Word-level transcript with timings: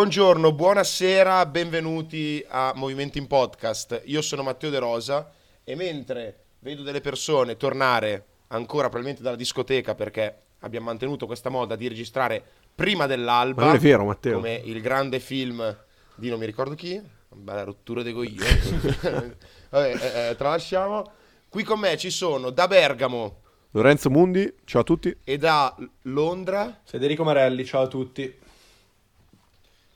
Buongiorno, 0.00 0.52
buonasera, 0.52 1.44
benvenuti 1.44 2.42
a 2.48 2.72
Movimenti 2.74 3.18
in 3.18 3.26
Podcast. 3.26 4.00
Io 4.06 4.22
sono 4.22 4.42
Matteo 4.42 4.70
De 4.70 4.78
Rosa 4.78 5.30
e 5.62 5.74
mentre 5.76 6.44
vedo 6.60 6.82
delle 6.82 7.02
persone 7.02 7.58
tornare 7.58 8.24
ancora 8.46 8.84
probabilmente 8.84 9.22
dalla 9.22 9.36
discoteca 9.36 9.94
perché 9.94 10.36
abbiamo 10.60 10.86
mantenuto 10.86 11.26
questa 11.26 11.50
moda 11.50 11.76
di 11.76 11.86
registrare 11.86 12.42
prima 12.74 13.04
dell'alba. 13.04 13.60
Ma 13.60 13.66
non 13.66 13.76
è 13.76 13.78
vero, 13.78 14.06
Matteo. 14.06 14.36
Come 14.36 14.54
il 14.64 14.80
grande 14.80 15.20
film 15.20 15.76
di 16.14 16.30
non 16.30 16.38
mi 16.38 16.46
ricordo 16.46 16.74
chi, 16.74 16.98
bella 17.28 17.64
rottura 17.64 18.02
dei 18.02 18.14
coglioni. 18.14 19.34
Vabbè, 19.68 19.96
eh, 19.96 20.30
eh, 20.30 20.34
tralasciamo. 20.34 21.10
Qui 21.46 21.62
con 21.62 21.78
me 21.78 21.98
ci 21.98 22.08
sono 22.08 22.48
da 22.48 22.66
Bergamo 22.66 23.42
Lorenzo 23.72 24.08
Mundi, 24.08 24.50
ciao 24.64 24.80
a 24.80 24.84
tutti. 24.84 25.14
e 25.22 25.36
da 25.36 25.76
Londra 26.04 26.80
Federico 26.84 27.22
Marelli, 27.22 27.66
ciao 27.66 27.82
a 27.82 27.86
tutti. 27.86 28.48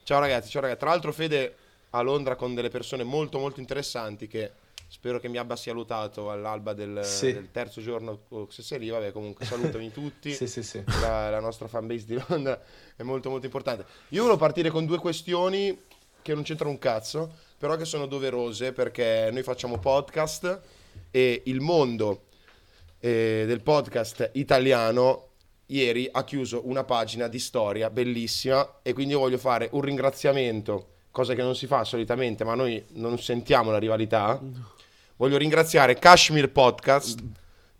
Ciao 0.05 0.19
ragazzi, 0.19 0.51
ciao 0.51 0.61
ragazzi. 0.61 0.81
Tra 0.81 0.89
l'altro 0.89 1.11
Fede 1.11 1.55
a 1.89 2.01
Londra 2.01 2.35
con 2.35 2.53
delle 2.53 2.69
persone 2.69 3.03
molto 3.03 3.39
molto 3.39 3.59
interessanti 3.59 4.27
che 4.27 4.51
spero 4.87 5.19
che 5.19 5.27
mi 5.27 5.37
abbia 5.37 5.55
salutato 5.55 6.29
all'alba 6.29 6.73
del, 6.73 7.03
Sì. 7.03 7.33
del 7.33 7.49
terzo 7.49 7.81
giorno 7.81 8.19
se 8.49 8.61
sei 8.61 8.77
lì, 8.77 8.89
vabbè 8.89 9.11
comunque 9.11 9.45
salutami 9.49 9.91
tutti. 9.91 10.31
Sì, 10.31 10.45
sì, 10.45 10.61
sì. 10.61 10.83
La, 11.01 11.31
la 11.31 11.39
nostra 11.39 11.67
fanbase 11.67 12.05
di 12.05 12.21
Londra 12.27 12.61
è 12.95 13.01
molto 13.01 13.31
molto 13.31 13.47
importante. 13.47 13.83
Io 14.09 14.21
volevo 14.21 14.37
partire 14.37 14.69
con 14.69 14.85
due 14.85 14.99
questioni 14.99 15.75
che 16.21 16.35
non 16.35 16.43
c'entrano 16.43 16.69
un 16.69 16.77
cazzo, 16.77 17.37
però 17.57 17.75
che 17.75 17.85
sono 17.85 18.05
doverose 18.05 18.73
perché 18.73 19.29
noi 19.31 19.41
facciamo 19.41 19.79
podcast 19.79 20.61
e 21.09 21.41
il 21.45 21.61
mondo 21.61 22.25
eh, 22.99 23.45
del 23.47 23.61
podcast 23.63 24.29
italiano 24.33 25.24
ieri 25.67 26.07
ha 26.11 26.23
chiuso 26.23 26.61
una 26.65 26.83
pagina 26.83 27.27
di 27.27 27.39
storia 27.39 27.89
bellissima 27.89 28.79
e 28.81 28.93
quindi 28.93 29.13
io 29.13 29.19
voglio 29.19 29.37
fare 29.37 29.69
un 29.71 29.81
ringraziamento, 29.81 30.87
cosa 31.11 31.33
che 31.33 31.41
non 31.41 31.55
si 31.55 31.67
fa 31.67 31.83
solitamente, 31.83 32.43
ma 32.43 32.55
noi 32.55 32.83
non 32.93 33.17
sentiamo 33.19 33.71
la 33.71 33.77
rivalità. 33.79 34.39
Voglio 35.17 35.37
ringraziare 35.37 35.95
Kashmir 35.97 36.51
Podcast, 36.51 37.19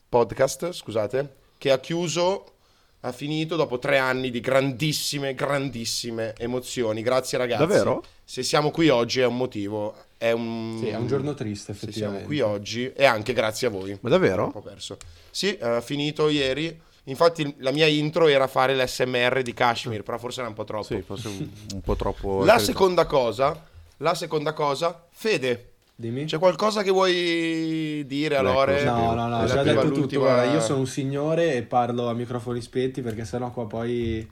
podcast, 0.07 0.71
scusate, 0.71 1.35
che 1.57 1.71
ha 1.71 1.79
chiuso, 1.79 2.53
ha 3.01 3.11
finito 3.11 3.55
dopo 3.55 3.77
tre 3.77 3.97
anni 3.97 4.31
di 4.31 4.39
grandissime, 4.39 5.35
grandissime 5.35 6.33
emozioni. 6.37 7.01
Grazie 7.01 7.37
ragazzi. 7.37 7.59
Davvero? 7.65 8.03
Se 8.23 8.41
siamo 8.41 8.71
qui 8.71 8.89
oggi 8.89 9.19
è 9.19 9.25
un 9.25 9.37
motivo, 9.37 9.95
è 10.17 10.31
un, 10.31 10.77
Sì, 10.81 10.87
è 10.87 10.95
un 10.95 11.07
giorno 11.07 11.33
triste, 11.33 11.73
Se 11.73 11.79
siamo 11.91 12.15
effettivamente. 12.17 12.25
qui 12.25 12.39
oggi 12.39 12.91
e 12.93 13.05
anche 13.05 13.33
grazie 13.33 13.67
a 13.67 13.69
voi. 13.69 13.95
Ma 14.01 14.09
davvero? 14.09 14.49
po' 14.49 14.61
perso. 14.61 14.97
Sì, 15.29 15.57
ha 15.61 15.81
finito 15.81 16.29
ieri. 16.29 16.81
Infatti 17.05 17.55
la 17.59 17.71
mia 17.71 17.85
intro 17.85 18.27
era 18.27 18.47
fare 18.47 18.75
l'SMR 18.75 19.41
di 19.41 19.53
Kashmir, 19.53 20.03
però 20.03 20.17
forse 20.17 20.39
era 20.39 20.49
un 20.49 20.55
po' 20.55 20.63
troppo. 20.63 20.83
Sì, 20.85 21.01
forse 21.01 21.27
un, 21.27 21.49
un 21.73 21.81
po' 21.81 21.95
troppo... 21.95 22.43
La 22.43 22.57
seconda 22.57 23.05
cosa, 23.05 23.63
la 23.97 24.15
seconda 24.15 24.53
cosa, 24.53 25.05
Fede, 25.11 25.73
Dimmi. 25.95 26.25
c'è 26.25 26.39
qualcosa 26.39 26.81
che 26.81 26.89
vuoi 26.89 28.03
dire 28.07 28.37
a 28.37 28.41
Ecco, 28.41 28.51
Lore? 28.51 28.79
sì. 28.79 28.85
No, 28.85 29.13
no, 29.13 29.27
no, 29.27 29.29
Dalla 29.29 29.45
già 29.45 29.63
detto 29.63 29.91
tutto. 29.91 30.19
Guarda, 30.19 30.51
io 30.51 30.59
sono 30.59 30.79
un 30.79 30.87
signore 30.87 31.53
e 31.55 31.61
parlo 31.63 32.09
a 32.09 32.13
microfoni 32.13 32.59
spenti 32.61 33.01
perché 33.01 33.23
sennò 33.23 33.51
qua 33.51 33.67
poi, 33.67 34.27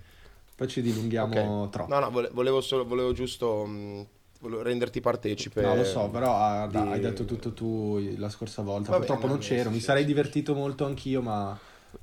poi 0.56 0.68
ci 0.68 0.82
dilunghiamo 0.82 1.62
Ok. 1.62 1.70
troppo. 1.70 1.94
No, 1.94 2.00
no, 2.00 2.10
vole- 2.10 2.30
volevo, 2.34 2.60
solo- 2.60 2.86
volevo 2.86 3.14
giusto 3.14 3.66
mh, 3.66 4.06
volevo 4.40 4.64
renderti 4.64 5.00
partecipe. 5.00 5.62
No, 5.62 5.76
lo 5.76 5.84
so, 5.84 6.10
però 6.10 6.36
ah, 6.36 6.68
di- 6.68 6.78
hai 6.78 7.00
detto 7.00 7.24
tutto 7.26 7.54
tu 7.54 8.16
la 8.18 8.30
scorsa 8.30 8.64
volta. 8.64 8.90
Va 8.90 8.98
Purtroppo 8.98 9.28
bene, 9.28 9.34
non 9.34 9.42
c'ero, 9.42 9.70
mi 9.70 9.78
sì, 9.78 9.84
sarei 9.84 10.02
sì. 10.02 10.08
divertito 10.08 10.56
molto 10.56 10.86
anch'io, 10.86 11.22
ma 11.22 11.58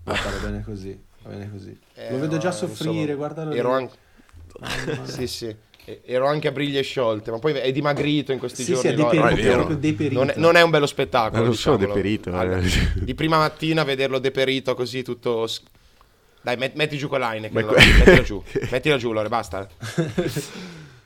guarda, 0.05 0.31
va 0.31 0.37
bene 0.39 0.63
così. 0.65 0.99
Va 1.23 1.31
bene 1.31 1.51
così. 1.51 1.79
Eh, 1.95 2.11
Lo 2.13 2.19
vedo 2.19 2.39
già 2.39 2.49
no, 2.49 2.55
soffrire, 2.55 2.91
insomma, 2.93 3.15
guardalo. 3.15 3.53
Ero 3.53 3.71
anche... 3.73 3.95
sì, 5.05 5.27
sì. 5.27 5.55
Ero 6.05 6.27
anche 6.27 6.49
a 6.49 6.53
briglie 6.53 6.83
sciolte, 6.83 7.31
ma 7.31 7.39
poi 7.39 7.53
è 7.55 7.73
dimagrito 7.73 8.33
in 8.33 8.39
questi 8.39 8.63
Sì, 8.63 8.73
giorni. 8.75 8.89
sì, 8.91 8.95
è 8.95 8.97
deperito, 8.97 9.27
è 9.27 9.35
vero. 9.35 9.55
proprio 9.55 9.77
deperito. 9.77 10.19
Non 10.19 10.29
è, 10.31 10.35
non 10.37 10.57
è 10.57 10.63
un 10.63 10.71
bello 10.71 10.87
spettacolo. 10.87 11.43
non 11.43 11.55
sono 11.55 11.77
diciamolo. 11.77 12.01
deperito, 12.01 12.31
eh. 12.31 12.37
Allora, 12.39 12.61
di 12.95 13.15
prima 13.15 13.39
mattina 13.39 13.83
vederlo 13.83 14.19
deperito 14.19 14.75
così 14.75 15.03
tutto. 15.03 15.49
Dai, 16.43 16.57
met- 16.57 16.75
metti 16.77 16.97
giù 16.97 17.09
quell'Heineken. 17.09 17.65
Lore, 17.65 17.75
que- 17.75 17.93
Mettila 17.99 18.23
giù. 18.23 18.43
Mettila 18.71 18.97
giù, 18.99 19.13
Lore, 19.13 19.29
basta. 19.29 19.69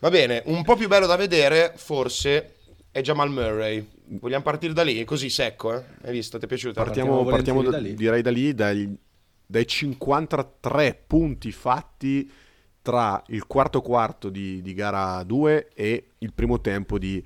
Va 0.00 0.10
bene, 0.10 0.42
un 0.46 0.62
po' 0.64 0.76
più 0.76 0.86
bello 0.86 1.06
da 1.06 1.16
vedere, 1.16 1.72
forse, 1.76 2.53
è 2.94 3.00
Jamal 3.00 3.28
Murray. 3.28 3.84
Vogliamo 4.20 4.44
partire 4.44 4.72
da 4.72 4.82
lì, 4.84 5.02
così 5.04 5.28
secco, 5.28 5.74
eh? 5.76 5.82
Hai 6.04 6.12
visto? 6.12 6.38
Ti 6.38 6.44
è 6.44 6.46
piaciuto? 6.48 6.74
Partiamo, 6.74 7.24
Partiamo 7.24 7.30
partiamo 7.36 7.62
da- 7.62 7.70
da 7.70 7.78
lì. 7.78 7.94
direi 7.94 8.22
da 8.22 8.30
lì, 8.30 8.54
dai, 8.54 8.96
dai 9.44 9.66
53 9.66 11.02
punti 11.04 11.50
fatti 11.50 12.30
tra 12.80 13.20
il 13.28 13.46
quarto 13.48 13.80
quarto 13.80 14.28
di, 14.28 14.62
di 14.62 14.74
gara 14.74 15.24
2 15.24 15.70
e 15.74 16.04
il 16.18 16.32
primo 16.32 16.60
tempo 16.60 16.96
di 16.98 17.20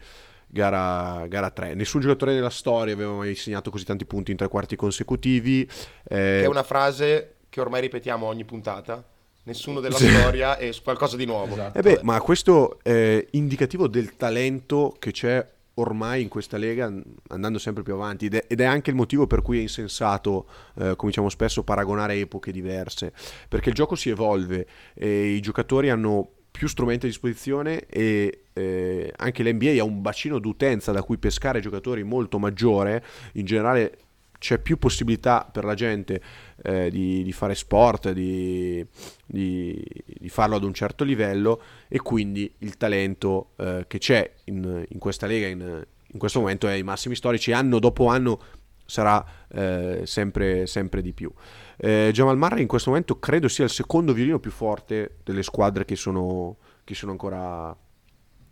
gara, 0.47 1.27
gara 1.29 1.51
3. 1.51 1.75
Nessun 1.75 2.01
giocatore 2.01 2.33
nella 2.33 2.49
storia 2.49 2.95
aveva 2.95 3.13
mai 3.13 3.35
segnato 3.35 3.71
così 3.71 3.85
tanti 3.85 4.07
punti 4.07 4.31
in 4.31 4.39
tre 4.39 4.49
quarti 4.49 4.75
consecutivi. 4.75 5.63
eh, 5.63 5.69
Che 6.09 6.43
è 6.45 6.47
una 6.47 6.63
frase 6.63 7.35
che 7.51 7.61
ormai 7.61 7.83
ripetiamo 7.83 8.25
ogni 8.25 8.45
puntata. 8.47 9.05
Nessuno 9.43 9.81
della 9.81 9.97
storia 9.97 10.57
e 10.59 10.75
qualcosa 10.83 11.17
di 11.17 11.25
nuovo. 11.27 11.53
Esatto. 11.55 11.79
Eh 11.79 11.83
beh, 11.83 12.01
ma 12.05 12.19
questo 12.21 12.79
è 12.83 13.27
indicativo 13.33 13.87
del 13.89 14.15
talento 14.17 14.95
che 14.99 15.11
c'è 15.11 15.47
ormai 15.81 16.23
in 16.23 16.29
questa 16.29 16.57
lega 16.57 16.93
andando 17.29 17.59
sempre 17.59 17.83
più 17.83 17.95
avanti 17.95 18.27
ed 18.27 18.35
è, 18.35 18.45
ed 18.49 18.61
è 18.61 18.65
anche 18.65 18.91
il 18.91 18.97
motivo 18.97 19.27
per 19.27 19.43
cui 19.43 19.59
è 19.59 19.63
insensato, 19.63 20.47
eh, 20.77 20.95
come 20.97 21.11
diciamo 21.11 21.29
spesso, 21.29 21.63
paragonare 21.63 22.15
epoche 22.19 22.53
diverse, 22.53 23.13
perché 23.49 23.71
il 23.71 23.75
gioco 23.75 23.95
si 23.95 24.09
evolve 24.09 24.67
e 24.95 25.29
i 25.29 25.41
giocatori 25.41 25.91
hanno 25.91 26.31
più 26.51 26.67
strumenti 26.67 27.07
a 27.07 27.09
disposizione 27.09 27.87
e 27.87 28.45
eh, 28.53 29.13
anche 29.17 29.43
l'NBA 29.45 29.81
ha 29.81 29.85
un 29.85 30.03
bacino 30.03 30.39
d'utenza 30.39 30.91
da 30.91 31.03
cui 31.03 31.17
pescare 31.19 31.61
giocatori 31.61 32.03
molto 32.03 32.39
maggiore, 32.39 33.05
in 33.35 33.45
generale 33.45 33.99
c'è 34.39 34.59
più 34.59 34.79
possibilità 34.79 35.49
per 35.51 35.65
la 35.65 35.75
gente 35.75 36.21
eh, 36.63 36.91
di, 36.91 37.23
di 37.23 37.33
fare 37.33 37.55
sport, 37.55 38.13
di, 38.13 38.85
di- 39.27 39.85
di 40.05 40.29
farlo 40.29 40.57
ad 40.57 40.63
un 40.63 40.73
certo 40.73 41.05
livello 41.05 41.61
e 41.89 41.99
quindi 41.99 42.53
il 42.59 42.77
talento 42.77 43.51
eh, 43.57 43.85
che 43.87 43.99
c'è 43.99 44.33
in, 44.45 44.85
in 44.89 44.99
questa 44.99 45.27
lega 45.27 45.47
in, 45.47 45.87
in 46.11 46.19
questo 46.19 46.41
momento 46.41 46.69
è 46.69 46.73
ai 46.73 46.83
massimi 46.83 47.15
storici, 47.15 47.53
anno 47.53 47.79
dopo 47.79 48.07
anno 48.07 48.41
sarà 48.85 49.23
eh, 49.49 50.03
sempre, 50.05 50.67
sempre 50.67 51.03
di 51.03 51.13
più. 51.13 51.31
Eh, 51.77 52.11
Jamal 52.13 52.39
Murray 52.39 52.63
in 52.63 52.67
questo 52.69 52.89
momento 52.91 53.19
credo 53.19 53.47
sia 53.49 53.65
il 53.65 53.71
secondo 53.71 54.13
violino 54.13 54.39
più 54.39 54.51
forte 54.51 55.19
delle 55.25 55.43
squadre 55.43 55.85
che 55.85 55.95
sono, 55.95 56.57
che 56.85 56.95
sono 56.95 57.13
ancora 57.13 57.77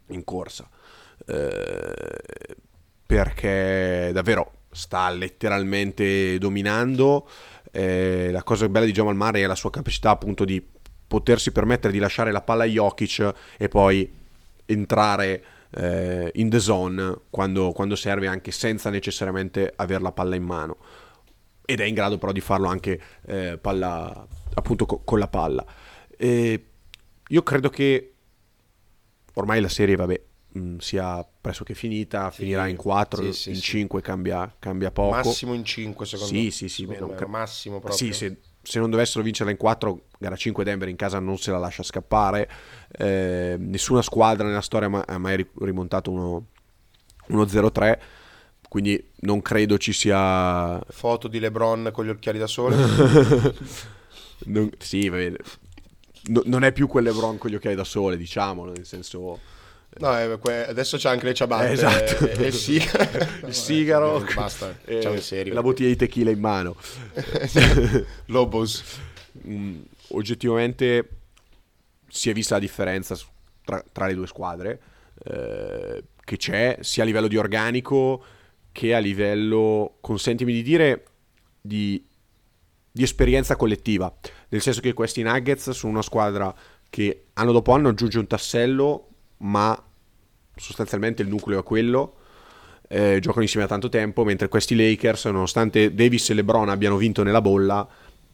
in 0.08 0.24
corsa. 0.24 0.68
Eh, 1.26 2.56
perché 3.06 4.10
davvero 4.12 4.52
sta 4.76 5.08
letteralmente 5.10 6.38
dominando. 6.38 7.28
Eh, 7.70 8.30
la 8.30 8.42
cosa 8.42 8.68
bella 8.68 8.86
di 8.86 8.92
Jamal 8.92 9.16
Murray 9.16 9.42
è 9.42 9.46
la 9.46 9.54
sua 9.54 9.70
capacità 9.70 10.10
appunto 10.10 10.44
di 10.44 10.64
potersi 11.06 11.52
permettere 11.52 11.92
di 11.92 11.98
lasciare 11.98 12.32
la 12.32 12.42
palla 12.42 12.64
a 12.64 12.66
Jokic 12.66 13.32
e 13.56 13.68
poi 13.68 14.12
entrare 14.66 15.44
eh, 15.70 16.30
in 16.34 16.50
the 16.50 16.58
zone 16.58 17.20
quando, 17.30 17.72
quando 17.72 17.96
serve 17.96 18.26
anche 18.26 18.50
senza 18.50 18.90
necessariamente 18.90 19.72
avere 19.76 20.02
la 20.02 20.12
palla 20.12 20.34
in 20.34 20.42
mano 20.42 20.76
ed 21.64 21.80
è 21.80 21.84
in 21.84 21.94
grado 21.94 22.16
però 22.16 22.32
di 22.32 22.40
farlo 22.40 22.68
anche 22.68 22.98
eh, 23.26 23.58
palla, 23.58 24.26
appunto 24.54 24.86
co- 24.86 25.00
con 25.04 25.18
la 25.18 25.28
palla. 25.28 25.66
E 26.16 26.66
io 27.26 27.42
credo 27.42 27.68
che 27.68 28.14
ormai 29.34 29.60
la 29.60 29.68
serie, 29.68 29.96
vabbè, 29.96 30.22
mh, 30.56 30.76
sia 30.78 31.26
pressoché 31.40 31.74
finita, 31.74 32.30
Sì, 32.30 32.38
finirà 32.42 32.66
in 32.66 32.76
4, 32.76 33.22
sì, 33.22 33.32
sì, 33.32 33.48
in 33.50 33.54
sì. 33.56 33.62
5 33.62 34.00
cambia, 34.00 34.54
cambia 34.58 34.90
poco. 34.90 35.14
Massimo 35.14 35.54
in 35.54 35.64
5 35.64 36.06
secondo 36.06 36.32
Sì, 36.34 36.44
me. 36.44 36.50
sì, 36.50 36.68
sì, 36.68 36.84
non 36.86 36.96
numero, 36.98 37.18
cap- 37.18 37.28
massimo 37.28 37.80
proprio. 37.80 37.96
Sì, 37.98 38.12
se, 38.12 38.40
se 38.62 38.78
non 38.78 38.90
dovessero 38.90 39.22
vincerla 39.22 39.50
in 39.52 39.56
4, 39.58 40.06
gara 40.18 40.36
5 40.36 40.64
Denver 40.64 40.88
in 40.88 40.96
casa 40.96 41.18
non 41.18 41.38
se 41.38 41.50
la 41.50 41.58
lascia 41.58 41.82
scappare. 41.82 42.48
Eh, 42.90 43.56
nessuna 43.58 44.02
squadra 44.02 44.46
nella 44.46 44.60
storia 44.60 45.04
ha 45.06 45.18
mai 45.18 45.36
ri- 45.36 45.50
rimontato 45.60 46.10
uno, 46.10 46.46
uno 47.28 47.44
0-3, 47.46 47.98
quindi 48.68 49.10
non 49.20 49.42
credo 49.42 49.78
ci 49.78 49.92
sia 49.92 50.80
Foto 50.88 51.28
di 51.28 51.38
LeBron 51.38 51.90
con 51.92 52.04
gli 52.04 52.10
occhiali 52.10 52.38
da 52.38 52.46
sole. 52.46 52.76
Non- 54.46 54.70
sì, 54.78 55.08
va 55.08 55.16
bene. 55.16 55.38
No- 56.24 56.42
non 56.44 56.64
è 56.64 56.72
più 56.72 56.86
quel 56.88 57.04
LeBron 57.04 57.38
con 57.38 57.50
gli 57.50 57.54
occhiali 57.54 57.76
da 57.76 57.84
sole, 57.84 58.16
diciamolo, 58.16 58.72
nel 58.72 58.84
senso... 58.86 59.38
No, 59.98 60.18
eh, 60.18 60.38
adesso 60.68 60.96
c'è 60.96 61.08
anche 61.08 61.24
le 61.26 61.34
ciabatte 61.34 61.68
Eh, 61.68 61.72
esatto. 61.72 62.26
e, 62.26 62.44
e 62.44 62.46
il 62.46 62.52
sigaro. 62.52 63.26
Il 63.46 63.54
sigaro, 63.54 64.26
Basta, 64.34 64.76
eh, 64.84 65.20
serio. 65.20 65.54
la 65.54 65.62
bottiglia 65.62 65.88
di 65.88 65.96
tequila 65.96 66.30
in 66.30 66.40
mano. 66.40 66.76
Lobos. 68.26 68.82
Mm, 69.46 69.80
oggettivamente 70.08 71.08
si 72.08 72.30
è 72.30 72.32
vista 72.32 72.54
la 72.54 72.60
differenza 72.60 73.16
tra, 73.64 73.82
tra 73.92 74.06
le 74.06 74.14
due 74.14 74.26
squadre 74.26 74.80
eh, 75.24 76.04
che 76.24 76.36
c'è 76.36 76.78
sia 76.80 77.02
a 77.02 77.06
livello 77.06 77.28
di 77.28 77.36
organico 77.36 78.24
che 78.72 78.94
a 78.94 78.98
livello, 78.98 79.96
consentimi 80.02 80.52
di 80.52 80.62
dire, 80.62 81.04
di, 81.60 82.04
di 82.92 83.02
esperienza 83.02 83.56
collettiva. 83.56 84.14
Nel 84.48 84.60
senso 84.60 84.80
che 84.80 84.92
questi 84.92 85.22
Nuggets 85.22 85.70
sono 85.70 85.92
una 85.92 86.02
squadra 86.02 86.54
che 86.90 87.28
anno 87.32 87.52
dopo 87.52 87.72
anno 87.72 87.88
aggiunge 87.88 88.18
un 88.18 88.26
tassello, 88.26 89.08
ma 89.38 89.82
sostanzialmente 90.56 91.22
il 91.22 91.28
nucleo 91.28 91.60
è 91.60 91.62
quello. 91.62 92.14
Eh, 92.88 93.18
giocano 93.20 93.42
insieme 93.42 93.66
da 93.66 93.72
tanto 93.72 93.88
tempo, 93.88 94.24
mentre 94.24 94.48
questi 94.48 94.76
Lakers, 94.76 95.26
nonostante 95.26 95.92
Davis 95.94 96.30
e 96.30 96.34
LeBron 96.34 96.68
abbiano 96.68 96.96
vinto 96.96 97.22
nella 97.22 97.40
bolla, 97.40 97.86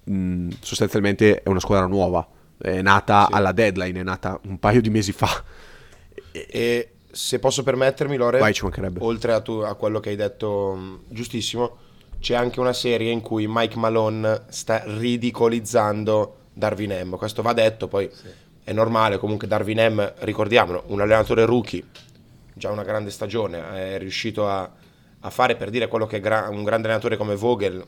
mh, 0.05 0.49
sostanzialmente 0.61 1.43
è 1.43 1.49
una 1.49 1.61
squadra 1.61 1.87
nuova. 1.87 2.27
È 2.59 2.81
nata 2.83 3.27
Sì. 3.29 3.35
alla 3.35 3.53
deadline, 3.53 4.01
è 4.01 4.03
nata 4.05 4.39
un 4.45 4.59
paio 4.59 4.81
di 4.81 4.91
mesi 4.91 5.13
fa. 5.13 5.43
E 6.33 6.91
se 7.11 7.39
posso 7.39 7.63
permettermi, 7.63 8.17
Lore, 8.17 8.39
Vai, 8.39 8.55
oltre 8.99 9.33
a, 9.33 9.41
tu- 9.41 9.63
a 9.65 9.75
quello 9.75 10.01
che 10.01 10.11
hai 10.11 10.17
detto 10.17 10.75
mh, 10.75 10.99
giustissimo, 11.09 11.77
c'è 12.21 12.35
anche 12.35 12.61
una 12.61 12.73
serie 12.73 13.11
in 13.11 13.21
cui 13.21 13.47
Mike 13.49 13.77
Malone 13.79 14.43
sta 14.49 14.83
ridicolizzando 14.87 16.37
Darwin 16.53 17.01
M. 17.05 17.17
Questo 17.17 17.43
va 17.43 17.53
detto, 17.53 17.89
poi 17.89 18.09
è 18.63 18.73
normale, 18.73 19.19
comunque 19.19 19.49
Darwin 19.49 19.79
M, 19.95 20.13
ricordiamolo, 20.21 20.85
un 20.89 21.01
allenatore 21.01 21.45
rookie, 21.45 21.83
già 22.55 22.71
una 22.71 22.83
grande 22.83 23.11
stagione, 23.11 23.95
è 23.95 23.99
riuscito 23.99 24.49
a, 24.49 24.71
a 25.21 25.31
fare 25.31 25.57
per 25.57 25.71
dire 25.71 25.89
quello 25.89 26.07
che 26.07 26.21
gra- 26.21 26.49
un 26.49 26.65
grande 26.65 26.87
allenatore 26.89 27.17
come 27.17 27.35
Vogel 27.37 27.85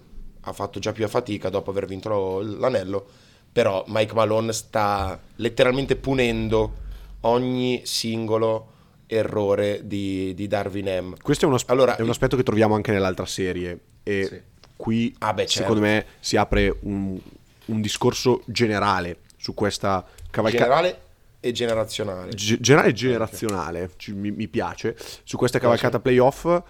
ha 0.46 0.52
fatto 0.52 0.78
già 0.78 0.92
più 0.92 1.04
a 1.04 1.08
fatica 1.08 1.48
dopo 1.48 1.70
aver 1.70 1.86
vinto 1.86 2.40
l'anello, 2.40 3.06
però 3.50 3.84
Mike 3.88 4.14
Malone 4.14 4.52
sta 4.52 5.18
letteralmente 5.36 5.96
punendo 5.96 6.82
ogni 7.20 7.82
singolo 7.84 8.72
errore 9.06 9.80
di, 9.86 10.34
di 10.34 10.46
Darwin 10.46 10.86
M. 11.02 11.14
Questo 11.22 11.44
è 11.44 11.48
uno, 11.48 11.58
Allora, 11.66 11.96
è 11.96 12.02
un 12.02 12.10
aspetto 12.10 12.36
che 12.36 12.42
troviamo 12.42 12.74
anche 12.74 12.92
nell'altra 12.92 13.26
serie. 13.26 13.78
E 14.02 14.24
Sì. 14.24 14.40
qui, 14.76 15.14
Ah, 15.20 15.32
beh, 15.32 15.46
certo. 15.46 15.60
secondo 15.60 15.80
me, 15.80 16.04
si 16.20 16.36
apre 16.36 16.76
un, 16.80 17.18
un 17.66 17.80
discorso 17.80 18.42
generale 18.46 19.18
su 19.36 19.54
questa 19.54 20.04
cavalcata. 20.30 20.64
generale 20.64 21.00
e 21.44 21.52
generazionale. 21.52 22.30
Ge- 22.34 22.58
generale 22.60 22.88
e 22.90 22.92
generazionale, 22.94 23.90
ci- 23.96 24.12
mi, 24.12 24.30
mi 24.30 24.48
piace, 24.48 24.96
su 25.24 25.36
questa 25.36 25.58
cavalcata 25.58 26.00
playoff. 26.00 26.62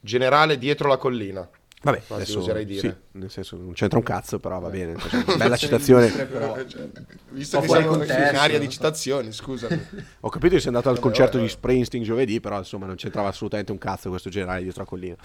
Generale 0.00 0.58
dietro 0.58 0.88
la 0.88 0.96
collina. 0.96 1.48
Vabbè, 1.82 1.98
Quasi 2.06 2.22
adesso 2.22 2.38
oserei 2.38 2.64
dire. 2.64 2.80
sì, 3.12 3.18
nel 3.18 3.30
senso 3.30 3.56
non 3.56 3.74
c'entra 3.74 3.98
un 3.98 4.04
cazzo, 4.04 4.38
però 4.38 4.58
va 4.58 4.70
bene. 4.70 4.96
cioè, 4.98 5.36
Bella 5.36 5.56
citazione. 5.58 6.08
Però, 6.08 6.56
Visto 7.30 7.60
che 7.60 7.68
siamo 7.68 8.02
in 8.02 8.10
area 8.10 8.56
no? 8.56 8.64
di 8.64 8.70
citazioni, 8.70 9.30
scusami. 9.32 9.86
Ho 10.20 10.30
capito 10.30 10.54
che 10.54 10.60
sei 10.60 10.68
andato 10.68 10.88
al 10.88 10.94
Vabbè, 10.94 11.06
concerto 11.06 11.32
vabbè, 11.36 11.44
di 11.44 11.50
Springsteen 11.50 12.02
giovedì, 12.02 12.40
però 12.40 12.56
insomma 12.56 12.86
non 12.86 12.94
c'entrava 12.96 13.28
assolutamente 13.28 13.70
un 13.72 13.78
cazzo 13.78 14.08
questo 14.08 14.30
generale 14.30 14.62
dietro 14.62 14.80
la 14.82 14.88
collina. 14.88 15.16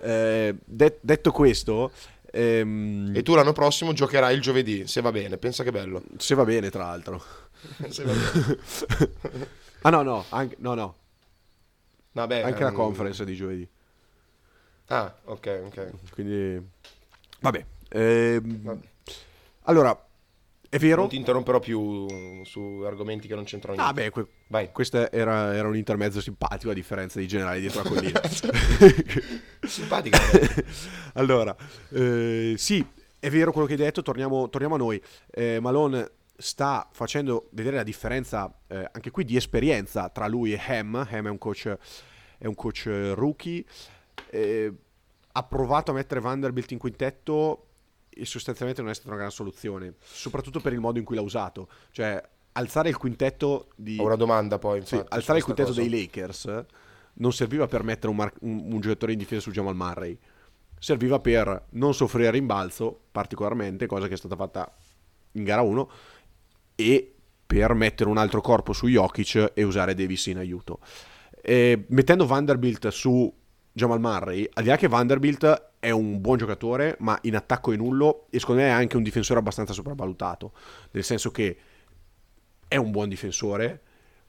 Eh, 0.00 0.54
de- 0.64 0.98
detto 1.02 1.30
questo, 1.32 1.92
ehm, 2.32 3.12
E 3.14 3.22
tu 3.22 3.34
l'anno 3.34 3.52
prossimo 3.52 3.92
giocherai 3.92 4.34
il 4.34 4.40
giovedì, 4.40 4.86
se 4.86 5.02
va 5.02 5.12
bene. 5.12 5.36
Pensa 5.36 5.62
che 5.64 5.70
bello. 5.70 6.02
se 6.16 6.34
va 6.34 6.44
bene 6.44 6.70
tra 6.70 6.84
l'altro. 6.84 7.22
Ah 9.82 9.90
no, 9.90 10.02
no, 10.02 10.24
anche, 10.28 10.56
no, 10.58 10.74
no, 10.74 10.94
Vabbè, 12.12 12.42
anche 12.42 12.62
la 12.62 12.68
ehm, 12.68 12.74
conference 12.74 13.24
di 13.24 13.34
giovedì. 13.34 13.66
Ah, 14.88 15.14
ok, 15.24 15.62
ok. 15.66 15.90
Quindi, 16.12 16.60
vabbè. 17.40 17.64
ehm, 17.88 18.62
Vabbè. 18.62 18.86
allora, 19.62 20.06
è 20.68 20.78
vero? 20.78 21.00
Non 21.00 21.08
ti 21.08 21.16
interromperò 21.16 21.60
più 21.60 22.44
su 22.44 22.82
argomenti 22.84 23.26
che 23.26 23.34
non 23.34 23.44
c'entrano 23.44 23.80
Ah, 23.80 23.84
niente. 23.92 24.02
beh, 24.02 24.10
que- 24.10 24.26
Vai. 24.48 24.70
questo 24.72 25.10
era, 25.10 25.54
era 25.54 25.66
un 25.68 25.76
intermezzo 25.76 26.20
simpatico 26.20 26.70
a 26.70 26.74
differenza 26.74 27.18
di 27.18 27.26
generale 27.26 27.60
dietro 27.60 27.82
la 27.82 27.88
collina. 27.88 28.20
Simpatica. 29.62 30.18
allora, 31.14 31.56
eh, 31.90 32.54
sì, 32.58 32.84
è 33.18 33.30
vero 33.30 33.50
quello 33.52 33.66
che 33.66 33.74
hai 33.74 33.78
detto, 33.78 34.02
torniamo, 34.02 34.48
torniamo 34.50 34.74
a 34.74 34.78
noi. 34.78 35.00
Eh, 35.30 35.58
Malone 35.60 36.10
sta 36.40 36.88
facendo 36.92 37.48
vedere 37.52 37.76
la 37.76 37.82
differenza 37.82 38.52
eh, 38.66 38.88
anche 38.92 39.10
qui 39.10 39.24
di 39.24 39.36
esperienza 39.36 40.08
tra 40.08 40.26
lui 40.26 40.52
e 40.52 40.60
Ham. 40.66 40.94
Ham 41.08 41.26
è 41.26 41.30
un 41.30 41.38
coach, 41.38 41.76
è 42.38 42.46
un 42.46 42.54
coach 42.54 42.86
eh, 42.86 43.14
rookie. 43.14 43.64
Eh, 44.30 44.72
ha 45.32 45.42
provato 45.44 45.90
a 45.90 45.94
mettere 45.94 46.20
Vanderbilt 46.20 46.70
in 46.72 46.78
quintetto 46.78 47.66
e 48.08 48.24
sostanzialmente 48.24 48.82
non 48.82 48.90
è 48.90 48.94
stata 48.94 49.10
una 49.10 49.18
gran 49.18 49.30
soluzione, 49.30 49.94
soprattutto 50.00 50.60
per 50.60 50.72
il 50.72 50.80
modo 50.80 50.98
in 50.98 51.04
cui 51.04 51.14
l'ha 51.14 51.22
usato. 51.22 51.68
Cioè, 51.92 52.20
alzare 52.52 52.88
il 52.88 52.96
quintetto 52.96 53.68
di... 53.76 53.96
Ho 54.00 54.04
una 54.06 54.16
domanda 54.16 54.58
poi, 54.58 54.84
Sì, 54.84 54.94
infatti. 54.96 55.14
alzare 55.14 55.38
il 55.38 55.44
quintetto 55.44 55.68
cosa. 55.68 55.80
dei 55.80 55.88
Lakers 55.90 56.64
non 57.14 57.32
serviva 57.32 57.66
per 57.66 57.82
mettere 57.84 58.08
un, 58.08 58.16
mar- 58.16 58.34
un- 58.40 58.72
un 58.72 58.80
giocatore 58.80 59.12
in 59.12 59.18
difesa 59.18 59.40
su 59.40 59.50
Jamal 59.52 59.76
Murray, 59.76 60.18
serviva 60.78 61.20
per 61.20 61.66
non 61.70 61.94
soffrire 61.94 62.30
rimbalzo 62.30 62.98
particolarmente, 63.12 63.86
cosa 63.86 64.08
che 64.08 64.14
è 64.14 64.16
stata 64.16 64.34
fatta 64.36 64.70
in 65.32 65.44
gara 65.44 65.60
1, 65.62 65.90
e 66.80 67.14
per 67.46 67.74
mettere 67.74 68.08
un 68.08 68.16
altro 68.16 68.40
corpo 68.40 68.72
su 68.72 68.86
Jokic 68.86 69.52
e 69.54 69.62
usare 69.62 69.94
Davis 69.94 70.26
in 70.26 70.38
aiuto. 70.38 70.78
E 71.42 71.84
mettendo 71.88 72.26
Vanderbilt 72.26 72.88
su 72.88 73.32
Jamal 73.72 74.00
Murray, 74.00 74.48
al 74.54 74.62
di 74.62 74.68
là 74.68 74.76
che 74.76 74.88
Vanderbilt 74.88 75.70
è 75.78 75.90
un 75.90 76.20
buon 76.20 76.38
giocatore, 76.38 76.96
ma 77.00 77.18
in 77.22 77.36
attacco 77.36 77.72
è 77.72 77.76
nullo 77.76 78.26
e 78.30 78.38
secondo 78.38 78.62
me 78.62 78.68
è 78.68 78.72
anche 78.72 78.96
un 78.96 79.02
difensore 79.02 79.38
abbastanza 79.38 79.72
sopravvalutato, 79.72 80.52
nel 80.92 81.04
senso 81.04 81.30
che 81.30 81.56
è 82.66 82.76
un 82.76 82.90
buon 82.90 83.08
difensore, 83.08 83.80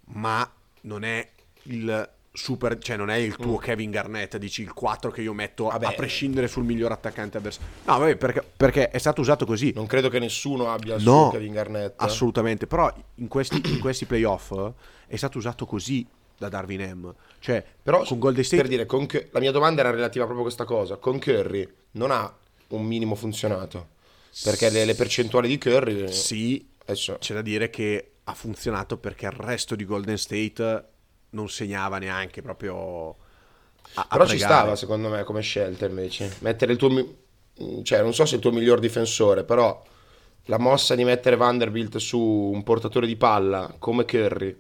ma 0.06 0.50
non 0.81 1.03
è 1.03 1.30
il 1.63 2.09
super, 2.33 2.77
cioè 2.77 2.95
non 2.95 3.09
è 3.09 3.15
il 3.15 3.35
tuo 3.35 3.57
Kevin 3.57 3.91
Garnett, 3.91 4.37
dici 4.37 4.61
il 4.61 4.73
4 4.73 5.11
che 5.11 5.21
io 5.21 5.33
metto 5.33 5.67
a- 5.67 5.73
Vabbè. 5.73 5.85
a 5.87 5.91
prescindere 5.95 6.47
sul 6.47 6.63
miglior 6.63 6.91
attaccante 6.91 7.37
avversario. 7.37 7.67
No, 7.85 7.97
vabbè, 7.99 8.15
perché, 8.15 8.43
perché 8.55 8.89
è 8.89 8.97
stato 8.97 9.21
usato 9.21 9.45
così. 9.45 9.71
Non 9.75 9.85
credo 9.87 10.09
che 10.09 10.19
nessuno 10.19 10.71
abbia 10.71 10.95
il 10.95 11.03
No, 11.03 11.29
Kevin 11.31 11.53
Garnett. 11.53 11.93
Assolutamente, 12.01 12.67
però 12.67 12.91
in 13.15 13.27
questi, 13.27 13.61
in 13.65 13.79
questi 13.79 14.05
playoff 14.05 14.53
è 15.07 15.15
stato 15.17 15.37
usato 15.37 15.65
così 15.65 16.05
da 16.37 16.47
Darwin 16.49 16.81
M. 16.95 17.13
Cioè, 17.39 17.63
Però 17.83 18.03
con 18.03 18.17
Golden 18.17 18.43
State 18.43 18.61
per 18.61 18.71
dire, 18.71 18.85
con 18.85 19.05
la 19.31 19.39
mia 19.39 19.51
domanda 19.51 19.81
era 19.81 19.91
relativa 19.91 20.23
proprio 20.25 20.45
a 20.45 20.47
questa 20.47 20.65
cosa. 20.65 20.95
Con 20.97 21.19
Curry 21.19 21.67
non 21.91 22.11
ha 22.11 22.33
un 22.69 22.83
minimo 22.85 23.13
funzionato. 23.15 23.89
Perché 24.43 24.69
le, 24.69 24.85
le 24.85 24.95
percentuali 24.95 25.47
di 25.49 25.57
Curry... 25.57 26.03
eh, 26.03 26.11
sì, 26.11 26.65
adesso- 26.85 27.17
c'è 27.19 27.33
da 27.33 27.41
dire 27.41 27.69
che 27.69 28.11
ha 28.23 28.33
funzionato 28.33 28.97
perché 28.97 29.25
il 29.25 29.33
resto 29.33 29.75
di 29.75 29.83
Golden 29.83 30.17
State 30.17 30.85
non 31.31 31.49
segnava 31.49 31.97
neanche 31.97 32.41
proprio 32.41 33.15
a, 33.93 34.07
a 34.07 34.07
Però 34.09 34.25
ci 34.25 34.37
pregare. 34.37 34.53
stava 34.53 34.75
secondo 34.75 35.09
me 35.09 35.23
come 35.23 35.41
scelta 35.41 35.85
invece. 35.85 36.35
Mettere 36.39 36.71
il 36.73 36.77
tuo... 36.77 36.89
mi- 36.89 37.83
Cioè, 37.83 38.01
non 38.01 38.13
so 38.13 38.25
se 38.25 38.33
è 38.33 38.35
il 38.38 38.41
tuo 38.41 38.51
miglior 38.51 38.79
difensore, 38.79 39.43
però 39.43 39.83
la 40.45 40.57
mossa 40.57 40.95
di 40.95 41.03
mettere 41.03 41.35
Vanderbilt 41.35 41.97
su 41.97 42.19
un 42.19 42.63
portatore 42.63 43.05
di 43.07 43.15
palla 43.15 43.73
come 43.79 44.05
Curry, 44.05 44.57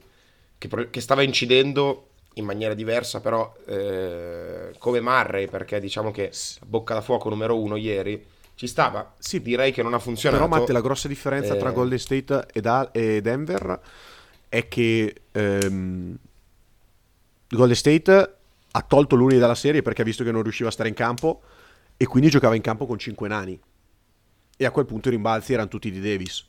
che, 0.57 0.89
che 0.89 1.01
stava 1.01 1.21
incidendo 1.23 2.07
in 2.35 2.45
maniera 2.45 2.73
diversa, 2.73 3.19
però 3.19 3.53
eh, 3.65 4.71
come 4.77 5.01
Murray, 5.01 5.47
perché 5.47 5.79
diciamo 5.79 6.11
che 6.11 6.31
bocca 6.65 6.93
da 6.93 7.01
fuoco 7.01 7.29
numero 7.29 7.59
uno 7.59 7.75
ieri, 7.75 8.23
ci 8.55 8.67
stava. 8.67 9.15
Sì. 9.17 9.41
direi 9.41 9.71
che 9.71 9.81
non 9.81 9.93
ha 9.93 9.99
funzionato. 9.99 10.43
Però 10.43 10.59
Matte, 10.59 10.71
la 10.71 10.81
grossa 10.81 11.07
differenza 11.07 11.55
tra 11.55 11.69
Eh, 11.69 11.73
Golden 11.73 11.99
State 11.99 12.45
e, 12.53 12.61
Da- 12.61 12.91
e 12.91 13.21
Denver 13.21 13.79
è 14.47 14.67
che 14.67 15.15
ehm, 15.31 16.17
Golden 17.51 17.75
State 17.75 18.35
ha 18.73 18.81
tolto 18.81 19.15
l'Uni 19.15 19.37
dalla 19.37 19.55
serie 19.55 19.81
perché 19.81 20.01
ha 20.01 20.05
visto 20.05 20.23
che 20.23 20.31
non 20.31 20.41
riusciva 20.43 20.69
a 20.69 20.71
stare 20.71 20.87
in 20.89 20.95
campo 20.95 21.41
e 21.97 22.05
quindi 22.05 22.29
giocava 22.29 22.55
in 22.55 22.61
campo 22.61 22.85
con 22.85 22.97
5 22.97 23.27
nani. 23.27 23.59
E 24.57 24.65
a 24.65 24.71
quel 24.71 24.85
punto 24.85 25.09
i 25.09 25.11
rimbalzi 25.11 25.53
erano 25.53 25.67
tutti 25.67 25.91
di 25.91 25.99
Davis. 25.99 26.45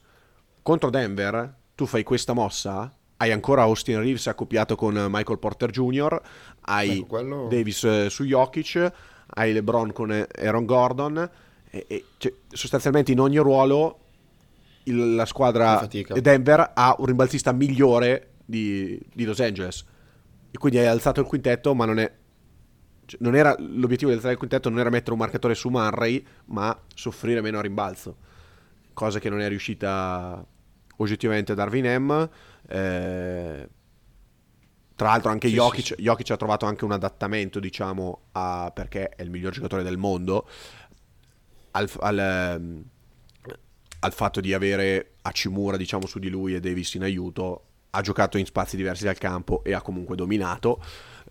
Contro 0.62 0.90
Denver 0.90 1.54
tu 1.74 1.86
fai 1.86 2.04
questa 2.04 2.32
mossa, 2.34 2.94
hai 3.16 3.32
ancora 3.32 3.62
Austin 3.62 3.98
Reeves 3.98 4.26
accoppiato 4.28 4.76
con 4.76 4.94
Michael 5.08 5.38
Porter 5.38 5.70
Jr., 5.70 6.20
hai 6.62 6.98
Ecco, 6.98 7.06
quello- 7.06 7.48
Davis 7.48 7.82
eh, 7.84 8.06
su 8.10 8.24
Jokic, 8.24 8.92
hai 9.34 9.52
LeBron 9.52 9.92
con 9.92 10.12
eh, 10.12 10.28
Aaron 10.38 10.64
Gordon 10.66 11.30
e, 11.70 11.84
e, 11.88 12.04
cioè, 12.18 12.32
sostanzialmente 12.48 13.10
in 13.10 13.18
ogni 13.18 13.38
ruolo 13.38 13.98
il- 14.84 15.14
la 15.16 15.24
squadra. 15.26 15.78
Denver 16.20 16.70
ha 16.74 16.94
un 16.98 17.06
rimbalzista 17.06 17.50
migliore 17.52 18.34
di, 18.44 19.00
di 19.12 19.24
Los 19.24 19.40
Angeles 19.40 19.84
e 20.52 20.58
quindi 20.58 20.78
hai 20.78 20.86
alzato 20.86 21.20
il 21.20 21.26
quintetto 21.26 21.74
ma 21.74 21.86
non 21.86 21.98
è 21.98 22.12
cioè, 23.06 23.18
non 23.22 23.34
era, 23.34 23.56
l'obiettivo 23.58 24.10
di 24.10 24.16
alzare 24.16 24.34
il 24.34 24.38
quintetto 24.38 24.68
non 24.68 24.78
era 24.78 24.90
mettere 24.90 25.12
un 25.12 25.18
marcatore 25.18 25.54
su 25.54 25.68
Murray 25.70 26.24
ma 26.46 26.78
soffrire 26.94 27.40
meno 27.40 27.58
a 27.58 27.62
rimbalzo. 27.62 28.16
Cosa 28.92 29.18
che 29.18 29.28
non 29.28 29.40
è 29.40 29.48
riuscita 29.48 30.44
oggettivamente 30.96 31.54
Darwin 31.54 31.96
M 32.00 32.30
eh, 32.68 33.68
tra 34.94 35.08
l'altro 35.08 35.30
anche 35.30 35.48
Sì, 35.48 35.54
Jokic, 35.54 35.84
sì, 35.84 35.94
Jokic 35.98 36.30
ha 36.30 36.36
trovato 36.36 36.66
anche 36.66 36.84
un 36.84 36.92
adattamento 36.92 37.58
diciamo 37.58 38.26
a, 38.32 38.70
perché 38.72 39.08
è 39.08 39.22
il 39.22 39.30
miglior 39.30 39.52
giocatore 39.52 39.82
del 39.82 39.96
mondo 39.96 40.46
al, 41.72 41.90
al, 41.98 42.18
ehm, 42.18 42.84
al 44.00 44.12
fatto 44.12 44.40
di 44.40 44.52
avere 44.52 45.14
Hachimura 45.22 45.76
diciamo 45.76 46.06
su 46.06 46.18
di 46.18 46.28
lui 46.28 46.54
e 46.54 46.60
Davis 46.60 46.94
in 46.94 47.02
aiuto 47.02 47.71
ha 47.94 48.00
giocato 48.00 48.38
in 48.38 48.46
spazi 48.46 48.76
diversi 48.76 49.04
dal 49.04 49.18
campo 49.18 49.62
e 49.64 49.74
ha 49.74 49.82
comunque 49.82 50.16
dominato 50.16 50.80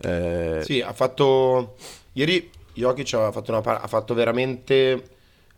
Eh, 0.04 0.62
Sì, 0.64 0.82
ha 0.82 0.94
fatto. 0.94 1.76
Ieri 2.14 2.50
Jokic 2.74 3.14
ha 3.14 3.32
fatto, 3.32 3.52
una 3.52 3.82
ha 3.82 3.88
fatto 3.88 4.14
veramente 4.16 5.10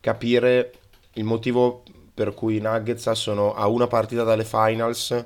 capire 0.02 0.74
il 1.14 1.24
motivo 1.24 1.84
per 2.14 2.34
cui 2.34 2.58
i 2.58 2.60
Nuggets 2.60 3.10
sono 3.12 3.54
a 3.54 3.68
una 3.68 3.88
partita 3.88 4.24
dalle 4.24 4.44
finals 4.44 5.26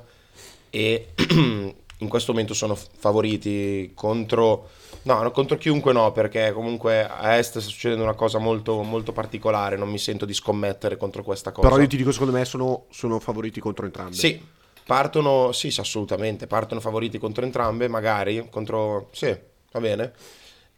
e 0.70 1.08
in 1.98 2.08
questo 2.08 2.32
momento 2.32 2.54
sono 2.54 2.74
favoriti 2.76 3.90
contro... 3.94 4.68
No, 5.02 5.22
no, 5.22 5.30
contro 5.30 5.56
chiunque 5.56 5.92
no, 5.92 6.12
perché 6.12 6.52
comunque 6.52 7.06
a 7.06 7.36
Est 7.36 7.50
sta 7.50 7.60
succedendo 7.60 8.04
una 8.04 8.14
cosa 8.14 8.38
molto, 8.38 8.82
molto 8.82 9.12
particolare, 9.12 9.76
non 9.76 9.88
mi 9.88 9.98
sento 9.98 10.26
di 10.26 10.34
scommettere 10.34 10.96
contro 10.96 11.22
questa 11.22 11.50
cosa. 11.50 11.66
Però 11.66 11.80
io 11.80 11.88
ti 11.88 11.96
dico, 11.96 12.12
secondo 12.12 12.32
me 12.32 12.44
sono, 12.44 12.84
sono 12.90 13.18
favoriti 13.18 13.58
contro 13.58 13.86
entrambi. 13.86 14.14
Sì, 14.14 14.40
partono, 14.88 15.52
sì, 15.52 15.70
sì, 15.70 15.80
assolutamente, 15.80 16.46
partono 16.46 16.80
favoriti 16.80 17.18
contro 17.18 17.44
entrambe, 17.44 17.88
magari, 17.88 18.48
contro... 18.48 19.10
Sì, 19.12 19.36
va 19.70 19.80
bene. 19.80 20.12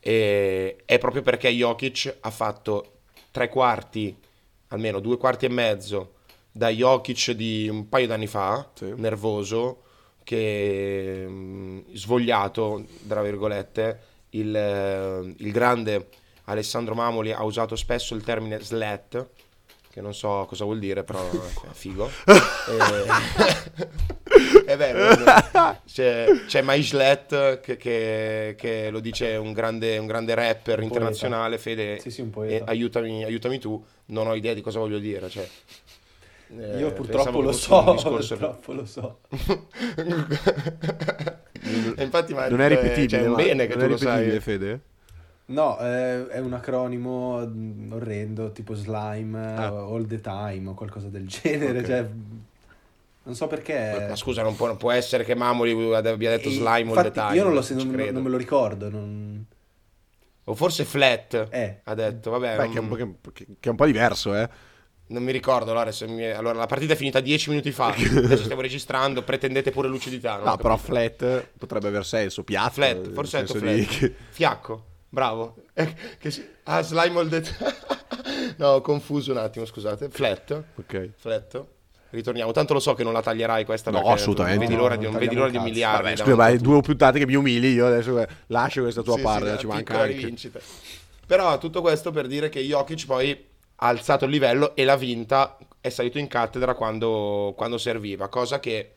E 0.00 0.78
è 0.84 0.98
proprio 0.98 1.22
perché 1.22 1.48
Jokic 1.50 2.16
ha 2.18 2.30
fatto 2.32 3.02
tre 3.30 3.48
quarti, 3.48 4.12
almeno 4.70 4.98
due 4.98 5.16
quarti 5.16 5.44
e 5.44 5.48
mezzo, 5.50 6.14
da 6.50 6.70
Jokic 6.70 7.30
di 7.30 7.68
un 7.68 7.88
paio 7.88 8.08
d'anni 8.08 8.26
fa, 8.26 8.68
Sì. 8.74 8.92
nervoso, 8.96 9.82
che 10.24 11.24
mh, 11.28 11.92
svogliato, 11.92 12.84
tra 13.06 13.22
virgolette, 13.22 14.00
il, 14.30 14.52
eh, 14.56 15.34
il 15.38 15.52
grande 15.52 16.08
Alessandro 16.46 16.96
Mamoli 16.96 17.30
ha 17.30 17.44
usato 17.44 17.76
spesso 17.76 18.16
il 18.16 18.24
termine 18.24 18.58
slat, 18.58 19.24
che 19.90 20.00
non 20.00 20.14
so 20.14 20.44
cosa 20.48 20.64
vuol 20.64 20.78
dire, 20.78 21.02
però 21.04 21.20
è 21.30 21.72
figo. 21.72 22.08
E- 22.70 24.64
è 24.64 24.76
vero, 24.76 25.78
c'è, 25.84 26.26
c'è 26.46 26.62
Maislet 26.62 27.60
che, 27.60 27.76
che- 27.76 28.54
che 28.56 28.90
lo 28.90 29.00
dice 29.00 29.34
un 29.36 29.52
grande, 29.52 29.98
un 29.98 30.06
grande 30.06 30.34
rapper 30.34 30.78
Un 30.78 30.84
internazionale, 30.84 31.58
Fede, 31.58 31.98
Sì, 31.98 32.10
sì, 32.10 32.20
un 32.20 32.30
e 32.46 32.62
aiutami, 32.64 33.24
aiutami 33.24 33.58
tu, 33.58 33.84
non 34.06 34.28
ho 34.28 34.34
idea 34.34 34.54
di 34.54 34.60
cosa 34.60 34.78
voglio 34.78 34.98
dire. 35.00 35.28
Cioè, 35.28 35.48
eh, 36.58 36.78
Io 36.78 36.92
purtroppo 36.92 37.40
lo 37.40 37.52
so, 37.52 37.92
discorso- 37.92 38.36
purtroppo 38.36 38.72
lo 38.72 38.84
so. 38.86 39.18
E 41.96 42.02
infatti, 42.04 42.32
ma 42.34 42.48
Non 42.48 42.60
è 42.60 42.68
ripetibile, 42.68 43.08
Cioè, 43.08 43.20
è 43.22 43.28
ma- 43.28 43.34
bene 43.36 43.66
che 43.66 43.74
non 43.74 43.78
tu 43.80 43.84
è 43.84 43.88
lo 43.88 43.96
sai. 43.96 44.40
Fede? 44.40 44.80
No, 45.50 45.78
eh, 45.80 46.28
è 46.28 46.38
un 46.38 46.52
acronimo 46.52 47.44
mm, 47.46 47.92
orrendo, 47.92 48.52
tipo 48.52 48.74
slime, 48.74 49.54
Ah. 49.56 49.64
eh, 49.64 49.66
all 49.66 50.06
the 50.06 50.20
time 50.20 50.68
o 50.68 50.74
qualcosa 50.74 51.08
del 51.08 51.26
genere. 51.26 51.78
Ok. 51.80 51.86
Cioè, 51.86 52.08
non 53.22 53.34
so 53.34 53.46
perché. 53.48 54.06
Ma 54.08 54.16
scusa, 54.16 54.42
non 54.42 54.54
può, 54.56 54.66
non 54.68 54.76
può 54.76 54.90
essere 54.92 55.24
che 55.24 55.34
Mamoli 55.34 55.72
abbia 55.94 56.30
detto 56.30 56.48
E- 56.48 56.52
slime 56.52 56.70
all 56.70 56.86
infatti, 56.88 57.10
the 57.10 57.20
time. 57.20 57.34
Io 57.36 57.44
non, 57.44 57.52
lo 57.54 57.62
so, 57.62 57.74
non, 57.74 57.88
non 57.90 58.22
me 58.22 58.28
lo 58.28 58.36
ricordo. 58.36 58.88
non- 58.90 59.44
O 60.44 60.54
forse 60.54 60.84
Flat 60.84 61.48
Eh. 61.50 61.80
ha 61.84 61.94
detto, 61.94 62.30
vabbè, 62.30 62.56
Beh, 62.56 62.62
non, 62.64 62.72
che 62.72 62.78
è, 62.78 62.80
un 62.80 62.88
po', 62.88 62.94
che- 62.96 63.46
che- 63.60 63.68
è 63.68 63.68
un 63.68 63.76
po' 63.76 63.86
diverso, 63.86 64.34
eh. 64.34 64.48
non 65.08 65.22
mi 65.24 65.32
ricordo. 65.32 65.72
Allora, 65.72 65.90
se 65.92 66.06
mi- 66.06 66.24
allora, 66.30 66.58
la 66.58 66.66
partita 66.66 66.92
è 66.92 66.96
finita 66.96 67.20
10 67.20 67.50
minuti 67.50 67.72
fa. 67.72 67.88
Adesso 67.94 68.44
stiamo 68.44 68.60
registrando. 68.62 69.22
Pretendete 69.22 69.70
pure 69.72 69.88
lucidità. 69.88 70.36
No, 70.38 70.56
però 70.56 70.76
flat 70.76 71.48
potrebbe 71.58 71.88
aver 71.88 72.04
senso. 72.06 72.42
Piatto. 72.44 72.70
Flat, 72.72 73.10
forse 73.12 73.38
senso 73.38 73.54
flat. 73.58 73.74
di 73.74 74.14
Fiacco, 74.30 74.84
bravo. 75.10 75.56
Eh, 75.74 75.94
che 76.18 76.30
si- 76.30 76.48
Ah, 76.64 76.82
slime 76.82 77.18
all 77.18 77.28
the 77.28 77.42
no, 78.56 78.68
ho 78.68 78.80
confuso 78.80 79.32
un 79.32 79.38
attimo, 79.38 79.64
scusate. 79.66 80.08
Flat. 80.08 80.62
Ok. 80.76 81.10
Flat. 81.16 81.64
Ritorniamo. 82.10 82.50
Tanto 82.52 82.72
lo 82.72 82.80
so 82.80 82.94
che 82.94 83.04
non 83.04 83.12
la 83.12 83.22
taglierai 83.22 83.64
questa. 83.64 83.90
No, 83.90 84.00
assolutamente. 84.10 84.58
Non 84.58 84.66
vedi 84.66 84.80
l'ora 84.80 84.94
No, 84.94 84.98
di, 85.00 85.04
non 85.04 85.12
non 85.14 85.20
vedi 85.22 85.34
l'ora 85.36 85.50
di 85.50 85.56
umiliarmi. 85.58 86.02
Vabbè, 86.02 86.16
scusa, 86.16 86.22
davanti 86.30 86.40
a 86.40 86.44
vai, 86.44 86.56
tutti. 86.58 86.68
due 86.70 86.80
puntate 86.80 87.18
che 87.20 87.26
mi 87.26 87.34
umili, 87.34 87.72
io 87.72 87.86
adesso 87.86 88.24
lascio 88.46 88.82
questa 88.82 89.02
tua 89.02 89.16
Sì, 89.16 89.22
parte, 89.22 89.50
sì, 89.52 89.58
ci 89.58 89.66
manca 89.66 90.00
anche. 90.00 90.12
rivincita. 90.14 90.58
Però 91.26 91.58
tutto 91.58 91.80
questo 91.80 92.10
per 92.10 92.26
dire 92.26 92.48
che 92.48 92.60
Jokic 92.60 93.06
poi 93.06 93.46
ha 93.76 93.86
alzato 93.86 94.24
il 94.24 94.32
livello 94.32 94.74
e 94.74 94.84
l'ha 94.84 94.96
vinta, 94.96 95.56
è 95.80 95.88
salito 95.88 96.18
in 96.18 96.26
cattedra 96.26 96.74
quando, 96.74 97.54
quando 97.56 97.78
serviva, 97.78 98.28
cosa 98.28 98.58
che 98.58 98.94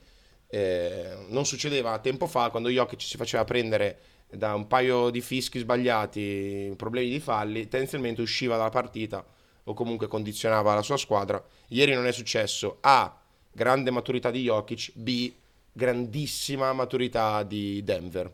eh, 0.47 1.15
non 1.29 1.45
succedeva 1.45 1.97
tempo 1.99 2.25
fa 2.25 2.49
quando 2.49 2.69
Jokic 2.69 3.01
si 3.01 3.17
faceva 3.17 3.43
prendere 3.45 3.97
da 4.35 4.53
un 4.55 4.67
paio 4.67 5.09
di 5.09 5.21
fischi 5.21 5.59
sbagliati, 5.59 6.73
problemi 6.75 7.09
di 7.09 7.19
falli, 7.19 7.67
tendenzialmente 7.67 8.21
usciva 8.21 8.57
dalla 8.57 8.69
partita 8.69 9.23
o 9.65 9.73
comunque 9.73 10.07
condizionava 10.07 10.73
la 10.73 10.81
sua 10.81 10.97
squadra. 10.97 11.41
Ieri 11.69 11.93
non 11.93 12.05
è 12.05 12.11
successo. 12.11 12.77
A. 12.81 13.15
Grande 13.51 13.91
maturità 13.91 14.31
di 14.31 14.43
Jokic. 14.43 14.91
B. 14.95 15.31
Grandissima 15.71 16.73
maturità 16.73 17.43
di 17.43 17.83
Denver. 17.83 18.31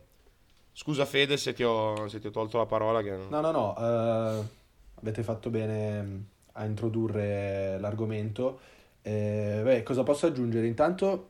Scusa 0.72 1.04
Fede 1.04 1.36
se 1.36 1.52
ti 1.52 1.62
ho, 1.62 2.08
se 2.08 2.18
ti 2.18 2.26
ho 2.26 2.30
tolto 2.30 2.58
la 2.58 2.66
parola. 2.66 3.02
Che... 3.02 3.10
No, 3.28 3.40
no, 3.40 3.50
no. 3.50 3.76
eh, 3.78 4.44
avete 4.94 5.22
fatto 5.22 5.50
bene 5.50 6.24
a 6.52 6.64
introdurre 6.64 7.78
l'argomento. 7.78 8.60
Eh, 9.02 9.60
beh, 9.62 9.82
cosa 9.82 10.02
posso 10.02 10.26
aggiungere? 10.26 10.66
Intanto, 10.66 11.28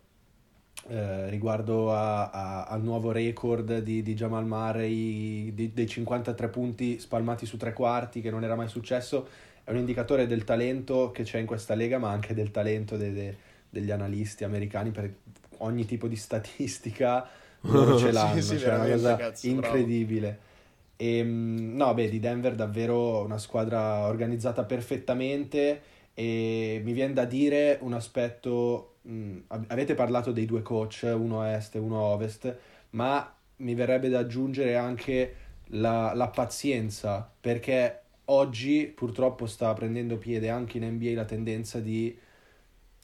eh, 0.88 1.28
riguardo 1.30 1.92
a- 1.92 2.30
a- 2.30 2.64
al 2.64 2.82
nuovo 2.82 3.12
record 3.12 3.78
di, 3.80 4.02
di 4.02 4.14
Jamal 4.14 4.46
Murray 4.46 5.52
di- 5.54 5.72
dei 5.72 5.86
53 5.88 6.48
punti 6.48 6.98
spalmati 6.98 7.46
su 7.46 7.56
tre 7.56 7.72
quarti, 7.72 8.20
che 8.20 8.30
non 8.30 8.44
era 8.44 8.54
mai 8.56 8.68
successo, 8.68 9.28
è 9.64 9.70
un 9.70 9.78
indicatore 9.78 10.26
del 10.26 10.44
talento 10.44 11.10
che 11.12 11.22
c'è 11.22 11.38
in 11.38 11.46
questa 11.46 11.74
lega, 11.74 11.98
ma 11.98 12.10
anche 12.10 12.34
del 12.34 12.50
talento 12.50 12.96
de- 12.96 13.12
de- 13.12 13.36
degli 13.68 13.90
analisti 13.90 14.44
americani 14.44 14.90
per 14.90 15.12
ogni 15.58 15.84
tipo 15.84 16.08
di 16.08 16.16
statistica. 16.16 17.28
Loro 17.66 17.94
ce 17.94 18.10
Sì, 18.10 18.12
l'hanno, 18.12 18.56
sì, 18.56 18.58
cioè 18.58 18.72
è 18.74 18.76
una 18.76 18.86
cosa 18.88 19.14
cazzo, 19.14 19.54
bravo. 19.54 19.92
incredibile. 19.92 20.48
E, 20.96 21.22
no, 21.22 21.94
beh, 21.94 22.10
di 22.10 22.20
Denver 22.20 22.54
davvero 22.54 23.22
una 23.24 23.38
squadra 23.38 24.06
organizzata 24.06 24.64
perfettamente 24.64 25.82
e 26.12 26.80
mi 26.84 26.92
viene 26.92 27.14
da 27.14 27.24
dire 27.24 27.78
un 27.80 27.94
aspetto, 27.94 28.89
mm, 29.08 29.38
av- 29.48 29.64
avete 29.68 29.94
parlato 29.94 30.32
dei 30.32 30.46
due 30.46 30.62
coach, 30.62 31.02
uno 31.14 31.40
a 31.40 31.52
est 31.54 31.74
e 31.74 31.78
uno 31.78 31.98
a 31.98 32.02
ovest, 32.12 32.56
ma 32.90 33.32
mi 33.56 33.74
verrebbe 33.74 34.08
da 34.08 34.20
aggiungere 34.20 34.76
anche 34.76 35.34
la, 35.72 36.12
la 36.14 36.28
pazienza, 36.28 37.30
perché 37.40 38.00
oggi 38.26 38.86
purtroppo 38.94 39.46
sta 39.46 39.72
prendendo 39.74 40.16
piede 40.18 40.48
anche 40.50 40.78
in 40.78 40.84
NBA 40.86 41.14
la 41.14 41.24
tendenza 41.24 41.80
di 41.80 42.16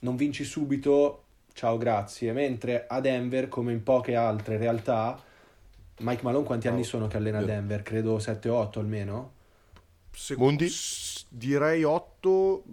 non 0.01 0.17
vinci 0.17 0.45
subito, 0.45 1.25
ciao 1.53 1.77
grazie, 1.79 2.33
mentre 2.33 2.87
a 2.87 3.01
Denver, 3.01 3.49
come 3.49 3.73
in 3.73 3.83
poche 3.83 4.15
altre 4.15 4.57
realtà, 4.59 5.21
Mike 5.99 6.23
Malone 6.23 6.45
quanti 6.45 6.69
anni 6.69 6.83
Oh, 6.83 6.85
sono 6.85 7.07
che 7.09 7.17
allena. 7.17 7.43
Denver? 7.43 7.83
Credo 7.83 8.19
7-8 8.19 8.81
almeno. 8.81 9.33
Se- 10.13 10.35
Mundi? 10.37 10.67
s- 10.69 11.16
Direi 11.37 11.85
8, 11.85 12.65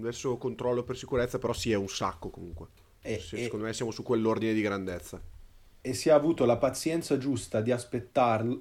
adesso 0.00 0.36
controllo 0.38 0.82
per 0.82 0.96
sicurezza, 0.96 1.38
però 1.38 1.52
sì, 1.52 1.70
è 1.70 1.76
un 1.76 1.88
sacco 1.88 2.28
comunque. 2.30 2.68
E, 3.02 3.18
Sì, 3.18 3.36
e- 3.36 3.42
secondo 3.44 3.64
me 3.66 3.72
siamo 3.72 3.92
su 3.92 4.02
quell'ordine 4.02 4.52
di 4.52 4.60
grandezza. 4.60 5.22
e 5.82 5.94
si 5.94 6.10
è 6.10 6.12
avuto 6.12 6.44
la 6.44 6.58
pazienza 6.58 7.16
giusta 7.16 7.60
di, 7.62 7.72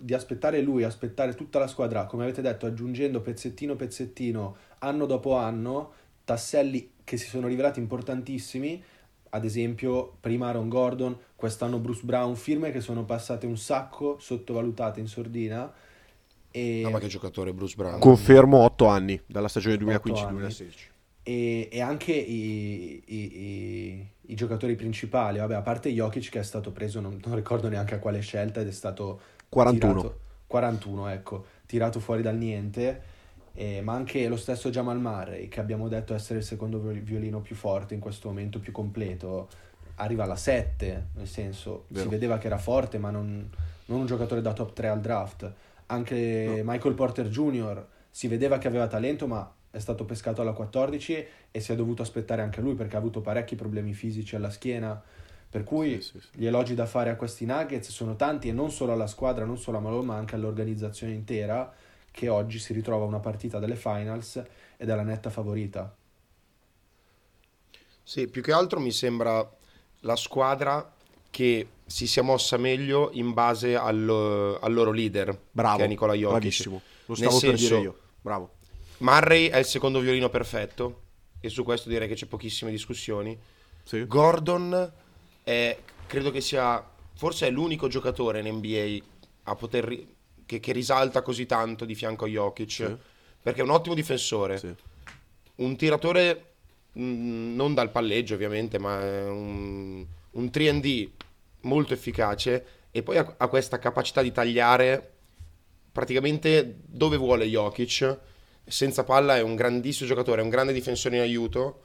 di 0.02 0.14
aspettare 0.14 0.62
lui, 0.62 0.84
aspettare 0.84 1.34
tutta 1.36 1.60
la 1.60 1.68
squadra, 1.68 2.06
come 2.06 2.24
avete 2.24 2.42
detto, 2.42 2.66
aggiungendo 2.66 3.22
pezzettino 3.22 3.76
pezzettino, 3.76 4.56
anno 4.80 5.06
dopo 5.06 5.36
anno, 5.36 5.92
tasselli 6.24 6.94
che 7.04 7.18
si 7.18 7.28
sono 7.28 7.48
rivelati 7.48 7.80
importantissimi, 7.80 8.82
ad 9.32 9.44
esempio 9.44 10.16
prima 10.22 10.48
Aaron 10.48 10.70
Gordon, 10.70 11.18
quest'anno 11.36 11.80
Bruce 11.80 12.04
Brown, 12.06 12.36
firme 12.38 12.72
che 12.72 12.80
sono 12.82 13.04
passate 13.04 13.46
un 13.46 13.58
sacco, 13.58 14.18
sottovalutate 14.20 15.00
in 15.02 15.08
sordina. 15.08 15.72
E... 16.52 16.82
No, 16.84 16.90
ma 16.90 17.00
che 17.00 17.08
giocatore 17.08 17.54
Bruce 17.54 17.76
Brown. 17.76 18.00
Confermo 18.00 18.58
8 18.60 18.86
anni, 18.88 19.20
dalla 19.26 19.48
stagione 19.48 19.76
Otto 19.76 20.10
2015-2016. 20.14 20.70
e, 21.24 21.70
e 21.72 21.82
anche 21.82 22.12
i, 22.14 23.04
i- 23.06 23.38
i- 23.40 24.08
i 24.30 24.36
giocatori 24.36 24.76
principali, 24.76 25.40
vabbè, 25.40 25.56
a 25.56 25.62
parte 25.62 25.90
Jokic 25.92 26.30
che 26.30 26.40
è 26.40 26.44
stato 26.44 26.72
preso, 26.72 27.00
non, 27.00 27.20
non 27.24 27.36
ricordo 27.36 27.68
neanche 27.70 27.96
a 27.96 28.00
quale 28.00 28.20
scelta 28.22 28.62
ed 28.62 28.68
è 28.68 28.72
stato 28.72 29.20
41. 29.50 29.94
tirato- 30.02 30.20
41, 30.48 31.08
ecco, 31.10 31.46
tirato 31.66 32.00
fuori 32.00 32.22
dal 32.24 32.36
niente, 32.38 33.02
eh, 33.54 33.82
ma 33.82 33.94
anche 33.94 34.28
lo 34.28 34.38
stesso 34.38 34.70
Jamal 34.70 35.00
Murray 35.00 35.48
che 35.48 35.60
abbiamo 35.60 35.88
detto 35.88 36.14
essere 36.16 36.40
il 36.40 36.46
secondo 36.46 36.80
viol- 36.80 37.02
violino 37.02 37.42
più 37.42 37.56
forte 37.56 37.94
in 37.94 38.00
questo 38.00 38.28
momento, 38.30 38.60
più 38.60 38.72
completo, 38.72 39.50
arriva 39.96 40.24
alla 40.24 40.36
7, 40.36 41.08
nel 41.16 41.28
senso, 41.28 41.86
Vero. 41.90 42.04
si 42.04 42.10
vedeva 42.10 42.38
che 42.38 42.48
era 42.48 42.58
forte, 42.58 42.98
ma 42.98 43.10
non, 43.12 43.48
non 43.86 44.00
un 44.00 44.06
giocatore 44.06 44.42
da 44.42 44.54
top 44.54 44.74
3 44.74 44.88
al 44.88 45.02
draft. 45.02 45.52
Anche 45.92 46.62
Michael 46.64 46.94
Porter 46.94 47.28
Jr. 47.30 47.88
si 48.10 48.28
vedeva 48.28 48.58
che 48.60 48.68
aveva 48.68 48.88
talento, 48.88 49.28
ma 49.28 49.52
è 49.72 49.80
stato 49.80 50.06
pescato 50.06 50.42
alla 50.42 50.54
14 50.54 51.26
e 51.52 51.60
si 51.60 51.72
è 51.72 51.76
dovuto 51.76 52.02
aspettare 52.04 52.42
anche 52.42 52.62
lui 52.62 52.76
perché 52.76 52.96
ha 52.96 53.00
avuto 53.00 53.22
parecchi 53.22 53.56
problemi 53.56 53.94
fisici 53.94 54.36
alla 54.36 54.50
schiena. 54.52 55.02
Per 55.50 55.64
cui 55.64 56.00
Sì, 56.02 56.02
sì, 56.02 56.20
sì. 56.22 56.30
gli 56.32 56.46
elogi 56.46 56.76
da 56.76 56.86
fare 56.86 57.10
a 57.10 57.16
questi 57.16 57.46
Nuggets 57.46 57.90
sono 57.90 58.16
tanti 58.16 58.50
e 58.50 58.54
non 58.54 58.72
solo 58.72 58.92
alla 58.94 59.08
squadra, 59.08 59.46
non 59.46 59.58
solo 59.58 59.78
a 59.78 59.82
Malone, 59.82 60.06
ma 60.06 60.16
anche 60.16 60.36
all'organizzazione 60.36 61.14
intera 61.14 61.74
che 62.12 62.30
oggi 62.30 62.60
si 62.60 62.74
ritrova 62.74 63.06
una 63.06 63.20
partita 63.20 63.58
delle 63.60 63.76
finals 63.76 64.44
ed 64.78 64.90
è 64.90 64.96
la 64.96 65.04
netta 65.04 65.30
favorita. 65.32 65.96
Sì, 68.04 68.28
più 68.28 68.42
che 68.42 68.52
altro 68.52 68.80
mi 68.80 68.92
sembra 68.92 69.48
la 70.02 70.16
squadra 70.16 70.96
che 71.30 71.68
si 71.86 72.06
sia 72.08 72.22
mossa 72.22 72.58
meglio 72.58 73.10
in 73.14 73.34
base 73.34 73.76
al, 73.76 74.58
al 74.62 74.74
loro 74.74 74.92
leader, 74.92 75.38
Bravo, 75.52 75.78
che 75.78 75.84
è 75.86 75.88
Nicola 75.88 76.14
Jokic. 76.14 76.30
bravissimo. 76.40 76.82
Lo 77.06 77.16
Nel 77.18 77.30
stavo 77.32 77.40
per 77.40 77.50
senso- 77.60 77.68
dire 77.76 77.80
io. 77.82 78.00
Bravo. 78.22 78.50
Murray 79.00 79.48
è 79.48 79.58
il 79.58 79.66
secondo 79.66 80.00
violino 80.00 80.30
perfetto, 80.30 81.02
e 81.40 81.50
su 81.50 81.64
questo 81.64 81.90
direi 81.90 82.08
che 82.08 82.16
c'è 82.16 82.26
pochissime 82.26 82.70
discussioni. 82.72 83.38
Sì. 83.84 84.06
Gordon 84.06 84.92
è, 85.44 85.78
credo 86.06 86.32
che 86.32 86.42
sia, 86.42 86.86
forse 87.14 87.48
è 87.48 87.50
l'unico 87.50 87.88
giocatore 87.88 88.40
in 88.42 88.54
NBA 88.56 88.98
a 89.44 89.56
poter, 89.56 90.06
che, 90.46 90.60
che 90.60 90.72
risalta 90.74 91.22
così 91.22 91.46
tanto 91.46 91.86
di 91.86 91.96
fianco 91.96 92.26
a 92.26 92.28
Jokic, 92.28 92.70
Sì. 92.72 92.96
perché 93.42 93.62
è 93.62 93.64
un 93.64 93.70
ottimo 93.72 93.96
difensore, 93.96 94.58
Sì. 94.60 94.74
un 95.56 95.76
tiratore 95.78 96.44
mh, 96.92 97.56
non 97.56 97.74
dal 97.74 97.90
palleggio 97.90 98.34
ovviamente, 98.36 98.78
ma 98.78 99.02
è 99.02 99.28
un, 99.28 100.06
un 100.32 100.46
3D 100.46 101.10
molto 101.62 101.94
efficace 101.94 102.66
e 102.92 103.04
poi 103.04 103.18
ha, 103.18 103.36
ha 103.38 103.48
questa 103.48 103.80
capacità 103.80 104.22
di 104.22 104.32
tagliare 104.32 105.14
praticamente 105.92 106.78
dove 106.86 107.18
vuole 107.18 107.46
Jokic, 107.46 108.18
senza 108.66 109.04
palla 109.04 109.38
è 109.38 109.42
un 109.42 109.56
grandissimo 109.56 110.08
giocatore, 110.08 110.42
è 110.42 110.44
un 110.44 110.50
grande 110.50 110.74
difensore 110.74 111.18
in 111.18 111.22
aiuto 111.22 111.82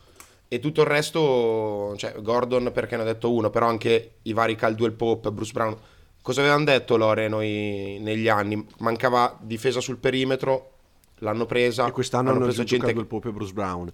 e 0.49 0.61
tutto 0.61 0.83
il 0.83 0.87
resto, 0.87 1.95
cioè 1.97 2.15
Gordon 2.21 2.71
perché 2.73 2.97
ne 2.97 3.03
ho 3.03 3.07
detto 3.07 3.33
uno, 3.33 3.51
però 3.51 3.67
anche 3.67 4.17
i 4.23 4.33
vari 4.33 4.55
Caldwell 4.55 4.95
Pope, 4.95 5.33
Bruce 5.33 5.53
Brown. 5.53 5.77
Cosa 6.21 6.41
avevano 6.41 6.65
detto 6.65 6.97
Lore 6.97 7.29
noi 7.29 7.99
negli 8.01 8.29
anni? 8.29 8.65
Mancava 8.79 9.37
difesa 9.43 9.81
sul 9.81 9.99
perimetro, 9.99 10.73
l'hanno 11.19 11.47
presa, 11.47 11.87
E 11.87 11.91
quest'anno 11.91 12.31
hanno, 12.31 12.45
preso 12.45 12.63
aggiunto 12.63 12.87
gente, 12.87 13.01
il 13.01 13.07
Pope 13.07 13.29
e 13.29 13.33
Bruce 13.33 13.53
Brown. 13.53 13.93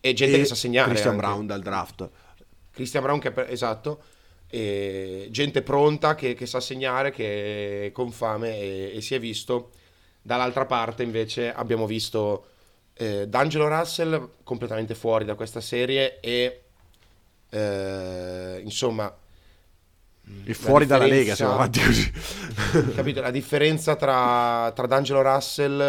e 0.00 0.12
gente 0.12 0.36
E 0.36 0.38
che 0.38 0.44
sa 0.44 0.54
segnare. 0.54 0.88
Christian 0.88 1.14
anche. 1.14 1.26
Brown 1.26 1.46
dal 1.46 1.60
draft. 1.62 2.10
Christian 2.72 3.02
Brown 3.02 3.18
che 3.18 3.32
è 3.32 3.50
esatto 3.50 4.02
e 4.54 5.28
gente 5.30 5.62
pronta 5.62 6.14
che, 6.14 6.34
che 6.34 6.44
sa 6.44 6.60
segnare 6.60 7.10
che 7.10 7.90
con 7.94 8.10
fame 8.12 8.58
e, 8.58 8.92
e 8.96 9.00
si 9.00 9.14
è 9.14 9.18
visto. 9.18 9.70
Dall'altra 10.20 10.66
parte 10.66 11.02
invece 11.02 11.52
abbiamo 11.52 11.86
visto 11.86 12.46
eh, 12.94 13.26
D'Angelo 13.26 13.66
Russell 13.66 14.30
completamente 14.44 14.94
fuori 14.94 15.24
da 15.24 15.34
questa 15.34 15.60
serie 15.60 16.20
e 16.20 16.62
eh, 17.48 18.60
insomma 18.62 19.14
E 20.44 20.54
fuori 20.54 20.84
dalla 20.86 21.06
Lega 21.06 21.34
siamo 21.34 21.54
avanti 21.54 21.80
così. 21.80 22.12
capito? 22.94 23.22
La 23.22 23.30
differenza 23.30 23.96
tra, 23.96 24.70
tra 24.74 24.86
D'Angelo 24.86 25.22
Russell 25.22 25.80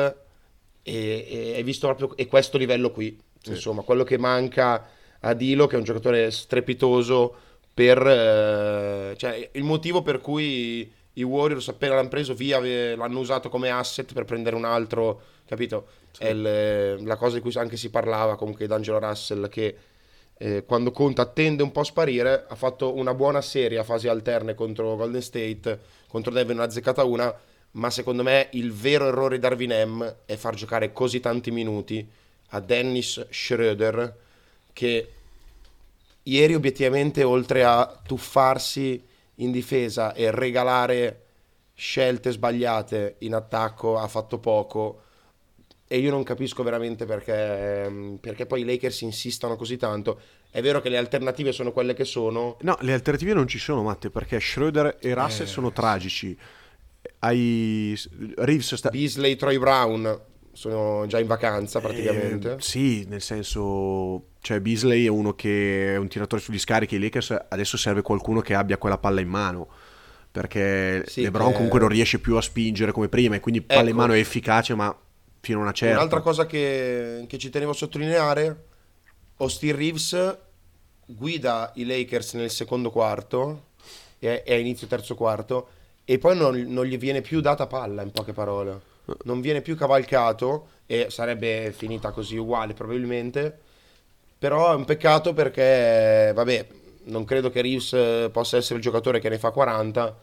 e, 0.81 1.27
e 1.29 1.53
hai 1.55 1.63
visto 1.63 1.87
proprio 1.87 2.15
e 2.15 2.27
questo 2.27 2.57
livello 2.57 2.91
qui. 2.91 3.19
Insomma 3.45 3.81
quello 3.81 4.05
che 4.05 4.17
manca 4.17 4.87
a 5.25 5.33
Dilo 5.33 5.67
che 5.67 5.75
è 5.75 5.77
un 5.77 5.83
giocatore 5.83 6.31
strepitoso 6.31 7.35
per 7.73 7.97
eh, 8.05 9.15
cioè 9.17 9.49
il 9.53 9.63
motivo 9.63 10.01
per 10.01 10.19
cui 10.19 10.91
i 11.13 11.23
Warriors 11.23 11.67
appena 11.69 11.95
l'hanno 11.95 12.09
preso 12.09 12.33
via 12.33 12.59
l'hanno 12.95 13.19
usato 13.19 13.49
come 13.49 13.69
asset 13.69 14.13
per 14.13 14.25
prendere 14.25 14.55
un 14.55 14.65
altro 14.65 15.21
capito? 15.45 15.87
È 16.17 16.27
il- 16.27 17.03
la 17.03 17.15
cosa 17.15 17.35
di 17.35 17.41
cui 17.41 17.51
anche 17.55 17.77
si 17.77 17.89
parlava 17.89 18.35
comunque 18.35 18.65
di 18.65 18.71
D'Angelo 18.71 18.99
Russell 18.99 19.49
che 19.49 19.75
eh, 20.37 20.63
quando 20.65 20.91
conta 20.91 21.25
tende 21.25 21.63
un 21.63 21.71
po' 21.71 21.81
a 21.81 21.83
sparire 21.83 22.45
ha 22.47 22.55
fatto 22.55 22.95
una 22.95 23.13
buona 23.13 23.41
serie 23.41 23.77
a 23.77 23.83
fasi 23.83 24.07
alterne 24.07 24.55
contro 24.55 24.95
Golden 24.95 25.21
State 25.21 25.79
contro 26.07 26.31
Denver 26.33 26.55
ne 26.55 26.61
ha 26.63 26.65
azzeccata 26.65 27.03
una 27.03 27.33
ma 27.71 27.89
secondo 27.89 28.23
me 28.23 28.49
il 28.53 28.71
vero 28.71 29.07
errore 29.07 29.35
di 29.35 29.41
Darwin 29.41 29.71
M 29.87 30.15
è 30.25 30.35
far 30.35 30.53
giocare 30.55 30.91
così 30.91 31.19
tanti 31.19 31.49
minuti 31.51 32.07
a 32.49 32.59
Dennis 32.59 33.25
Schroeder 33.29 34.15
che 34.73 35.11
ieri 36.23 36.55
obiettivamente 36.55 37.23
oltre 37.23 37.63
a 37.63 38.01
tuffarsi 38.05 39.01
in 39.35 39.51
difesa 39.51 40.13
e 40.13 40.31
regalare 40.31 41.19
scelte 41.73 42.31
sbagliate 42.31 43.15
in 43.19 43.33
attacco 43.33 43.97
ha 43.97 44.07
fatto 44.07 44.37
poco 44.37 45.01
e 45.87 45.97
io 45.99 46.11
non 46.11 46.23
capisco 46.23 46.63
veramente 46.63 47.05
perché, 47.05 47.83
ehm, 47.83 48.17
perché 48.19 48.45
poi 48.45 48.61
i 48.61 48.65
Lakers 48.65 49.01
insistano 49.01 49.55
così 49.55 49.77
tanto. 49.77 50.19
È 50.49 50.61
vero 50.61 50.81
che 50.81 50.89
le 50.89 50.97
alternative 50.97 51.51
sono 51.51 51.71
quelle 51.71 51.93
che 51.93 52.05
sono, 52.05 52.57
No, 52.61 52.77
le 52.81 52.93
alternative 52.93 53.33
non 53.33 53.47
ci 53.47 53.59
sono, 53.59 53.83
Matte, 53.83 54.09
perché 54.09 54.39
Schroeder 54.39 54.97
e 54.99 55.13
Russell 55.13 55.45
Eh, 55.45 55.49
sono 55.49 55.71
tragici. 55.71 56.35
Hai 57.19 57.99
Reeves 58.35 58.75
sta... 58.75 58.89
Beasley, 58.89 59.35
Troy 59.35 59.57
Brown 59.57 60.19
sono 60.51 61.05
già 61.07 61.19
in 61.19 61.27
vacanza 61.27 61.79
praticamente. 61.79 62.53
Eh, 62.53 62.61
sì, 62.61 63.05
nel 63.07 63.21
senso, 63.21 64.29
cioè 64.43 64.59
Beasley 64.59 65.05
è 65.05 65.07
uno 65.07 65.33
che 65.35 65.93
è 65.93 65.95
un 65.95 66.09
tiratore 66.09 66.41
sugli 66.41 66.59
scarichi. 66.59 66.95
I 66.95 66.99
Lakers 66.99 67.45
adesso 67.47 67.77
serve 67.77 68.01
qualcuno 68.01 68.41
che 68.41 68.53
abbia 68.53 68.77
quella 68.77 68.97
palla 68.97 69.21
in 69.21 69.29
mano. 69.29 69.69
Perché 70.29 71.03
Sì, 71.07 71.21
LeBron 71.21 71.49
che- 71.49 71.53
comunque 71.55 71.79
non 71.79 71.87
riesce 71.87 72.19
più 72.19 72.35
a 72.35 72.41
spingere 72.41 72.91
come 72.91 73.07
prima. 73.07 73.35
E 73.35 73.39
quindi 73.39 73.61
palla 73.61 73.81
in 73.83 73.87
Ecco. 73.87 73.97
mano 73.97 74.13
è 74.13 74.17
efficace, 74.19 74.75
ma 74.75 74.93
fino 75.39 75.59
a 75.59 75.61
una 75.61 75.71
certa. 75.71 75.95
Un'altra 75.95 76.19
cosa 76.19 76.45
che, 76.45 77.23
che 77.27 77.37
ci 77.37 77.49
tenevo 77.49 77.71
a 77.71 77.75
sottolineare, 77.75 78.65
Austin 79.37 79.75
Reeves 79.75 80.37
guida 81.05 81.71
i 81.75 81.85
Lakers 81.85 82.33
nel 82.33 82.49
secondo 82.49 82.89
quarto 82.89 83.67
e, 84.19 84.43
e 84.45 84.53
a 84.53 84.57
inizio 84.57 84.87
terzo 84.87 85.15
quarto 85.15 85.67
e 86.05 86.17
poi 86.17 86.35
non, 86.37 86.55
non 86.67 86.85
gli 86.85 86.97
viene 86.97 87.21
più 87.21 87.39
data 87.41 87.65
palla 87.67 88.01
in 88.01 88.11
poche 88.11 88.33
parole. 88.33 88.91
Non 89.23 89.39
viene 89.41 89.61
più 89.61 89.75
cavalcato 89.77 90.67
e 90.85 91.07
sarebbe 91.09 91.73
finita 91.75 92.11
così 92.11 92.35
uguale 92.37 92.73
probabilmente. 92.73 93.59
Però 94.43 94.73
è 94.73 94.75
un 94.75 94.83
peccato 94.83 95.31
perché, 95.31 96.33
vabbè, 96.35 96.67
non 97.05 97.23
credo 97.23 97.49
che 97.49 97.61
Reeves 97.61 97.93
eh, 97.93 98.29
possa 98.29 98.57
essere 98.57 98.75
il 98.75 98.81
giocatore 98.81 99.21
che 99.21 99.29
ne 99.29 99.37
fa 99.39 99.51
40, 99.51 100.13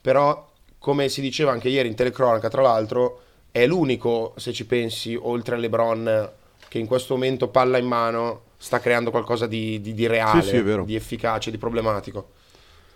però 0.00 0.50
come 0.78 1.10
si 1.10 1.20
diceva 1.20 1.50
anche 1.52 1.68
ieri 1.68 1.86
in 1.86 1.94
telecronaca, 1.94 2.48
tra 2.48 2.62
l'altro, 2.62 3.20
è 3.50 3.66
l'unico, 3.66 4.32
se 4.38 4.54
ci 4.54 4.64
pensi, 4.64 5.14
oltre 5.14 5.56
a 5.56 5.58
LeBron, 5.58 6.30
che 6.68 6.78
in 6.78 6.86
questo 6.86 7.12
momento 7.12 7.48
palla 7.48 7.76
in 7.76 7.84
mano 7.84 8.44
sta 8.56 8.80
creando 8.80 9.10
qualcosa 9.10 9.46
di, 9.46 9.78
di- 9.82 9.92
di 9.92 10.06
reale, 10.06 10.40
Sì, 10.40 10.62
sì, 10.64 10.84
di 10.86 10.94
efficace, 10.94 11.50
di 11.50 11.58
problematico. 11.58 12.30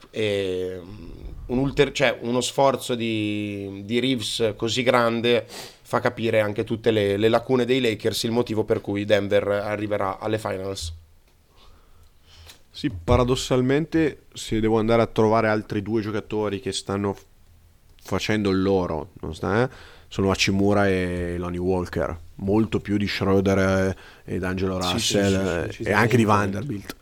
E, 0.09 0.81
mm, 0.83 1.11
un 1.49 1.59
ulter- 1.59 1.93
cioè, 1.93 2.17
uno 2.23 2.41
sforzo 2.41 2.95
di, 2.95 3.83
di 3.85 4.01
Reeves 4.01 4.55
così 4.57 4.83
grande 4.83 5.47
fa 5.91 5.99
capire 5.99 6.39
anche 6.39 6.63
tutte 6.63 6.93
le, 6.93 7.17
le 7.17 7.29
lacune 7.29 7.65
dei 7.65 7.81
Lakers, 7.81 8.23
il 8.23 8.31
motivo 8.31 8.63
per 8.63 8.81
cui 8.81 9.05
Denver 9.05 9.49
arriverà 9.49 10.21
alle 10.21 10.39
finals. 10.39 10.95
Sì, 12.71 12.91
paradossalmente, 12.91 14.27
se 14.33 14.61
devo 14.61 14.79
andare 14.79 15.03
a 15.03 15.07
trovare 15.07 15.49
altri 15.49 15.83
due 15.83 16.01
giocatori 16.01 16.61
che 16.61 16.71
stanno 16.71 17.17
facendo 18.01 18.51
il 18.51 18.63
loro, 18.63 19.11
non 19.23 19.35
sta, 19.35 19.65
eh, 19.65 19.69
sono 20.07 20.31
Hachimura 20.31 20.87
e 20.87 21.35
Lonnie 21.39 21.59
Walker, 21.59 22.17
molto 22.37 22.79
più 22.79 22.97
di 22.97 23.09
Schroeder 23.09 23.59
e, 23.59 23.97
ed 24.35 24.45
Angelo 24.45 24.81
Sì, 24.81 24.89
sì, 24.91 24.93
Russell 24.93 25.71
sì, 25.71 25.73
sì, 25.73 25.83
eh, 25.83 25.91
e 25.91 25.93
anche 25.93 26.17
di. 26.17 26.25
Vanderbilt. 26.25 26.95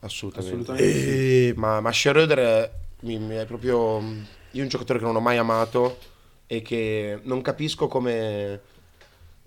Assolutamente. 0.00 0.72
Assolutamente. 0.72 1.50
E... 1.50 1.54
Ma, 1.54 1.78
ma 1.80 1.92
Schroeder 1.92 2.38
è, 2.38 2.70
mi- 3.02 3.18
mi 3.20 3.36
è 3.36 3.46
proprio... 3.46 4.02
Io 4.50 4.62
un 4.62 4.68
giocatore 4.68 4.98
che 4.98 5.04
non 5.04 5.14
ho 5.14 5.20
mai 5.20 5.36
amato 5.36 6.13
e 6.46 6.62
che 6.62 7.18
non 7.22 7.42
capisco 7.42 7.86
come... 7.88 8.60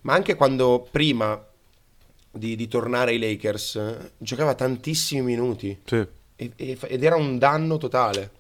Ma 0.02 0.14
anche 0.14 0.36
quando 0.36 0.88
prima 0.90 1.44
di, 2.32 2.56
di 2.56 2.68
tornare 2.68 3.12
ai 3.12 3.20
Lakers 3.20 4.12
giocava 4.18 4.54
tantissimi 4.56 5.22
minuti 5.22 5.78
Sì. 5.84 6.06
e- 6.36 6.52
e 6.56 6.78
ed 6.82 7.04
era 7.04 7.16
un 7.16 7.38
danno 7.38 7.78
totale. 7.78 8.32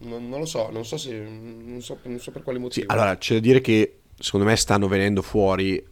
Non, 0.00 0.28
non 0.28 0.40
lo 0.40 0.46
so, 0.46 0.70
non 0.70 0.84
so 0.84 0.96
se... 0.96 1.12
Non 1.18 1.80
so, 1.82 1.98
non 2.02 2.18
so 2.18 2.30
per 2.32 2.42
quale 2.42 2.58
Sì, 2.58 2.64
motivo. 2.64 2.92
allora 2.92 3.16
c'è 3.16 3.34
da 3.34 3.40
dire 3.40 3.60
che 3.60 3.98
secondo 4.18 4.46
me 4.46 4.56
stanno 4.56 4.88
venendo 4.88 5.22
fuori 5.22 5.82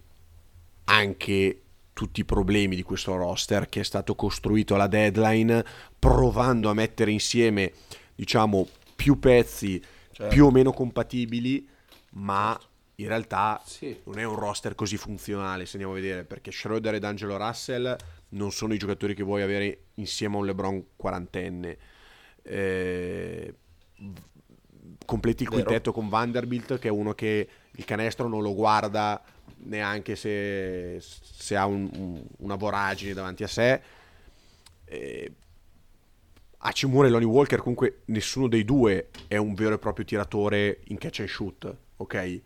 anche 0.84 1.61
tutti 1.92 2.20
i 2.20 2.24
problemi 2.24 2.76
di 2.76 2.82
questo 2.82 3.16
roster 3.16 3.68
che 3.68 3.80
è 3.80 3.84
stato 3.84 4.14
costruito 4.14 4.74
alla 4.74 4.87
deadline 4.87 5.64
provando 5.98 6.70
a 6.70 6.74
mettere 6.74 7.11
insieme 7.11 7.72
diciamo 8.14 8.66
più 8.94 9.18
pezzi 9.18 9.82
Certo. 10.12 10.34
più 10.34 10.46
o 10.46 10.50
meno 10.50 10.72
compatibili 10.72 11.68
ma 12.18 12.59
in 12.96 13.07
realtà 13.07 13.61
Sì. 13.64 13.96
non 14.04 14.18
è 14.18 14.24
un 14.24 14.35
roster 14.35 14.74
così 14.74 14.96
funzionale 14.96 15.64
se 15.66 15.72
andiamo 15.72 15.92
a 15.92 16.00
vedere 16.00 16.24
perché 16.24 16.50
Schroeder 16.50 16.94
ed 16.94 17.04
Angelo 17.04 17.37
Russell 17.37 17.96
non 18.31 18.50
sono 18.50 18.74
i 18.74 18.78
giocatori 18.78 19.14
che 19.14 19.22
vuoi 19.22 19.42
avere 19.42 19.85
insieme 19.94 20.35
a 20.35 20.38
un 20.38 20.46
LeBron 20.46 20.85
quarantenne. 20.96 21.78
Eh, 22.42 23.54
completi 25.04 25.44
il 25.44 25.48
quintetto 25.48 25.92
con 25.92 26.09
Vanderbilt 26.09 26.78
che 26.78 26.88
è 26.88 26.90
uno 26.90 27.14
che 27.14 27.48
il 27.70 27.85
canestro 27.85 28.26
non 28.28 28.42
lo 28.42 28.54
guarda 28.54 29.22
neanche 29.61 30.16
se, 30.16 30.98
se 31.00 31.57
ha 31.57 31.66
un- 31.66 31.88
un- 31.94 32.24
una 32.38 32.57
voragine 32.57 33.12
davanti 33.14 33.44
a 33.44 33.48
sé. 33.48 33.81
Eh, 34.85 35.33
Hachimura 36.59 37.07
e 37.07 37.11
Lonnie 37.11 37.26
Walker 37.28 37.61
comunque 37.61 38.00
nessuno 38.07 38.48
dei 38.48 38.64
due 38.64 39.11
è 39.28 39.37
un 39.37 39.54
vero 39.54 39.74
e 39.76 39.78
proprio 39.78 40.04
tiratore 40.04 40.81
in 40.87 40.98
catch 40.98 41.20
and 41.20 41.28
shoot 41.28 41.76
ok 41.98 42.40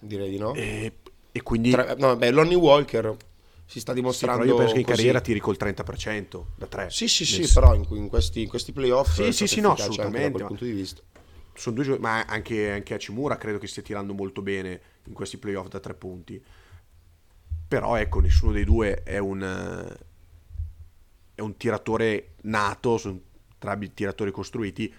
Direi 0.00 0.30
di 0.30 0.38
no. 0.38 0.54
e, 0.54 0.92
e 1.32 1.42
quindi 1.42 1.70
Tra- 1.70 1.94
no, 1.96 2.16
beh, 2.16 2.30
Lonnie 2.30 2.56
Walker 2.56 3.16
si 3.64 3.80
sta 3.80 3.92
sì, 3.92 3.96
dimostrando 3.96 4.40
però 4.42 4.52
io 4.52 4.58
penso 4.58 4.74
che 4.74 4.80
in 4.80 4.84
così. 4.86 4.96
carriera 4.96 5.20
tiri 5.20 5.40
col 5.40 5.56
30% 5.56 6.46
da 6.56 6.66
3 6.66 6.90
Sì, 6.90 7.08
sì, 7.08 7.24
sì, 7.24 7.52
però 7.52 7.74
in, 7.74 7.84
in 7.90 8.08
questi, 8.08 8.42
in 8.42 8.48
questi 8.48 8.72
playoff 8.72 9.14
Sì, 9.14 9.32
sì, 9.32 9.46
sì, 9.46 9.60
no, 9.60 9.68
da 9.74 9.74
assolutamente, 9.74 10.30
quel 10.30 10.42
ma- 10.42 10.48
punto 10.48 10.64
di 10.64 10.72
vista. 10.72 11.02
sono 11.54 11.74
due 11.82 11.98
ma 11.98 12.24
anche, 12.24 12.70
anche 12.70 12.94
Hachimura 12.94 13.36
credo 13.38 13.58
che 13.58 13.66
stia 13.66 13.82
tirando 13.82 14.12
molto 14.14 14.42
bene 14.42 14.80
in 15.04 15.14
questi 15.14 15.38
playoff 15.38 15.68
da 15.68 15.80
tre 15.80 15.94
punti. 15.94 16.34
Vero. 16.34 16.44
Sono 16.44 16.54
due 16.54 16.64
gio- 16.64 16.78
ma 16.78 16.84
anche, 16.84 16.90
anche 16.90 16.94
Hachimura 16.94 16.96
credo 16.98 16.98
che 16.98 16.98
stia 16.98 17.02
tirando 17.02 17.02
molto 17.02 17.02
bene 17.02 17.10
in 17.14 17.14
questi 17.14 17.38
playoff 17.38 17.38
da 17.38 17.50
tre 17.50 17.54
punti. 17.54 17.58
Da. 17.58 17.64
Però 17.68 17.96
ecco, 17.96 18.20
nessuno 18.20 18.52
dei 18.52 18.64
due 18.64 19.02
è 19.02 19.18
un, 19.18 19.96
è 21.34 21.40
un 21.40 21.56
tiratore 21.56 22.34
nato, 22.42 22.98
sono 22.98 23.20
entrambi 23.52 23.92
tiratori 23.94 24.30
costruiti 24.30 24.92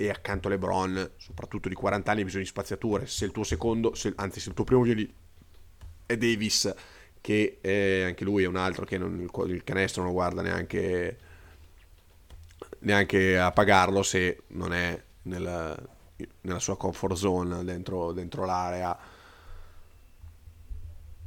e 0.00 0.10
accanto 0.10 0.46
a 0.46 0.52
LeBron, 0.52 1.10
soprattutto 1.16 1.68
di 1.68 1.74
40 1.74 2.12
anni, 2.12 2.22
bisogna 2.24 2.44
di 2.44 2.48
spaziature. 2.48 3.06
Se 3.08 3.24
il 3.24 3.32
tuo 3.32 3.42
secondo, 3.42 3.94
se- 3.94 4.12
anzi 4.16 4.38
se 4.38 4.50
il 4.50 4.54
tuo 4.54 4.64
primo 4.64 4.82
vieni 4.82 5.12
è 6.06 6.16
Davis, 6.16 6.72
che 7.20 7.58
è, 7.60 8.02
anche 8.04 8.22
lui 8.22 8.44
è 8.44 8.46
un 8.46 8.54
altro 8.56 8.84
che 8.84 8.96
non- 8.96 9.18
il, 9.20 9.50
il 9.50 9.64
canestro 9.64 10.02
non 10.02 10.12
lo 10.12 10.16
guarda 10.16 10.40
neanche, 10.42 11.18
neanche 12.80 13.38
a 13.38 13.50
pagarlo 13.52 14.02
se 14.02 14.42
non 14.48 14.72
è 14.72 15.00
nella, 15.22 15.76
nella 16.42 16.58
sua 16.60 16.76
comfort 16.76 17.16
zone 17.16 17.64
dentro, 17.64 18.12
dentro 18.12 18.44
l'area 18.44 18.96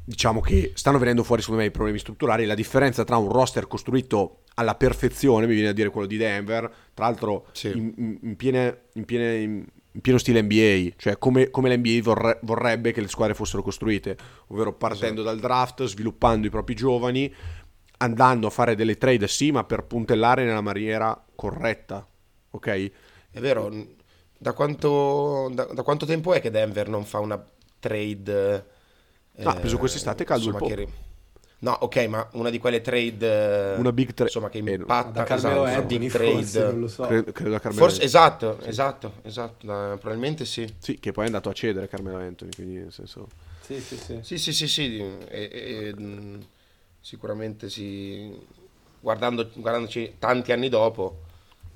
diciamo 0.04 0.42
che 0.42 0.72
stanno 0.76 0.98
venendo 0.98 1.24
fuori 1.24 1.42
secondo 1.42 1.62
me 1.62 1.68
i 1.68 1.72
problemi 1.72 2.00
strutturali 2.00 2.46
la 2.46 2.56
differenza 2.56 3.04
tra 3.04 3.18
un 3.18 3.32
roster 3.32 3.68
costruito 3.68 4.42
alla 4.56 4.76
perfezione 4.76 5.46
mi 5.48 5.54
viene 5.54 5.70
a 5.70 5.74
dire 5.74 5.90
quello 5.90 6.08
di 6.08 6.18
Denver 6.18 6.70
tra 6.94 7.06
l'altro 7.06 7.48
Sì. 7.52 7.68
in, 7.70 8.18
in- 8.22 8.36
piene- 8.36 8.82
in 8.94 9.06
piene- 9.06 9.38
in- 9.38 9.66
pieno 10.02 10.18
stile 10.18 10.42
NBA 10.42 10.96
cioè 10.98 11.18
come, 11.18 11.50
come 11.50 11.74
l'NBA 11.76 12.00
vorre- 12.02 12.40
vorrebbe 12.44 12.92
che 12.92 13.02
le 13.02 13.08
squadre 13.08 13.36
fossero 13.36 13.62
costruite 13.62 14.18
ovvero 14.48 14.74
partendo 14.74 15.22
dal 15.22 15.40
draft 15.40 15.84
sviluppando 15.86 16.48
i 16.48 16.50
propri 16.50 16.74
giovani 16.76 17.34
andando 17.98 18.48
a 18.48 18.50
fare 18.50 18.76
delle 18.76 18.98
trade 18.98 19.28
sì 19.28 19.52
ma 19.52 19.64
per 19.64 19.84
puntellare 19.86 20.44
nella 20.44 20.62
maniera 20.62 21.24
corretta 21.36 22.08
ok 22.52 22.68
È 23.32 23.40
vero, 23.40 23.72
da 24.38 24.54
quanto, 24.54 25.50
da, 25.54 25.66
da 25.66 25.84
quanto 25.84 26.06
tempo 26.06 26.34
è 26.34 26.42
che 26.42 26.50
Denver 26.52 26.90
non 26.90 27.06
fa 27.06 27.20
una 27.20 27.42
trade? 27.80 28.66
Ah, 29.43 29.51
ha 29.51 29.60
preso 29.60 29.77
quest'estate 29.77 30.23
Caldwell 30.23 30.54
insomma, 30.54 30.69
Pope. 30.69 30.86
che 30.86 30.89
ri- 30.91 31.10
No, 31.60 31.77
ok, 31.82 31.95
ma 32.08 32.27
una 32.34 32.49
di 32.49 32.58
quelle 32.58 32.82
trade... 32.82 33.75
Una 33.77 33.91
big 33.91 34.15
tra- 34.15 34.25
Insomma, 34.25 34.49
che 34.49 34.58
eh, 34.58 34.62
impatta... 34.62 35.12
Da 35.12 35.23
Carmelo 35.23 35.65
esatto, 35.67 35.82
Anthony 35.82 35.99
big 35.99 36.10
forse, 36.10 36.51
trade. 36.51 36.71
non 36.71 36.80
lo 36.80 36.88
so. 36.88 37.04
credo, 37.04 37.32
credo 37.32 37.49
da 37.51 37.60
Carmelo 37.60 37.84
Forse, 37.86 38.01
esatto, 38.01 38.60
esatto, 38.63 39.13
esatto, 39.21 39.65
da- 39.67 39.95
probabilmente 39.99 40.45
sì. 40.45 40.67
sì 40.80 40.97
che 40.99 41.12
poi 41.12 41.25
è 41.25 41.27
andato 41.27 41.49
a 41.49 41.54
cedere 41.54 41.88
Carmelo 41.88 42.17
Anthony 42.17 42.49
quindi 42.56 42.73
nel 42.80 42.91
senso 42.91 43.27
Sì, 43.62 43.80
sì, 43.80 43.95
sì. 43.95 44.19
Sì, 44.23 44.38
sì, 44.39 44.54
sì, 44.54 44.67
sì, 44.67 44.97
e- 45.27 45.27
e- 45.30 45.95
sicuramente 46.99 47.69
sì, 47.69 48.36
guardando, 48.99 49.47
guardandoci 49.54 50.15
tanti 50.17 50.51
anni 50.51 50.67
dopo, 50.67 51.19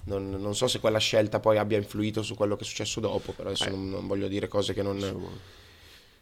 non, 0.05 0.31
non 0.31 0.55
so 0.55 0.67
se 0.67 0.79
quella 0.79 0.97
scelta 0.97 1.39
poi 1.39 1.59
abbia 1.59 1.77
influito 1.77 2.23
su 2.23 2.33
quello 2.33 2.55
che 2.55 2.63
è 2.63 2.65
successo 2.65 2.99
dopo, 2.99 3.33
però 3.33 3.49
adesso 3.49 3.65
Eh. 3.65 3.69
non, 3.69 3.87
non 3.87 4.07
voglio 4.07 4.27
dire 4.27 4.47
cose 4.47 4.73
che 4.73 4.81
non, 4.81 4.95
insomma 4.95 5.27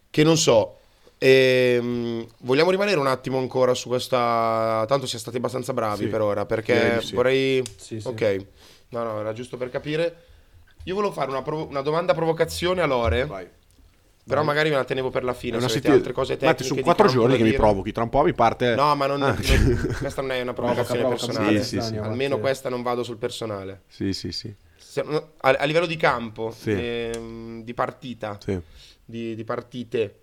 che 0.10 0.24
non 0.24 0.36
so. 0.38 0.80
Ehm, 1.18 2.26
vogliamo 2.40 2.70
rimanere 2.70 3.00
un 3.00 3.08
attimo 3.08 3.38
ancora 3.38 3.74
su 3.74 3.88
questa, 3.88 4.86
tanto 4.88 5.06
siamo 5.06 5.22
stati 5.22 5.38
abbastanza 5.38 5.74
bravi 5.74 6.04
Sì, 6.06 6.10
per 6.10 6.22
ora, 6.22 6.46
perché 6.46 7.02
sì. 7.02 7.16
vorrei... 7.16 7.64
Sì. 7.78 8.00
Ok, 8.04 8.46
no, 8.90 9.04
no, 9.04 9.20
era 9.20 9.34
giusto 9.34 9.58
per 9.58 9.70
capire. 9.70 10.16
Io 10.86 10.96
volevo 10.96 11.14
fare 11.14 11.30
una, 11.30 11.42
provo- 11.42 11.68
una 11.68 11.82
domanda 11.82 12.14
provocazione 12.14 12.82
a 12.82 12.86
Lore. 12.86 13.26
vai 13.26 13.48
Però 14.28 14.44
magari 14.44 14.70
me 14.70 14.76
la 14.76 14.84
tenevo 14.84 15.10
per 15.10 15.24
la 15.24 15.34
fine. 15.34 15.56
Una 15.58 15.68
se 15.68 15.76
settimana- 15.76 16.00
altre 16.00 16.14
cose 16.14 16.36
tecniche. 16.36 16.64
sono 16.64 16.76
di 16.76 16.82
quattro 16.82 17.08
giorni 17.08 17.38
che 17.38 17.44
mi 17.44 17.50
dire. 17.52 17.58
provochi. 17.62 17.92
Tra 17.94 18.04
un 18.04 18.10
po' 18.10 18.24
mi 18.24 18.34
parte. 18.34 18.76
No, 18.76 18.94
ma 18.96 19.06
non, 19.06 19.22
Ah. 19.24 19.34
questa 19.98 20.22
non 20.22 20.32
è 20.32 20.42
una 20.42 20.52
provocazione 20.54 21.00
provoca, 21.00 21.26
personale. 21.26 21.64
Sì. 21.64 21.78
Daniel, 21.78 22.04
Almeno 22.04 22.40
questa 22.40 22.68
non 22.70 22.82
vado 22.82 23.04
sul 23.04 23.18
personale. 23.18 23.84
Sì, 23.88 24.12
sì, 24.12 24.32
sì. 24.34 24.54
A, 24.96 25.50
a 25.52 25.64
livello 25.64 25.86
di 25.86 25.96
campo, 25.98 26.54
ehm, 26.66 27.64
di 27.64 27.74
partita, 27.74 28.38
di, 29.06 29.34
di 29.36 29.44
partite, 29.46 30.20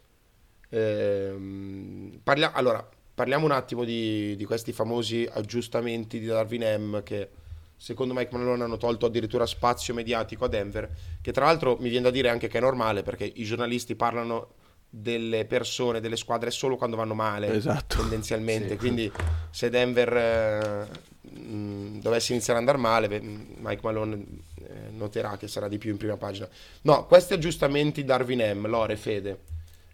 ehm, 0.70 2.20
parlia- 2.22 2.52
allora, 2.52 2.86
parliamo 3.14 3.44
un 3.44 3.52
attimo 3.52 3.84
di, 3.84 4.34
di 4.36 4.44
questi 4.44 4.72
famosi 4.72 5.28
aggiustamenti 5.30 6.18
di 6.18 6.26
Darwin 6.26 6.62
M 6.78 7.02
che 7.02 7.28
secondo 7.76 8.14
Mike 8.14 8.36
Malone 8.36 8.64
hanno 8.64 8.76
tolto 8.76 9.06
addirittura 9.06 9.46
spazio 9.46 9.94
mediatico 9.94 10.44
a 10.44 10.48
Denver, 10.48 10.88
che 11.20 11.32
tra 11.32 11.46
l'altro 11.46 11.76
mi 11.80 11.88
viene 11.88 12.04
da 12.04 12.10
dire 12.10 12.28
anche 12.28 12.48
che 12.48 12.58
è 12.58 12.60
normale 12.60 13.02
perché 13.02 13.24
i 13.24 13.44
giornalisti 13.44 13.94
parlano 13.94 14.48
delle 14.92 15.44
persone, 15.44 16.00
delle 16.00 16.16
squadre 16.16 16.50
solo 16.50 16.76
quando 16.76 16.96
vanno 16.96 17.14
male 17.14 17.54
Esatto. 17.54 17.98
tendenzialmente. 17.98 18.70
Sì. 18.70 18.76
Quindi 18.76 19.10
se 19.50 19.70
Denver 19.70 20.16
eh, 20.16 21.30
mh, 21.30 22.00
dovesse 22.00 22.32
iniziare 22.32 22.58
ad 22.60 22.68
andare 22.68 22.82
male, 22.82 23.08
beh, 23.08 23.20
Mike 23.20 23.80
Malone 23.82 24.24
eh, 24.56 24.90
noterà 24.90 25.36
che 25.36 25.46
sarà 25.46 25.68
di 25.68 25.78
più 25.78 25.90
in 25.90 25.96
prima 25.96 26.16
pagina. 26.16 26.48
No, 26.82 27.06
questi 27.06 27.34
aggiustamenti 27.34 28.04
Darwin 28.04 28.58
M, 28.58 28.66
Lore, 28.66 28.96
Fede, 28.96 29.38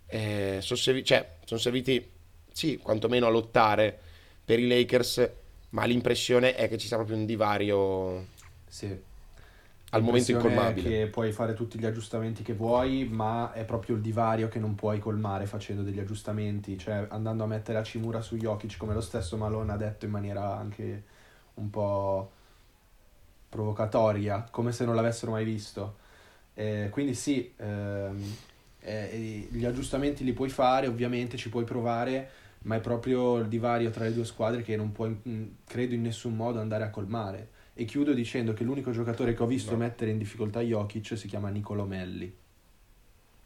eh, 0.07 0.59
sono, 0.61 0.79
servi- 0.79 1.05
cioè, 1.05 1.37
sono 1.45 1.61
serviti, 1.61 2.05
sì, 2.53 2.79
quantomeno 2.79 3.27
a 3.27 3.31
lottare 3.31 3.99
per 4.45 4.59
i 4.59 4.67
Lakers, 4.67 5.29
ma 5.71 5.85
l'impressione 5.85 6.55
è 6.55 6.69
che 6.69 6.79
ci 6.79 6.87
sia 6.87 6.97
proprio 6.97 7.17
un 7.17 7.27
divario 7.27 8.27
Sì. 8.69 8.99
al 9.91 10.03
momento 10.03 10.33
incolmabile. 10.33 10.91
che 10.91 11.09
puoi 11.11 11.33
fare 11.33 11.55
tutti 11.55 11.79
gli 11.79 11.87
aggiustamenti 11.87 12.43
che 12.43 12.55
vuoi, 12.55 13.09
ma 13.09 13.53
è 13.53 13.65
proprio 13.65 13.97
il 13.97 14.03
divario 14.03 14.49
che 14.49 14.59
non 14.59 14.75
puoi 14.75 14.99
colmare 14.99 15.47
facendo 15.47 15.83
degli 15.83 15.99
aggiustamenti, 15.99 16.77
cioè 16.79 17.07
andando 17.11 17.45
a 17.45 17.47
mettere 17.47 17.79
la 17.79 17.85
cimura 17.85 18.21
su 18.21 18.37
Jokic, 18.37 18.77
come 18.77 18.95
lo 18.95 19.01
stesso 19.01 19.37
Malone 19.37 19.73
ha 19.73 19.77
detto 19.77 20.05
in 20.05 20.11
maniera 20.11 20.57
anche 20.57 21.05
un 21.55 21.71
po' 21.71 22.31
provocatoria, 23.49 24.47
come 24.51 24.73
se 24.73 24.85
non 24.85 24.95
l'avessero 24.95 25.33
mai 25.33 25.45
visto. 25.45 25.97
Eh, 26.55 26.89
quindi 26.93 27.15
sì, 27.15 27.53
ehm, 27.57 28.39
eh, 28.87 29.49
gli 29.51 29.65
aggiustamenti 29.65 30.23
li 30.25 30.33
puoi 30.33 30.49
fare, 30.49 30.87
ovviamente 30.87 31.37
ci 31.37 31.49
puoi 31.49 31.65
provare, 31.65 32.31
ma 32.63 32.77
è 32.77 32.81
proprio 32.81 33.39
il 33.39 33.49
divario 33.49 33.91
tra 33.91 34.05
le 34.05 34.15
due 34.15 34.25
squadre 34.25 34.63
che 34.63 34.77
non 34.77 34.93
puoi, 34.93 35.17
mm, 35.29 35.45
credo, 35.67 35.95
in 35.95 36.03
nessun 36.03 36.35
modo 36.37 36.61
andare 36.61 36.85
a 36.85 36.91
colmare. 36.91 37.49
E 37.75 37.85
chiudo 37.85 38.13
dicendo 38.15 38.53
che 38.53 38.65
l'unico 38.65 38.91
giocatore 38.91 39.35
che 39.35 39.43
ho 39.43 39.47
visto 39.47 39.73
No. 39.73 39.79
mettere 39.79 40.11
in 40.11 40.19
difficoltà 40.19 40.61
Jokic 40.61 41.17
si 41.19 41.27
chiama 41.29 41.49
Nicolo 41.49 41.85
Melli. 41.85 42.33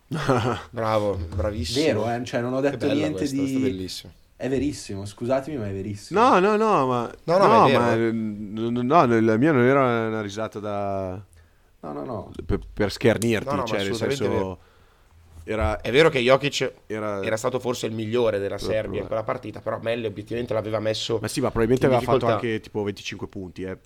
Bravo, 0.71 1.17
bravissimo. 1.17 1.85
Vero, 2.05 2.11
eh? 2.11 2.25
Cioè, 2.25 2.41
non 2.41 2.53
ho 2.55 2.61
detto 2.61 2.77
bella 2.79 2.95
niente 2.95 3.19
questa, 3.19 3.35
di... 3.37 3.41
questa 3.43 3.59
è 3.59 3.63
bellissimo. 3.63 4.13
È 4.37 4.49
verissimo, 4.49 5.05
scusatemi, 5.05 5.57
ma 5.59 5.69
è 5.69 5.73
verissimo. 5.73 6.21
No, 6.21 6.39
no, 6.39 6.57
no, 6.57 6.87
ma. 6.87 7.13
No, 7.25 7.39
no, 7.39 7.47
ma 7.47 7.67
è 7.69 7.73
ma, 7.77 7.95
vero. 7.95 8.09
eh, 8.09 8.13
no, 8.13 8.71
no, 8.71 8.83
no, 8.83 9.21
la 9.21 9.37
mia 9.37 9.53
non 9.53 9.63
era 9.63 10.07
una 10.09 10.21
risata 10.23 10.59
da. 10.59 11.23
no, 11.81 11.93
no. 11.93 12.05
no. 12.05 12.31
per, 12.47 12.61
per 12.73 12.91
schernirti, 12.91 13.45
No, 13.47 13.53
no, 13.53 13.57
ma 13.59 13.67
cioè, 13.67 13.85
nel 13.85 13.95
senso. 13.95 14.59
Era, 15.51 15.81
È 15.81 15.91
vero 15.91 16.11
che 16.11 16.21
Jokic 16.21 16.73
era, 16.87 17.23
era 17.25 17.37
stato 17.37 17.59
forse 17.59 17.87
il 17.87 17.93
migliore 17.93 18.39
della 18.39 18.55
Proprio, 18.55 18.71
Serbia 18.79 18.99
in 19.01 19.05
eh. 19.05 19.09
quella 19.09 19.25
partita, 19.25 19.61
però 19.61 19.81
Melli 19.81 20.07
obiettivamente 20.07 20.55
l'aveva 20.55 20.79
messo... 20.79 21.19
Ma 21.21 21.27
sì, 21.27 21.41
ma 21.41 21.49
probabilmente 21.49 21.87
aveva 21.87 22.01
fatto 22.01 22.19
difficoltà. 22.19 22.47
anche 22.47 22.61
tipo 22.61 22.83
25 22.85 23.27
punti. 23.27 23.63
Eh. 23.63 23.77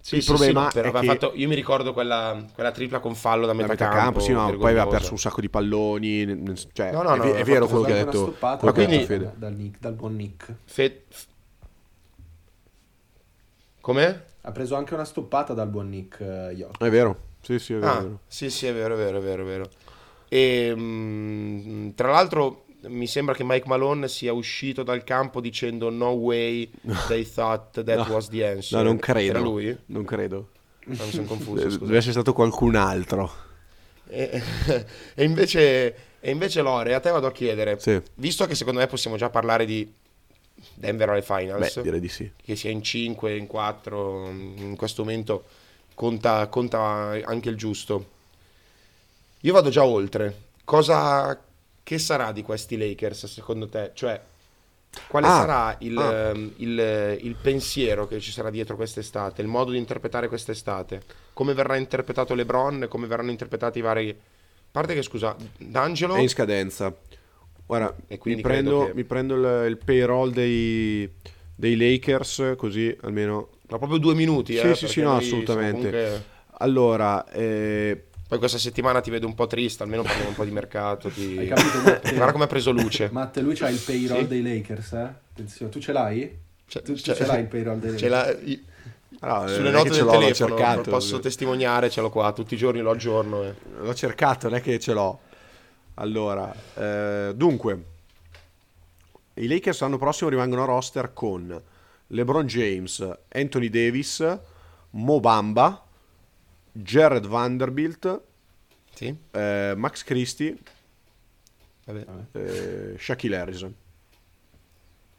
Sì, 0.00 0.16
il 0.16 0.22
sì, 0.22 0.28
problema 0.30 0.66
sì, 0.68 0.74
però 0.80 0.86
è 0.86 0.88
aveva 0.88 1.00
che 1.00 1.06
fatto- 1.06 1.32
io 1.36 1.46
mi 1.46 1.54
ricordo 1.54 1.92
quella, 1.92 2.44
quella 2.52 2.72
tripla 2.72 2.98
con 2.98 3.14
fallo 3.14 3.46
da 3.46 3.52
da 3.52 3.58
metà, 3.58 3.68
metà 3.68 3.84
campo, 3.84 4.00
campo, 4.00 4.18
sì, 4.20 4.32
no, 4.32 4.56
poi 4.56 4.70
aveva 4.70 4.88
perso 4.88 5.12
un 5.12 5.18
sacco 5.18 5.40
di 5.40 5.48
palloni. 5.48 6.56
Cioè, 6.72 6.90
No, 6.90 7.02
no, 7.02 7.14
è, 7.14 7.16
no, 7.18 7.24
è 7.34 7.44
vero 7.44 7.66
fatto 7.68 7.80
quello 7.80 7.84
che 7.84 8.00
ha 8.00 8.04
detto. 8.04 8.36
ha 8.40 8.72
quindi- 8.72 9.04
Fede. 9.04 9.32
dal, 9.36 9.52
Nick, 9.54 9.78
dal 9.78 9.92
buon 9.92 10.16
Nick. 10.16 10.52
Fe- 10.64 11.04
Com'è? 13.80 14.24
Ha 14.40 14.50
preso 14.50 14.74
anche 14.74 14.94
una 14.94 15.04
stoppata 15.04 15.54
dal 15.54 15.68
buon 15.68 15.88
Nick 15.88 16.18
Jokic. 16.20 16.82
È 16.84 16.90
vero, 16.90 17.16
sì, 17.42 17.60
sì, 17.60 17.74
è 17.74 17.78
vero. 17.78 17.86
è 17.92 17.94
Ah, 17.96 18.00
vero. 18.00 18.18
sì, 18.26 18.50
sì, 18.50 18.66
è 18.66 18.72
vero, 18.74 18.94
è 18.94 18.96
vero, 18.96 19.18
è 19.18 19.20
vero, 19.20 19.42
è 19.42 19.46
vero. 19.46 19.70
E 20.34 20.72
mm, 20.74 21.90
tra 21.94 22.10
l'altro 22.10 22.64
mi 22.84 23.06
sembra 23.06 23.34
che 23.34 23.44
Mike 23.44 23.68
Malone 23.68 24.08
sia 24.08 24.32
uscito 24.32 24.82
dal 24.82 25.04
campo 25.04 25.42
dicendo 25.42 25.90
no 25.90 26.08
way 26.12 26.70
they 27.08 27.22
thought 27.30 27.84
that 27.84 28.08
No. 28.08 28.14
was 28.14 28.28
the 28.30 28.46
answer. 28.46 28.78
No, 28.78 28.84
non 28.84 28.98
credo. 28.98 29.28
Era 29.28 29.38
lui? 29.40 29.76
Non 29.86 30.04
credo. 30.04 30.48
No, 30.86 31.04
mi 31.04 31.10
sono 31.12 31.26
confuso, 31.26 31.68
scusa. 31.68 31.84
Deve 31.84 31.98
essere 31.98 32.12
stato 32.12 32.32
qualcun 32.32 32.76
altro. 32.76 33.30
E, 34.08 34.42
e 35.14 35.22
invece, 35.22 35.94
e 36.18 36.30
invece 36.30 36.62
Lore, 36.62 36.94
a 36.94 37.00
te 37.00 37.10
vado 37.10 37.26
a 37.26 37.32
chiedere, 37.32 37.78
Sì. 37.78 38.00
visto 38.14 38.46
che 38.46 38.54
secondo 38.54 38.80
me 38.80 38.86
possiamo 38.86 39.16
già 39.18 39.28
parlare 39.28 39.66
di 39.66 39.92
Denver 40.74 41.10
alle 41.10 41.22
finals, 41.22 41.74
Beh, 41.76 41.82
direi 41.82 42.00
di 42.00 42.08
sì. 42.08 42.30
che 42.42 42.56
sia 42.56 42.70
in 42.70 42.82
5, 42.82 43.36
in 43.36 43.46
4, 43.46 44.28
in 44.30 44.74
questo 44.76 45.02
momento 45.04 45.44
conta, 45.94 46.46
conta 46.48 46.80
anche 47.22 47.50
il 47.50 47.56
giusto. 47.56 48.06
Io 49.44 49.52
vado 49.52 49.70
già 49.70 49.84
oltre. 49.84 50.50
Cosa 50.64 51.40
che 51.82 51.98
sarà 51.98 52.32
di 52.32 52.42
questi 52.42 52.76
Lakers 52.76 53.26
secondo 53.26 53.68
te? 53.68 53.90
Cioè, 53.94 54.20
quale 55.08 55.26
Ah, 55.26 55.30
sarà 55.30 55.76
il, 55.80 55.96
ah. 55.98 56.28
ehm, 56.30 56.52
il- 56.58 57.18
il 57.22 57.34
pensiero 57.34 58.06
che 58.06 58.20
ci 58.20 58.30
sarà 58.30 58.50
dietro 58.50 58.76
quest'estate, 58.76 59.42
il 59.42 59.48
modo 59.48 59.72
di 59.72 59.78
interpretare 59.78 60.28
quest'estate? 60.28 61.02
Come 61.32 61.54
verrà 61.54 61.76
interpretato 61.76 62.34
LeBron? 62.34 62.86
Come 62.88 63.06
verranno 63.06 63.30
interpretati 63.30 63.78
i 63.78 63.82
vari... 63.82 64.10
A 64.10 64.14
parte 64.70 64.94
che, 64.94 65.02
scusa, 65.02 65.34
D'Angelo... 65.58 66.14
È 66.14 66.20
in 66.20 66.28
scadenza. 66.28 66.94
Guarda, 67.66 67.94
E 68.06 68.20
mi 68.22 68.40
prendo, 68.40 68.86
che- 68.86 68.94
mi 68.94 69.04
prendo 69.04 69.34
il, 69.34 69.70
il 69.70 69.78
payroll 69.78 70.30
dei, 70.30 71.10
dei 71.54 71.76
Lakers, 71.76 72.54
così 72.56 72.96
almeno... 73.02 73.48
Ma 73.68 73.78
proprio 73.78 73.98
due 73.98 74.14
minuti, 74.14 74.56
Sì, 74.56 74.68
eh, 74.68 74.74
sì, 74.76 74.86
sì, 74.86 75.00
no, 75.00 75.16
assolutamente. 75.16 75.90
comunque- 75.90 76.24
Allora, 76.58 77.26
eh, 77.30 78.04
Poi 78.32 78.40
questa 78.40 78.56
settimana 78.56 79.02
ti 79.02 79.10
vedo 79.10 79.26
un 79.26 79.34
po' 79.34 79.46
triste, 79.46 79.82
almeno 79.82 80.02
parliamo 80.04 80.30
un 80.30 80.34
po' 80.34 80.44
di 80.44 80.50
mercato. 80.52 81.10
Ti... 81.10 81.36
Hai 81.36 81.48
capito? 81.48 81.82
Matte? 81.82 82.12
Guarda 82.16 82.32
come 82.32 82.44
ha 82.44 82.46
preso 82.46 82.70
luce. 82.70 83.10
Matte, 83.12 83.42
lui 83.42 83.54
c'ha 83.54 83.68
il 83.68 83.78
payroll 83.78 84.20
Sì. 84.20 84.26
dei 84.26 84.42
Lakers, 84.42 84.92
eh? 84.94 85.12
Attenzione, 85.32 85.70
tu 85.70 85.78
ce 85.80 85.92
l'hai? 85.92 86.38
Cioè, 86.66 86.82
Tu, 86.82 86.94
tu 86.94 86.98
cioè- 87.00 87.14
ce 87.14 87.26
l'hai 87.26 87.40
il 87.42 87.46
payroll 87.48 87.78
dei 87.78 87.90
Lakers? 88.08 88.38
i- 88.48 88.64
Allora, 89.18 89.48
sulle 89.48 89.70
non 89.70 89.80
è 89.80 89.84
note 89.84 89.90
del 89.90 90.06
telefono, 90.06 90.56
cercato. 90.56 90.90
posso 90.90 91.20
testimoniare, 91.20 91.90
ce 91.90 92.00
l'ho 92.00 92.08
qua, 92.08 92.32
tutti 92.32 92.54
i 92.54 92.56
giorni 92.56 92.80
lo 92.80 92.90
aggiorno. 92.92 93.42
eh. 93.42 93.54
L'ho 93.82 93.94
cercato, 93.94 94.48
non 94.48 94.56
è 94.56 94.62
che 94.62 94.78
ce 94.80 94.94
l'ho. 94.94 95.20
Allora, 95.96 96.54
eh, 96.74 97.32
dunque, 97.36 97.82
i 99.34 99.46
Lakers 99.46 99.78
l'anno 99.82 99.98
prossimo 99.98 100.30
rimangono 100.30 100.62
a 100.62 100.64
roster 100.64 101.12
con 101.12 101.60
LeBron 102.06 102.46
James, 102.46 103.06
Anthony 103.28 103.68
Davis, 103.68 104.38
Mo 104.92 105.20
Bamba, 105.20 105.84
Jared 106.72 107.26
Vanderbilt, 107.26 108.20
Sì? 108.94 109.14
eh, 109.32 109.74
Max 109.76 110.04
Christie, 110.04 110.56
Vabbè. 111.84 112.06
eh, 112.32 112.96
Shaquille 112.98 113.36
Harrison. 113.36 113.74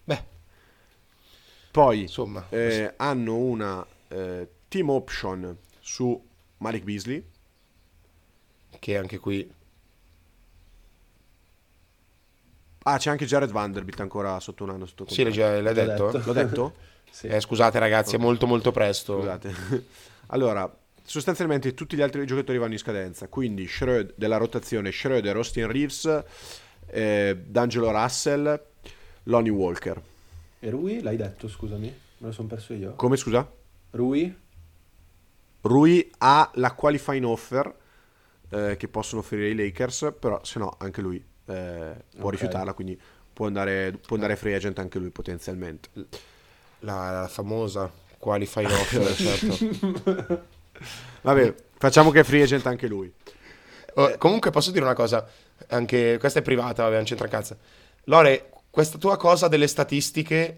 Beh, 0.05 0.23
Poi 1.71 2.01
insomma, 2.01 2.45
eh, 2.49 2.93
hanno 2.97 3.35
una 3.35 3.85
eh, 4.09 4.47
team 4.67 4.89
option 4.89 5.57
su 5.79 6.21
Malik 6.57 6.83
Beasley. 6.83 7.23
che 8.79 8.97
anche 8.97 9.17
qui 9.19 9.49
Ah, 12.85 12.97
c'è 12.97 13.09
anche 13.09 13.25
Jared 13.25 13.49
Vanderbilt 13.49 13.99
ancora 14.01 14.39
sotto 14.41 14.63
un 14.65 14.71
anno. 14.71 14.85
Sotto 14.85 15.05
Sì, 15.07 15.23
l'hai, 15.23 15.73
detto. 15.73 16.11
L'ho 16.25 16.33
detto? 16.33 16.73
Sì. 17.13 17.27
Eh, 17.27 17.39
scusate 17.39 17.77
ragazzi, 17.77 18.15
è 18.15 18.17
molto 18.17 18.47
molto 18.47 18.71
presto. 18.71 19.17
Scusate. 19.19 19.53
Allora, 20.27 20.67
sostanzialmente 21.03 21.73
tutti 21.73 21.95
gli 21.95 22.01
altri 22.01 22.25
giocatori 22.25 22.57
vanno 22.57 22.73
in 22.73 22.79
scadenza, 22.79 23.27
quindi 23.27 23.65
Schröd- 23.67 24.13
della 24.15 24.37
rotazione 24.37 24.91
Schroeder, 24.91 25.35
Austin 25.35 25.71
Reeves, 25.71 26.23
eh, 26.87 27.37
D'Angelo 27.45 27.91
Russell, 27.91 28.61
Lonnie 29.23 29.51
Walker. 29.51 30.01
E 30.59 30.69
Rui, 30.69 31.01
l'hai 31.01 31.17
detto, 31.17 31.47
scusami? 31.47 31.87
Me 31.87 32.27
lo 32.27 32.31
sono 32.31 32.47
perso 32.47 32.73
io. 32.73 32.93
Come 32.95 33.17
scusa? 33.17 33.49
Rui? 33.91 34.33
Rui 35.61 36.11
ha 36.19 36.51
la 36.55 36.71
qualifying 36.73 37.25
offer 37.25 37.73
eh, 38.49 38.75
che 38.77 38.87
possono 38.87 39.21
offrire 39.21 39.49
i 39.49 39.55
Lakers, 39.55 40.13
però 40.19 40.43
se 40.43 40.59
no 40.59 40.75
anche 40.77 41.01
lui 41.01 41.17
eh, 41.45 41.95
può 42.15 42.25
Ok. 42.27 42.31
rifiutarla, 42.31 42.73
quindi 42.73 42.99
può 43.33 43.47
andare, 43.47 43.91
può 44.05 44.15
andare 44.15 44.35
free 44.35 44.55
agent 44.55 44.79
anche 44.79 44.99
lui 44.99 45.09
potenzialmente. 45.09 45.89
La, 46.79 47.11
la 47.21 47.27
famosa 47.27 47.91
qualify 48.17 48.63
offer, 48.65 49.15
certo. 49.15 50.41
Vabbè, 51.21 51.53
facciamo 51.77 52.11
che 52.11 52.21
è 52.21 52.23
free 52.23 52.43
agent 52.43 52.65
anche 52.67 52.87
lui. 52.87 53.11
Oh, 53.95 54.17
comunque 54.17 54.49
posso 54.51 54.71
dire 54.71 54.83
una 54.83 54.95
cosa, 54.95 55.27
anche 55.67 56.17
questa 56.19 56.39
è 56.39 56.41
privata, 56.41 56.83
vabbè, 56.83 56.95
non 56.95 57.05
c'entra 57.05 57.27
cazzo. 57.27 57.57
Lore, 58.05 58.49
questa 58.69 58.97
tua 58.97 59.17
cosa 59.17 59.47
delle 59.47 59.67
statistiche 59.67 60.57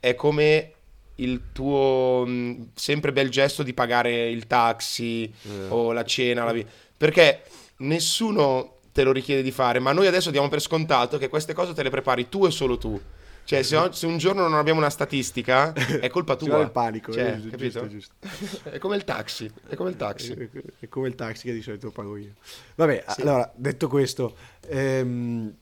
è 0.00 0.14
come 0.14 0.72
il 1.16 1.52
tuo 1.52 2.24
mh, 2.26 2.70
sempre 2.74 3.12
bel 3.12 3.28
gesto 3.30 3.62
di 3.62 3.72
pagare 3.72 4.28
il 4.30 4.46
taxi 4.46 5.24
Eh. 5.42 5.66
o 5.68 5.92
la 5.92 6.04
cena, 6.04 6.44
la 6.44 6.52
vi- 6.52 6.66
perché 6.96 7.42
nessuno 7.78 8.78
te 8.92 9.04
lo 9.04 9.12
richiede 9.12 9.42
di 9.42 9.50
fare, 9.52 9.78
ma 9.78 9.92
noi 9.92 10.06
adesso 10.06 10.30
diamo 10.30 10.48
per 10.48 10.60
scontato 10.60 11.18
che 11.18 11.28
queste 11.28 11.52
cose 11.54 11.72
te 11.74 11.82
le 11.82 11.90
prepari 11.90 12.28
tu 12.28 12.46
e 12.46 12.50
solo 12.50 12.76
tu. 12.78 13.00
Cioè, 13.44 13.62
se, 13.62 13.88
se 13.92 14.06
un 14.06 14.18
giorno 14.18 14.42
non 14.48 14.54
abbiamo 14.58 14.78
una 14.78 14.88
statistica, 14.90 15.72
è 15.72 16.08
colpa 16.08 16.36
tua. 16.36 16.48
vuole 16.48 16.64
il 16.64 16.70
panico, 16.70 17.12
Cioè, 17.12 17.40
eh, 17.44 17.48
capito? 17.50 17.86
giusto, 17.88 18.14
È 18.62 18.78
come 18.78 18.96
il 18.96 19.04
taxi, 19.04 19.50
è 19.68 19.74
come 19.74 19.90
il 19.90 19.96
taxi. 19.96 20.32
È 20.78 20.88
come 20.88 21.08
il 21.08 21.14
taxi 21.14 21.46
che 21.46 21.52
di 21.52 21.62
solito 21.62 21.90
pago 21.90 22.16
io. 22.16 22.32
Vabbè, 22.76 23.04
allora, 23.18 23.52
detto 23.54 23.88
questo, 23.88 24.36
ehm, 24.68 25.54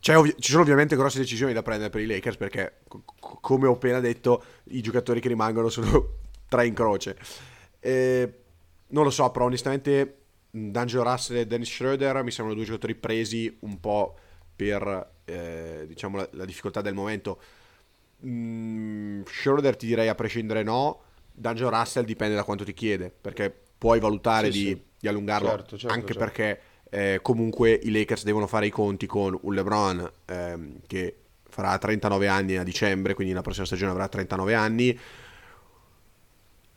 c'è 0.00 0.16
ovvi- 0.18 0.34
ci 0.38 0.50
sono 0.50 0.62
ovviamente 0.62 0.96
grosse 0.96 1.18
decisioni 1.18 1.52
da 1.52 1.62
prendere 1.62 1.88
per 1.90 2.00
i 2.00 2.06
Lakers 2.06 2.36
perché, 2.36 2.80
co- 2.88 3.02
co- 3.18 3.38
come 3.40 3.66
ho 3.66 3.72
appena 3.72 4.00
detto, 4.00 4.42
i 4.64 4.80
giocatori 4.82 5.20
che 5.20 5.28
rimangono 5.28 5.68
sono 5.70 6.08
tre 6.48 6.66
in 6.66 6.74
croce. 6.74 7.16
Eh, 7.80 8.32
non 8.88 9.04
lo 9.04 9.10
so, 9.10 9.30
però 9.30 9.46
onestamente 9.46 10.18
D'Angelo 10.50 11.02
Russell 11.04 11.38
e 11.38 11.46
Dennis 11.46 11.72
Schroeder 11.72 12.22
mi 12.22 12.30
sembrano 12.30 12.54
due 12.54 12.66
giocatori 12.66 12.94
presi 12.94 13.56
un 13.60 13.80
po' 13.80 14.14
per 14.54 15.10
eh, 15.24 15.84
diciamo 15.86 16.16
la, 16.18 16.28
la 16.32 16.44
difficoltà 16.44 16.80
del 16.80 16.94
momento. 16.94 17.40
Mm, 18.24 19.22
Schroeder 19.26 19.76
ti 19.76 19.86
direi 19.86 20.08
a 20.08 20.14
prescindere 20.14 20.62
no, 20.62 21.00
D'Angelo 21.32 21.70
Russell 21.70 22.04
dipende 22.04 22.34
da 22.34 22.44
quanto 22.44 22.64
ti 22.64 22.72
chiede, 22.72 23.12
perché 23.20 23.52
puoi 23.78 23.98
valutare 24.00 24.52
Sì, 24.52 24.58
di, 24.58 24.64
sì. 24.66 24.82
di 25.00 25.08
allungarlo, 25.08 25.48
Certo, 25.48 25.76
certo, 25.76 25.94
anche 25.94 26.14
certo. 26.14 26.18
perché 26.24 26.60
eh, 26.90 27.18
comunque 27.22 27.72
i 27.72 27.90
Lakers 27.90 28.24
devono 28.24 28.46
fare 28.46 28.66
i 28.66 28.70
conti 28.70 29.06
con 29.06 29.36
un 29.40 29.54
LeBron 29.54 30.10
ehm, 30.26 30.80
che 30.86 31.16
farà 31.48 31.76
39 31.78 32.28
anni 32.28 32.56
a 32.56 32.62
dicembre, 32.62 33.14
quindi 33.14 33.32
la 33.32 33.42
prossima 33.42 33.66
stagione 33.66 33.90
avrà 33.90 34.08
39 34.08 34.54
anni, 34.54 34.98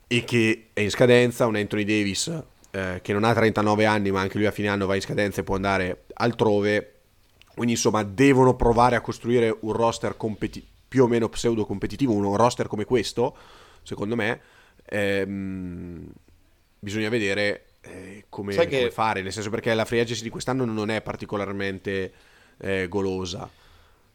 e 0.08 0.24
che 0.24 0.68
è 0.72 0.80
in 0.80 0.90
scadenza, 0.90 1.46
un 1.46 1.56
Anthony 1.56 1.84
Davis 1.84 2.42
eh, 2.70 3.00
che 3.02 3.12
non 3.12 3.24
ha 3.24 3.32
39 3.32 3.86
anni 3.86 4.10
ma 4.10 4.20
anche 4.20 4.36
lui 4.38 4.46
a 4.46 4.50
fine 4.50 4.68
anno 4.68 4.86
va 4.86 4.94
in 4.94 5.00
scadenza 5.00 5.40
e 5.40 5.44
può 5.44 5.54
andare 5.56 6.04
altrove, 6.14 6.95
quindi 7.56 7.72
insomma 7.72 8.02
devono 8.02 8.54
provare 8.54 8.96
a 8.96 9.00
costruire 9.00 9.56
un 9.60 9.72
roster 9.72 10.14
competi- 10.18 10.64
più 10.86 11.04
o 11.04 11.06
meno 11.06 11.30
pseudo 11.30 11.64
competitivo, 11.64 12.12
un 12.12 12.36
roster 12.36 12.66
come 12.66 12.84
questo, 12.84 13.34
secondo 13.82 14.14
me, 14.14 14.40
ehm, 14.84 16.06
bisogna 16.78 17.08
vedere 17.08 17.64
eh, 17.80 18.26
come, 18.28 18.52
Sai 18.52 18.66
che- 18.66 18.76
come 18.76 18.90
fare, 18.90 19.22
nel 19.22 19.32
senso 19.32 19.48
perché 19.48 19.72
la 19.72 19.86
free 19.86 20.02
agency 20.02 20.22
di 20.22 20.28
quest'anno 20.28 20.66
non 20.66 20.90
è 20.90 21.00
particolarmente 21.00 22.12
eh, 22.58 22.88
golosa. 22.88 23.48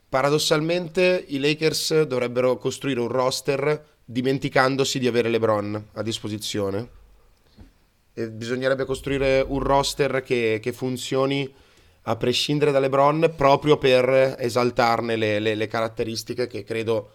Paradossalmente 0.08 1.26
i 1.30 1.40
Lakers 1.40 2.04
dovrebbero 2.04 2.58
costruire 2.58 3.00
un 3.00 3.08
roster 3.08 3.86
dimenticandosi 4.06 5.00
di 5.00 5.08
avere 5.08 5.30
LeBron 5.30 5.88
a 5.94 6.04
disposizione. 6.04 6.90
E 8.14 8.30
bisognerebbe 8.30 8.86
costruire 8.86 9.44
un 9.48 9.60
roster 9.60 10.22
che, 10.22 10.60
che 10.62 10.74
funzioni 10.74 11.52
a 12.04 12.16
prescindere 12.16 12.72
da 12.72 12.80
LeBron 12.80 13.34
proprio 13.36 13.78
per 13.78 14.36
esaltarne 14.40 15.16
le, 15.16 15.40
le- 15.40 15.56
le 15.56 15.68
caratteristiche 15.68 16.48
che 16.48 16.64
credo... 16.64 17.12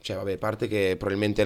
Cioè, 0.00 0.16
vabbè, 0.16 0.32
a 0.32 0.38
parte 0.38 0.66
che 0.66 0.96
probabilmente 0.98 1.44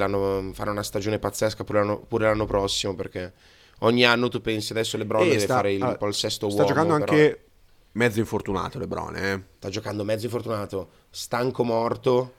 farà 0.55 0.71
una 0.71 0.83
stagione 0.83 1.19
pazzesca 1.19 1.62
pure 1.62 1.81
l'anno, 1.81 1.99
pure 2.01 2.25
l'anno 2.25 2.47
prossimo, 2.47 2.95
perché 2.95 3.33
ogni 3.81 4.05
anno 4.07 4.29
tu 4.29 4.40
pensi 4.40 4.73
adesso 4.73 4.97
LeBron 4.97 5.25
E 5.27 5.29
deve 5.29 5.40
sta- 5.40 5.55
fare 5.57 5.75
il, 5.75 5.83
allora, 5.83 5.99
po' 5.99 6.07
il 6.07 6.14
sesto 6.14 6.49
Sta 6.49 6.62
uomo. 6.62 6.75
giocando 6.75 6.99
però- 6.99 7.12
anche 7.12 7.45
mezzo 7.92 8.19
infortunato 8.19 8.79
LeBron, 8.79 9.16
eh. 9.16 9.42
sta 9.57 9.69
giocando 9.69 10.05
mezzo 10.05 10.25
infortunato, 10.25 10.88
stanco 11.11 11.64
morto 11.64 12.33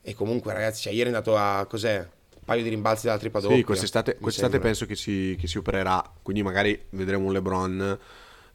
e 0.00 0.14
comunque 0.14 0.52
ragazzi, 0.52 0.82
cioè, 0.82 0.92
ieri 0.92 1.10
è 1.10 1.12
andato 1.12 1.36
a 1.36 1.66
cos'è? 1.68 1.98
Un 1.98 2.42
paio 2.44 2.62
di 2.62 2.68
rimbalzi 2.68 3.06
dalla 3.06 3.18
tripla 3.18 3.40
doppia. 3.40 3.56
Sì, 3.56 3.62
quest'estate, 3.64 4.16
quest'estate 4.20 4.60
penso 4.60 4.86
che 4.86 4.94
si, 4.94 5.36
che 5.40 5.48
si 5.48 5.58
opererà, 5.58 6.08
quindi 6.22 6.42
magari 6.44 6.80
vedremo 6.90 7.26
un 7.26 7.32
LeBron, 7.32 7.98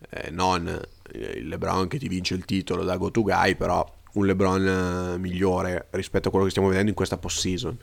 eh, 0.09 0.29
non 0.31 0.67
eh, 0.67 1.19
il 1.37 1.47
LeBron 1.47 1.87
che 1.87 1.97
ti 1.99 2.07
vince 2.07 2.33
il 2.35 2.45
titolo 2.45 2.83
da 2.83 2.97
go 2.97 3.11
to 3.11 3.21
guy, 3.23 3.55
però 3.55 3.85
un 4.13 4.25
LeBron 4.25 5.13
eh, 5.13 5.17
migliore 5.17 5.87
rispetto 5.91 6.27
a 6.27 6.31
quello 6.31 6.45
che 6.45 6.51
stiamo 6.51 6.69
vedendo 6.69 6.89
in 6.89 6.95
questa 6.95 7.17
post-season. 7.17 7.77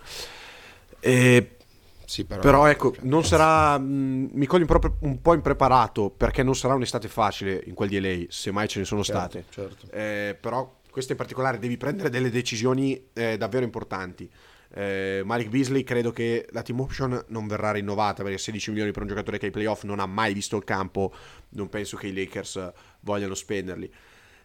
E 1.01 1.57
Sì, 2.05 2.25
però, 2.25 2.41
però 2.41 2.67
ecco, 2.67 2.95
non 3.03 3.25
sarà. 3.25 3.79
mh, 3.79 4.31
mi 4.33 4.47
coglie 4.47 4.65
proprio 4.65 4.97
un 5.01 5.21
po' 5.21 5.35
impreparato 5.35 6.11
perché 6.11 6.43
non 6.43 6.55
sarà 6.55 6.75
un'estate 6.75 7.09
facile 7.09 7.63
in 7.67 7.75
quel 7.75 7.89
di 7.89 8.01
LA, 8.01 8.25
se 8.29 8.51
mai 8.51 8.69
ce 8.69 8.79
ne 8.81 8.85
sono 8.85 9.03
Certo, 9.03 9.21
state. 9.21 9.45
certo. 9.51 9.87
Eh, 9.91 10.37
però 10.41 10.79
questa 10.91 11.13
in 11.13 11.19
particolare 11.19 11.59
devi 11.59 11.77
prendere 11.77 12.09
delle 12.11 12.31
decisioni 12.31 13.09
eh, 13.13 13.37
davvero 13.37 13.65
importanti. 13.65 14.29
Eh, 14.75 15.23
Malik 15.25 15.49
Beasley 15.49 15.85
credo 15.85 16.11
che 16.11 16.47
la 16.51 16.63
team 16.63 16.81
option 16.81 17.25
non 17.29 17.47
verrà 17.47 17.73
rinnovata 17.73 18.23
perché 18.23 18.39
16 18.39 18.71
milioni 18.71 18.91
per 18.91 19.03
un 19.03 19.09
giocatore 19.09 19.39
che 19.39 19.47
ai 19.47 19.53
playoff 19.53 19.85
non 19.85 20.01
ha 20.01 20.07
mai 20.07 20.35
visto 20.35 20.57
il 20.57 20.65
campo, 20.65 21.13
non 21.51 21.69
penso 21.69 21.97
che 21.97 22.09
i 22.09 22.15
Lakers 22.15 22.73
vogliano 23.01 23.35
spenderli. 23.35 23.93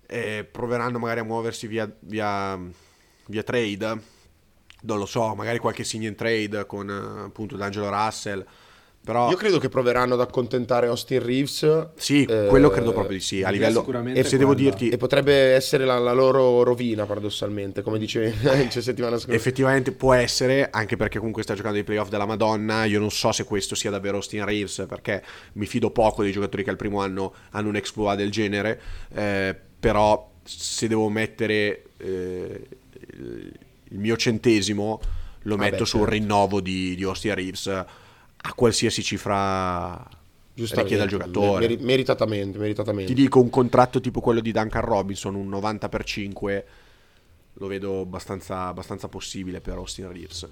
Eh, 0.06 0.48
proveranno 0.50 1.00
magari 1.00 1.22
a 1.22 1.24
muoversi 1.24 1.68
via, 1.68 1.90
via, 2.02 2.60
via 3.26 3.44
trade, 3.44 4.02
non 4.82 4.98
lo 4.98 5.06
so, 5.06 5.36
magari 5.36 5.60
qualche 5.60 5.84
sign 5.84 6.06
and 6.06 6.16
trade 6.16 6.66
con 6.66 6.90
eh, 6.90 7.26
appunto 7.26 7.56
D'Angelo 7.56 7.90
Russell. 7.90 8.46
Però 9.04 9.32
Io 9.32 9.36
credo 9.36 9.58
che 9.58 9.68
proveranno 9.68 10.14
ad 10.14 10.22
accontentare 10.22 10.86
Austin 10.86 11.26
Reeves. 11.26 11.88
sì, 11.96 12.24
eh, 12.24 12.46
quello 12.48 12.70
credo 12.70 12.94
proprio 12.94 13.18
di 13.18 13.24
sì. 13.24 13.42
A 13.42 13.50
livello 13.50 13.80
sicuramente 13.80 14.20
e 14.20 14.24
se 14.24 14.38
devo 14.38 14.54
dirti 14.54 14.90
E 14.90 14.98
potrebbe 14.98 15.54
essere 15.54 15.86
la, 15.86 15.98
la 15.98 16.14
loro 16.14 16.62
rovina, 16.62 17.06
paradossalmente, 17.06 17.82
come 17.82 17.98
dicevi 17.98 18.32
la 18.44 18.70
settimana 18.70 19.18
scorsa. 19.18 19.36
Effettivamente 19.36 19.92
può 19.92 20.14
essere, 20.14 20.70
anche 20.70 20.98
perché 20.98 21.18
comunque 21.18 21.42
sta 21.42 21.56
giocando 21.56 21.80
i 21.80 21.84
playoff 21.84 22.10
della 22.10 22.28
Madonna. 22.28 22.86
Io 22.86 23.00
non 23.00 23.10
so 23.10 23.32
se 23.32 23.44
questo 23.44 23.74
sia 23.74 23.90
davvero 23.90 24.18
Austin 24.18 24.46
Reeves, 24.46 24.86
perché 24.88 25.24
mi 25.54 25.66
fido 25.66 25.90
poco 25.90 26.22
dei 26.22 26.32
giocatori 26.32 26.64
che 26.64 26.70
al 26.70 26.76
primo 26.78 27.02
anno 27.02 27.34
hanno 27.52 27.70
un 27.70 27.76
exploit 27.78 28.18
del 28.18 28.30
genere. 28.30 28.80
eh, 29.14 29.56
però 29.80 30.30
se 30.44 30.88
devo 30.88 31.10
mettere 31.10 31.86
eh, 31.98 32.68
il 33.18 33.98
mio 33.98 34.16
centesimo, 34.16 35.00
lo 35.44 35.56
Vabbè, 35.56 35.72
metto 35.72 35.86
sul 35.86 36.02
certo. 36.02 36.14
rinnovo 36.14 36.62
di, 36.62 36.94
di 36.96 37.04
Austin 37.04 37.34
Reeves 37.34 37.86
a 38.42 38.54
qualsiasi 38.54 39.04
cifra 39.04 40.08
richiede 40.54 41.02
al 41.02 41.08
giocatore. 41.08 41.68
meri- 41.68 41.84
meritatamente, 41.84 42.58
meritatamente. 42.58 43.14
Ti 43.14 43.22
dico 43.22 43.40
un 43.40 43.50
contratto 43.50 44.00
tipo 44.02 44.20
quello 44.20 44.40
di 44.40 44.52
Duncan 44.52 44.82
Robinson, 44.82 45.36
un 45.36 45.50
90 45.50 45.90
per 45.90 46.04
5, 46.04 46.66
lo 47.54 47.68
vedo 47.68 48.02
abbastanza, 48.02 48.68
abbastanza 48.68 49.08
possibile 49.08 49.62
per 49.62 49.76
Austin 49.76 50.12
Reeves. 50.12 50.48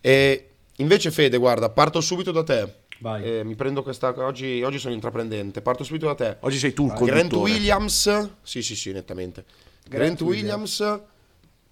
E 0.00 0.48
invece 0.76 1.10
Fede, 1.10 1.36
guarda, 1.36 1.68
parto 1.68 2.00
subito 2.00 2.32
da 2.32 2.42
te. 2.42 2.74
Vai. 3.00 3.24
Eh, 3.24 3.44
mi 3.44 3.54
prendo 3.54 3.82
questa 3.82 4.12
oggi, 4.24 4.62
oggi 4.62 4.78
sono 4.78 4.94
intraprendente. 4.94 5.62
Parto 5.62 5.84
subito 5.84 6.06
da 6.06 6.14
te. 6.14 6.36
Oggi 6.40 6.58
sei 6.58 6.72
tu 6.72 6.86
il 6.86 6.92
Grant 6.92 7.30
conduttore. 7.30 7.50
Williams, 7.52 8.30
sì, 8.42 8.62
sì, 8.62 8.76
sì, 8.76 8.92
nettamente. 8.92 9.44
Grant, 9.88 10.16
Grant 10.16 10.20
Williams, 10.20 11.00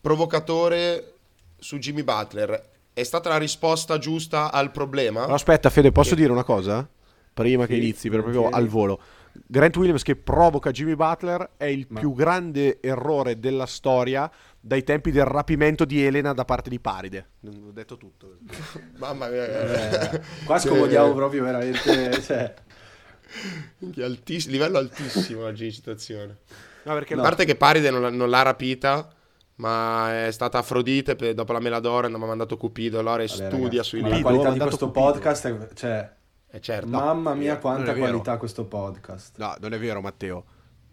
provocatore 0.01 1.13
su 1.59 1.79
Jimmy 1.79 2.03
Butler. 2.03 2.77
È 2.99 3.05
stata 3.05 3.29
la 3.29 3.37
risposta 3.37 3.97
giusta 3.99 4.51
al 4.51 4.73
problema? 4.73 5.21
Allora, 5.21 5.35
aspetta, 5.37 5.71
Fede, 5.71 5.93
posso 5.93 6.17
Che- 6.17 6.21
dire 6.21 6.33
una 6.33 6.43
cosa? 6.43 6.85
Prima 7.33 7.65
che 7.65 7.75
Sì, 7.75 7.79
inizi, 7.81 8.11
per 8.11 8.23
proprio 8.23 8.49
al 8.49 8.67
volo. 8.67 9.01
Grant 9.47 9.77
Williams 9.77 10.03
che 10.03 10.17
provoca 10.17 10.73
Jimmy 10.73 10.97
Butler 10.97 11.51
è 11.57 11.67
il 11.67 11.87
più 11.87 12.13
grande 12.13 12.81
errore 12.81 13.39
della 13.39 13.67
storia 13.67 14.29
dai 14.59 14.83
tempi 14.83 15.13
del 15.13 15.27
rapimento 15.27 15.85
di 15.85 16.05
Elena 16.05 16.33
da 16.33 16.45
parte 16.45 16.69
di 16.71 16.81
Paride. 16.81 17.29
Ho 17.47 17.71
detto 17.71 17.97
tutto. 17.97 18.39
Mamma 18.99 19.29
mia, 19.29 20.11
Eh, 20.11 20.21
qua 20.45 20.59
scomodiamo 20.59 21.15
proprio 21.15 21.45
veramente. 21.45 22.21
Cioè, 22.21 22.53
altiss- 24.03 24.49
livello 24.49 24.79
altissimo 24.79 25.45
oggi 25.45 25.67
di 25.67 25.71
situazione. 25.71 26.39
No, 26.83 26.95
perché 26.95 27.15
A 27.15 27.21
parte 27.21 27.45
che 27.45 27.55
Paride 27.55 27.91
non, 27.91 28.13
non 28.17 28.29
l'ha 28.29 28.43
rapita, 28.43 29.09
ma 29.59 30.27
è 30.27 30.31
stata 30.31 30.59
Afrodite 30.59 31.17
per- 31.17 31.35
dopo 31.35 31.53
la 31.53 31.61
Meladoro 31.61 32.07
e 32.07 32.11
non 32.11 32.19
mi 32.21 32.27
ha 32.27 32.29
mandato 32.29 32.57
Cupido. 32.57 32.99
Allora 32.99 33.17
vabbè, 33.17 33.29
studia 33.29 33.57
ragazzi, 33.69 33.83
sui 33.89 34.01
ma 34.01 34.09
libri. 34.09 34.23
la 34.23 34.29
qualità 34.31 34.51
di 34.53 34.59
questo 34.61 34.87
Cupido. 34.87 35.05
podcast 35.07 35.47
è, 35.49 35.69
cioè, 35.75 36.11
Eh, 36.51 36.61
certo. 36.61 36.89
mamma 36.89 37.35
mia 37.35 37.59
quanta 37.59 37.91
è 37.91 37.95
vero. 37.95 37.99
qualità 38.07 38.37
questo 38.37 38.65
podcast. 38.65 39.37
No, 39.39 39.55
non 39.61 39.73
è 39.73 39.79
vero, 39.79 40.01
Matteo. 40.01 40.45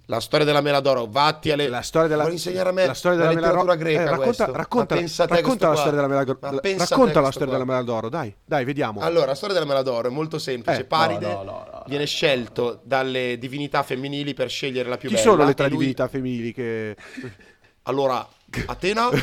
La 0.07 0.19
storia 0.19 0.45
della 0.45 0.61
Meladoro, 0.61 1.07
vatti 1.09 1.49
alle... 1.49 1.67
La 1.67 1.81
storia 1.81 2.07
della, 2.07 2.21
Vuoi 2.23 2.33
insegnare 2.35 2.69
a 2.69 2.71
me 2.71 2.85
la 2.85 2.93
storia 2.93 3.17
della 3.17 3.29
letteratura 3.31 3.63
Meladoro- 3.75 3.83
greca 3.89 4.01
Eh, 4.01 4.09
racconta, 4.09 4.45
racconta, 4.51 4.95
racconta 5.25 5.67
la 5.69 5.75
storia 5.75 5.93
della 5.95 6.07
Meladoro. 6.07 6.37
Ma 6.41 6.49
pensa 6.59 6.83
a 6.83 6.87
te 6.87 6.93
Racconta 6.93 7.21
la 7.21 7.29
storia 7.31 7.47
qua. 7.47 7.57
della 7.57 7.71
Meladoro, 7.71 8.09
dai, 8.09 8.35
dai, 8.45 8.65
vediamo. 8.65 8.99
Allora, 8.99 9.25
la 9.25 9.33
storia 9.35 9.55
della 9.55 9.65
Meladoro 9.65 10.07
è 10.07 10.11
molto 10.11 10.37
semplice. 10.37 10.81
Eh, 10.81 10.85
Paride 10.85 11.25
no, 11.25 11.41
no, 11.41 11.67
no, 11.71 11.83
viene 11.87 12.05
scelto 12.05 12.81
dalle 12.83 13.37
divinità 13.39 13.81
femminili 13.81 14.35
per 14.35 14.47
scegliere 14.49 14.89
la 14.89 14.97
più 14.97 15.09
Chi 15.09 15.15
bella. 15.15 15.27
sono 15.27 15.43
le 15.43 15.53
tre 15.55 15.69
divinità 15.69 16.07
femminili 16.07 16.53
che... 16.53 16.95
Allora, 17.87 18.27
Atena. 18.65 19.09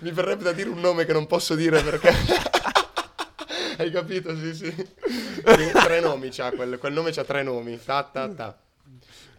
Mi 0.00 0.10
verrebbe 0.10 0.42
da 0.42 0.52
dire 0.52 0.68
un 0.68 0.80
nome 0.80 1.04
che 1.04 1.12
non 1.12 1.26
posso 1.26 1.54
dire 1.54 1.82
perché. 1.82 2.12
Hai 3.78 3.90
capito? 3.90 4.36
Sì, 4.36 4.54
sì. 4.54 4.74
Tre, 5.42 6.00
nomi 6.00 6.28
c'ha 6.30 6.50
quel, 6.50 6.78
quel 6.78 6.92
nome 6.92 7.12
c'ha 7.12 7.24
tre 7.24 7.42
nomi. 7.42 7.80
Ta 7.82 8.02
ta 8.02 8.28
ta. 8.28 8.58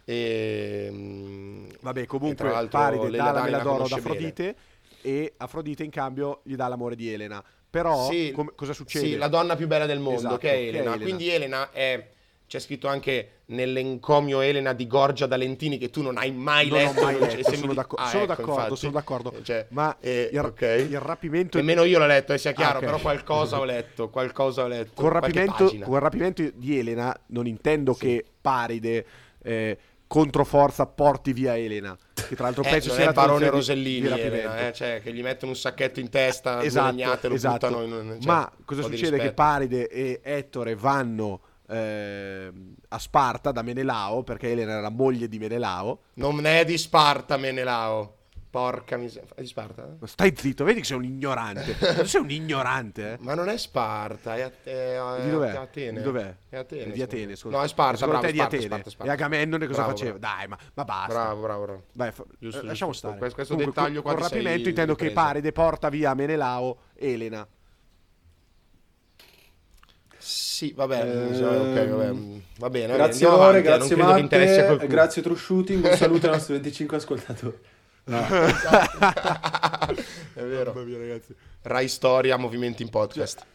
E, 0.03 0.89
mm, 0.91 1.69
Vabbè, 1.81 2.01
e 2.01 2.05
comunque 2.07 2.67
Paride 2.69 3.11
dà 3.11 3.25
la 3.25 3.31
Dani 3.31 3.51
Meladoro 3.51 3.83
ad 3.83 3.89
conosce 3.89 3.95
bene. 4.01 4.07
Afrodite 4.15 4.55
e 5.01 5.33
Afrodite 5.37 5.83
in 5.83 5.91
cambio 5.91 6.41
gli 6.43 6.55
dà 6.55 6.67
l'amore 6.67 6.95
di 6.95 7.11
Elena. 7.13 7.43
Però 7.69 8.09
Sì, 8.09 8.31
come- 8.33 8.51
cosa 8.55 8.73
succede? 8.73 9.05
Sì, 9.05 9.15
la 9.15 9.27
donna 9.27 9.55
più 9.55 9.67
bella 9.67 9.85
del 9.85 9.99
mondo, 9.99 10.19
Esatto, 10.19 10.37
che 10.37 10.49
è 10.49 10.53
che 10.53 10.65
è. 10.65 10.67
Elena. 10.67 10.97
Quindi 10.97 11.29
Elena 11.29 11.71
è. 11.71 12.09
C'è 12.51 12.59
scritto 12.59 12.89
anche 12.89 13.43
nell'encomio 13.45 14.41
Elena 14.41 14.73
di 14.73 14.85
Gorgia 14.85 15.25
D'Alentini 15.25 15.77
che 15.77 15.89
tu 15.89 16.01
non 16.01 16.17
hai 16.17 16.33
mai 16.33 16.67
Non 16.67 16.79
letto. 16.79 17.01
mai 17.01 17.17
letto, 17.17 17.43
sembri 17.43 17.57
sono 17.59 17.73
d'accordo, 17.73 18.03
Ah, 18.03 18.09
sono 18.09 18.23
ecco, 18.23 18.35
d'accordo, 18.35 18.75
sono 18.75 18.91
d'accordo. 18.91 19.33
Cioè, 19.41 19.67
Ma 19.69 19.95
eh, 20.01 20.29
il, 20.33 20.37
ok. 20.37 20.61
il 20.89 20.99
rapimento 20.99 21.57
Nemmeno 21.57 21.85
io 21.85 21.97
l'ho 21.97 22.07
letto, 22.07 22.33
eh, 22.33 22.37
sia 22.37 22.51
chiaro, 22.51 22.73
Ah, 22.73 22.79
ok. 22.79 22.85
però 22.87 22.99
qualcosa 22.99 23.57
ho 23.57 23.63
letto, 23.63 24.09
qualcosa 24.09 24.63
ho 24.63 24.67
letto. 24.67 25.01
col 25.01 25.11
qualche 25.11 25.45
rapimento, 25.85 26.51
di 26.55 26.77
Elena 26.77 27.17
non 27.27 27.47
intendo 27.47 27.93
che 27.93 28.25
Paride 28.41 29.05
eh, 29.43 29.77
contro 30.05 30.43
forza 30.43 30.85
porti 30.87 31.31
via 31.31 31.57
Elena. 31.57 31.97
Che 32.13 32.35
tra 32.35 32.43
l'altro 32.43 32.63
Eh, 32.63 32.69
penso 32.69 32.91
sia 32.91 33.05
la 33.05 33.13
Barone 33.13 33.49
Rosellini. 33.49 34.07
Elena, 34.07 34.67
eh, 34.67 34.73
cioè, 34.73 34.99
che 35.01 35.13
gli 35.13 35.21
mettono 35.21 35.53
un 35.53 35.57
sacchetto 35.57 36.01
in 36.01 36.09
testa, 36.09 36.61
esatto, 36.61 37.33
esatto. 37.33 37.67
buttano 37.69 37.83
in 37.83 38.17
cioè, 38.19 38.29
Ma 38.29 38.51
cosa 38.65 38.81
succede? 38.81 39.19
Che. 39.19 39.31
Paride 39.31 39.87
e 39.87 40.19
Ettore 40.21 40.75
vanno 40.75 41.39
eh, 41.71 42.51
a 42.89 42.99
Sparta 42.99 43.51
da 43.51 43.61
Menelao, 43.61 44.23
perché 44.23 44.51
Elena 44.51 44.73
era 44.73 44.89
moglie 44.89 45.27
di 45.27 45.39
Menelao. 45.39 45.99
Non 46.15 46.45
è 46.45 46.65
di 46.65 46.77
Sparta, 46.77 47.37
Menelao. 47.37 48.17
Porca 48.51 48.97
miseria. 48.97 49.29
È 49.33 49.39
di 49.39 49.47
Sparta? 49.47 49.95
Stai 50.03 50.33
zitto, 50.35 50.65
vedi 50.65 50.81
che 50.81 50.85
sei 50.85 50.97
un 50.97 51.05
ignorante. 51.05 51.73
Tu 51.95 52.03
sei 52.03 52.19
un 52.19 52.29
ignorante, 52.29 53.13
eh? 53.13 53.17
Ma 53.21 53.33
non 53.33 53.47
è 53.47 53.57
Sparta, 53.57 54.35
è, 54.35 54.41
At- 54.41 54.63
è, 54.65 54.97
è 54.97 55.21
Di 55.23 55.29
dov'è? 55.29 55.55
Atene. 55.55 55.97
Di 55.99 56.03
dov'è? 56.03 56.35
È 56.49 56.57
Atene. 56.57 56.83
È 56.83 56.91
di 56.91 57.01
Atene, 57.01 57.35
scusa. 57.37 57.55
No, 57.55 57.63
è 57.63 57.67
Sparta, 57.69 57.95
Secondo 57.99 58.19
bravo, 58.19 58.25
te 58.25 58.29
è 58.29 58.33
di 58.33 58.39
Atene. 58.45 58.63
Sparta, 58.63 58.89
Sparta. 58.89 59.09
E 59.09 59.15
Agamennone 59.15 59.67
cosa 59.67 59.83
Bravo, 59.83 59.95
faceva? 59.97 60.17
bravo. 60.17 60.35
Dai, 60.35 60.47
ma, 60.49 60.57
ma 60.73 60.83
basta. 60.83 61.13
Bravo, 61.13 61.41
bravo, 61.41 61.63
bravo. 61.63 61.83
Dai, 61.93 62.11
fa- 62.11 62.25
Giusto, 62.37 62.59
eh, 62.59 62.65
lasciamo 62.65 62.91
stare. 62.91 63.17
Questo 63.17 63.43
Comunque, 63.55 63.65
dettaglio 63.67 64.01
con, 64.01 64.11
qua 64.11 64.21
con 64.21 64.29
rapimento 64.29 64.67
intendo 64.67 64.95
che. 64.95 65.11
Paride 65.11 65.51
porta 65.53 65.87
via 65.87 66.13
Menelao 66.13 66.77
Elena. 66.95 67.47
Sì, 70.21 70.71
vabbè, 70.75 71.01
Ehm, 71.03 71.33
sì, 71.33 71.41
ok, 71.43 71.87
vabbè. 71.89 72.13
Va 72.59 72.69
bene, 72.69 72.93
Grazie 72.93 73.25
andiamo 73.25 73.35
Lore, 73.37 73.57
avanti, 73.67 73.67
eh, 73.67 73.69
non 73.69 73.87
grazie 73.87 73.95
Matte, 74.67 74.87
grazie 74.87 75.21
True 75.23 75.35
Shooting, 75.35 75.83
un 75.83 75.95
saluto 75.97 76.27
ai 76.27 76.31
nostri 76.37 76.53
25 76.53 76.97
ascoltatori. 76.97 77.57
No. 78.03 78.25
È 80.33 80.41
vero. 80.43 80.73
Mamma 80.73 80.85
mia, 80.85 80.97
ragazzi. 80.97 81.35
Rai 81.63 81.87
Storia, 81.87 82.37
movimenti 82.37 82.81
in 82.83 82.89
podcast. 82.89 83.45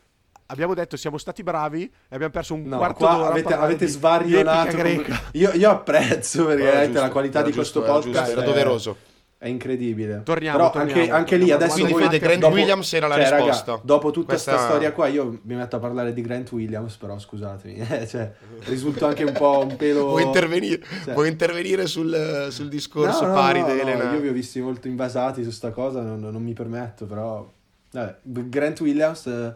Abbiamo 0.48 0.74
detto 0.74 0.96
siamo 0.96 1.18
stati 1.18 1.42
bravi 1.42 1.82
e 1.82 2.14
abbiamo 2.14 2.32
perso 2.32 2.54
un 2.54 2.62
No, 2.62 2.76
quarto 2.78 3.04
qua 3.04 3.14
d'ora 3.16 3.28
avete, 3.30 3.52
avete 3.54 3.86
svarionato. 3.88 4.76
greca. 4.76 5.20
Io, 5.32 5.50
io 5.54 5.70
apprezzo 5.70 6.46
perché 6.46 6.84
giusto, 6.86 7.00
la 7.00 7.10
qualità 7.10 7.42
di 7.42 7.50
giusto, 7.50 7.80
questo 7.80 7.84
era 7.84 7.92
podcast 7.92 8.24
giusto, 8.26 8.40
era 8.40 8.42
è- 8.42 8.44
doveroso. 8.52 8.96
È 9.38 9.48
incredibile. 9.48 10.22
Torniamo, 10.24 10.56
Però 10.56 10.70
torniamo. 10.70 11.00
Anche, 11.02 11.12
anche 11.12 11.36
lì 11.36 11.50
adesso 11.50 11.74
Quindi 11.74 11.92
voi- 11.92 12.18
Grant 12.18 12.38
dopo- 12.40 12.54
Williams 12.54 12.92
era 12.94 13.06
la 13.06 13.16
cioè, 13.16 13.28
raga, 13.28 13.44
risposta. 13.44 13.80
dopo 13.84 14.10
tutta 14.10 14.28
questa 14.28 14.50
Questa- 14.52 14.68
storia 14.70 14.92
qua 14.92 15.06
io 15.08 15.40
mi 15.42 15.54
metto 15.56 15.76
a 15.76 15.78
parlare 15.78 16.14
di 16.14 16.22
Grant 16.22 16.50
Williams, 16.52 16.96
però 16.96 17.18
scusatemi, 17.18 17.74
eh, 17.86 18.06
cioè, 18.06 18.32
risulto 18.64 19.04
anche 19.04 19.24
un 19.24 19.32
po' 19.32 19.58
un 19.68 19.76
pelo... 19.76 20.06
Vuoi 20.08 20.22
intervenire, 20.22 20.82
Cioè- 21.04 21.12
vuoi 21.12 21.28
intervenire 21.28 21.86
sul, 21.86 22.46
sul 22.50 22.68
discorso 22.70 23.22
No, 23.22 23.28
no, 23.28 23.34
pari 23.34 23.60
no, 23.60 23.66
di 23.66 23.72
no, 23.74 23.80
Elena? 23.82 24.12
io 24.14 24.20
vi 24.20 24.28
ho 24.28 24.32
visti 24.32 24.58
molto 24.60 24.88
invasati 24.88 25.44
su 25.44 25.50
sta 25.50 25.70
cosa, 25.70 26.00
non, 26.00 26.18
non 26.20 26.42
mi 26.42 26.54
permetto, 26.54 27.04
però... 27.04 27.46
Vabbè, 27.90 28.16
Grant 28.22 28.80
Williams, 28.80 29.26
eh, 29.26 29.54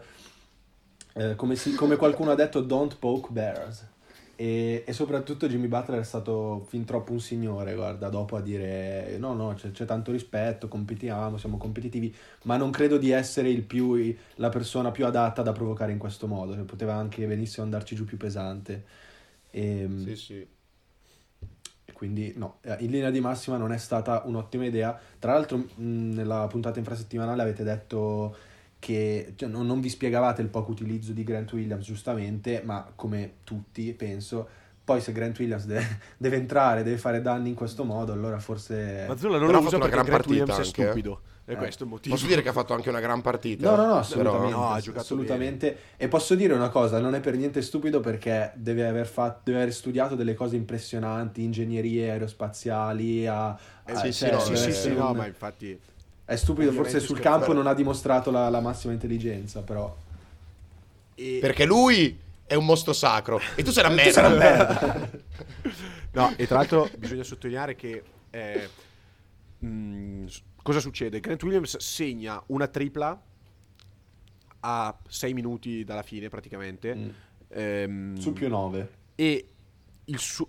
eh, 1.13 1.35
come, 1.35 1.55
si- 1.55 1.73
come 1.73 1.95
qualcuno 1.95 2.31
ha 2.31 2.35
detto, 2.35 2.61
don't 2.61 2.97
poke 2.99 3.27
bears. 3.31 3.83
E, 4.41 4.83
e 4.87 4.93
soprattutto 4.93 5.47
Jimmy 5.47 5.67
Butler 5.67 5.99
è 5.99 6.03
stato 6.03 6.65
fin 6.67 6.83
troppo 6.83 7.11
un 7.11 7.19
signore, 7.19 7.75
guarda, 7.75 8.09
dopo 8.09 8.35
a 8.37 8.41
dire 8.41 9.17
no, 9.19 9.33
no, 9.33 9.53
c'è, 9.53 9.69
c'è 9.71 9.85
tanto 9.85 10.11
rispetto, 10.11 10.67
competiamo, 10.67 11.37
siamo 11.37 11.57
competitivi, 11.57 12.13
ma 12.43 12.57
non 12.57 12.71
credo 12.71 12.97
di 12.97 13.11
essere 13.11 13.49
il 13.49 13.61
più, 13.63 14.15
la 14.35 14.49
persona 14.49 14.89
più 14.91 15.05
adatta 15.05 15.43
da 15.43 15.51
provocare 15.51 15.91
in 15.91 15.99
questo 15.99 16.25
modo, 16.27 16.55
cioè, 16.55 16.63
poteva 16.63 16.95
anche 16.95 17.27
benissimo 17.27 17.65
andarci 17.65 17.93
giù 17.95 18.03
più 18.05 18.17
pesante. 18.17 18.83
E, 19.51 19.87
Sì, 19.95 20.15
sì. 20.15 20.47
e 21.85 21.91
Quindi 21.93 22.33
no, 22.37 22.57
eh, 22.61 22.77
in 22.79 22.91
linea 22.91 23.09
di 23.11 23.19
massima 23.19 23.57
non 23.57 23.71
è 23.71 23.77
stata 23.77 24.23
un'ottima 24.25 24.65
idea. 24.65 24.97
Tra 25.19 25.33
l'altro 25.33 25.57
mh, 25.57 25.65
nella 26.13 26.47
puntata 26.47 26.79
infrasettimanale 26.79 27.41
avete 27.41 27.63
detto 27.63 28.35
che 28.81 29.33
cioè, 29.35 29.47
non, 29.47 29.67
non 29.67 29.79
vi 29.79 29.89
spiegavate 29.89 30.41
il 30.41 30.47
poco 30.47 30.71
utilizzo 30.71 31.11
di 31.11 31.23
Grant 31.23 31.53
Williams 31.53 31.85
giustamente, 31.85 32.63
ma 32.65 32.91
come 32.95 33.33
tutti 33.43 33.93
penso, 33.93 34.47
poi 34.83 34.99
se 34.99 35.11
Grant 35.11 35.37
Williams 35.37 35.65
deve, 35.65 35.99
deve 36.17 36.37
entrare, 36.37 36.81
deve 36.81 36.97
fare 36.97 37.21
danni 37.21 37.49
in 37.49 37.55
questo 37.55 37.83
modo, 37.83 38.11
allora 38.11 38.39
forse... 38.39 39.05
Mazzola 39.07 39.37
non 39.37 39.45
Però 39.47 39.59
lo 39.59 39.65
ha 39.65 39.67
usa 39.67 39.69
fatto 39.69 39.75
una 39.77 39.85
perché 39.85 39.95
gran 39.95 40.05
Grant 40.05 40.25
Williams 40.27 40.49
partita 40.49 40.63
è 40.63 40.65
anche, 40.65 40.81
eh. 40.81 40.85
stupido. 41.01 41.21
E 41.45 41.53
Eh. 41.53 41.57
questo 41.57 41.83
è 41.83 41.85
il 41.85 41.91
motivo. 41.91 42.15
Posso 42.15 42.27
dire 42.27 42.41
che 42.41 42.49
ha 42.49 42.53
fatto 42.53 42.73
anche 42.73 42.89
una 42.89 42.99
gran 42.99 43.21
partita? 43.21 43.69
No, 43.69 43.75
no, 43.75 43.81
no, 43.81 43.87
Però- 43.87 43.97
assolutamente. 43.99 44.49
no, 44.55 44.69
ha 44.69 44.79
giocato 44.79 45.01
assolutamente. 45.03 45.77
E 45.97 46.07
posso 46.07 46.33
dire 46.35 46.53
una 46.53 46.69
cosa, 46.69 46.99
non 46.99 47.13
è 47.15 47.19
per 47.19 47.35
niente 47.35 47.61
stupido 47.61 47.99
perché 47.99 48.51
deve 48.55 48.85
aver, 48.87 49.07
fatto, 49.07 49.41
deve 49.45 49.61
aver 49.61 49.73
studiato 49.73 50.15
delle 50.15 50.33
cose 50.33 50.55
impressionanti, 50.55 51.43
ingegnerie 51.43 52.09
aerospaziali, 52.11 53.27
a, 53.27 53.57
Eh, 53.85 53.91
a- 53.91 53.95
sì, 53.95 54.11
sì, 54.11 54.25
cioè, 54.25 54.31
no, 54.33 54.39
sì, 54.39 54.45
deve 54.53 54.57
sì, 54.61 54.69
essere 54.69 54.93
sì, 54.93 54.99
no, 54.99 55.13
ma 55.13 55.25
infatti... 55.27 55.79
È 56.25 56.35
stupido, 56.35 56.71
forse 56.71 56.99
sul 56.99 57.17
scherzare. 57.17 57.37
campo 57.39 57.53
non 57.53 57.67
ha 57.67 57.73
dimostrato 57.73 58.31
la, 58.31 58.49
la 58.49 58.59
massima 58.61 58.93
intelligenza, 58.93 59.61
però... 59.61 59.95
E- 61.15 61.39
Perché 61.41 61.65
lui 61.65 62.17
è 62.45 62.55
un 62.55 62.65
mostro 62.65 62.93
sacro 62.93 63.39
e 63.55 63.63
tu 63.63 63.71
sei 63.71 63.85
una 63.85 63.95
Tu 64.01 64.09
sei 64.11 64.25
una 64.25 64.35
merda. 64.35 64.79
merda. 64.81 65.19
No, 66.13 66.33
e 66.35 66.45
tra 66.45 66.57
l'altro 66.57 66.89
bisogna 66.97 67.23
sottolineare 67.23 67.75
che 67.75 68.03
eh, 68.29 68.69
mh, 69.59 70.25
s- 70.25 70.41
cosa 70.61 70.79
succede? 70.81 71.19
Grant 71.21 71.41
Williams 71.43 71.77
segna 71.77 72.41
una 72.47 72.67
tripla 72.67 73.21
a 74.61 74.97
6 75.07 75.33
minuti 75.33 75.83
dalla 75.83 76.03
fine 76.03 76.29
praticamente 76.29 76.95
Mm. 76.95 77.09
ehm, 77.49 78.15
Su 78.17 78.33
più 78.33 78.47
9. 78.49 78.91
e 79.15 79.45
il 80.05 80.19
suo 80.19 80.47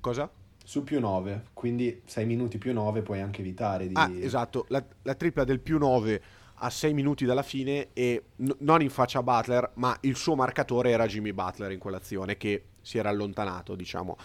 cosa? 0.00 0.30
Su 0.72 0.84
più 0.84 1.00
9, 1.00 1.48
quindi 1.52 2.00
6 2.02 2.24
minuti 2.24 2.56
più 2.56 2.72
9 2.72 3.02
puoi 3.02 3.20
anche 3.20 3.42
evitare 3.42 3.88
di... 3.88 3.92
Ah, 3.94 4.10
esatto, 4.18 4.64
la, 4.68 4.82
la 5.02 5.14
tripla 5.14 5.44
del 5.44 5.60
più 5.60 5.76
9 5.76 6.22
a 6.54 6.70
6 6.70 6.94
minuti 6.94 7.26
dalla 7.26 7.42
fine 7.42 7.88
e 7.92 8.22
n- 8.36 8.56
non 8.60 8.80
in 8.80 8.88
faccia 8.88 9.18
a 9.18 9.22
Butler, 9.22 9.72
ma 9.74 9.94
il 10.00 10.16
suo 10.16 10.34
marcatore 10.34 10.88
era 10.88 11.06
Jimmy 11.06 11.34
Butler 11.34 11.72
in 11.72 11.78
quell'azione 11.78 12.38
che 12.38 12.68
si 12.80 12.96
era 12.96 13.10
allontanato, 13.10 13.74
diciamo. 13.74 14.16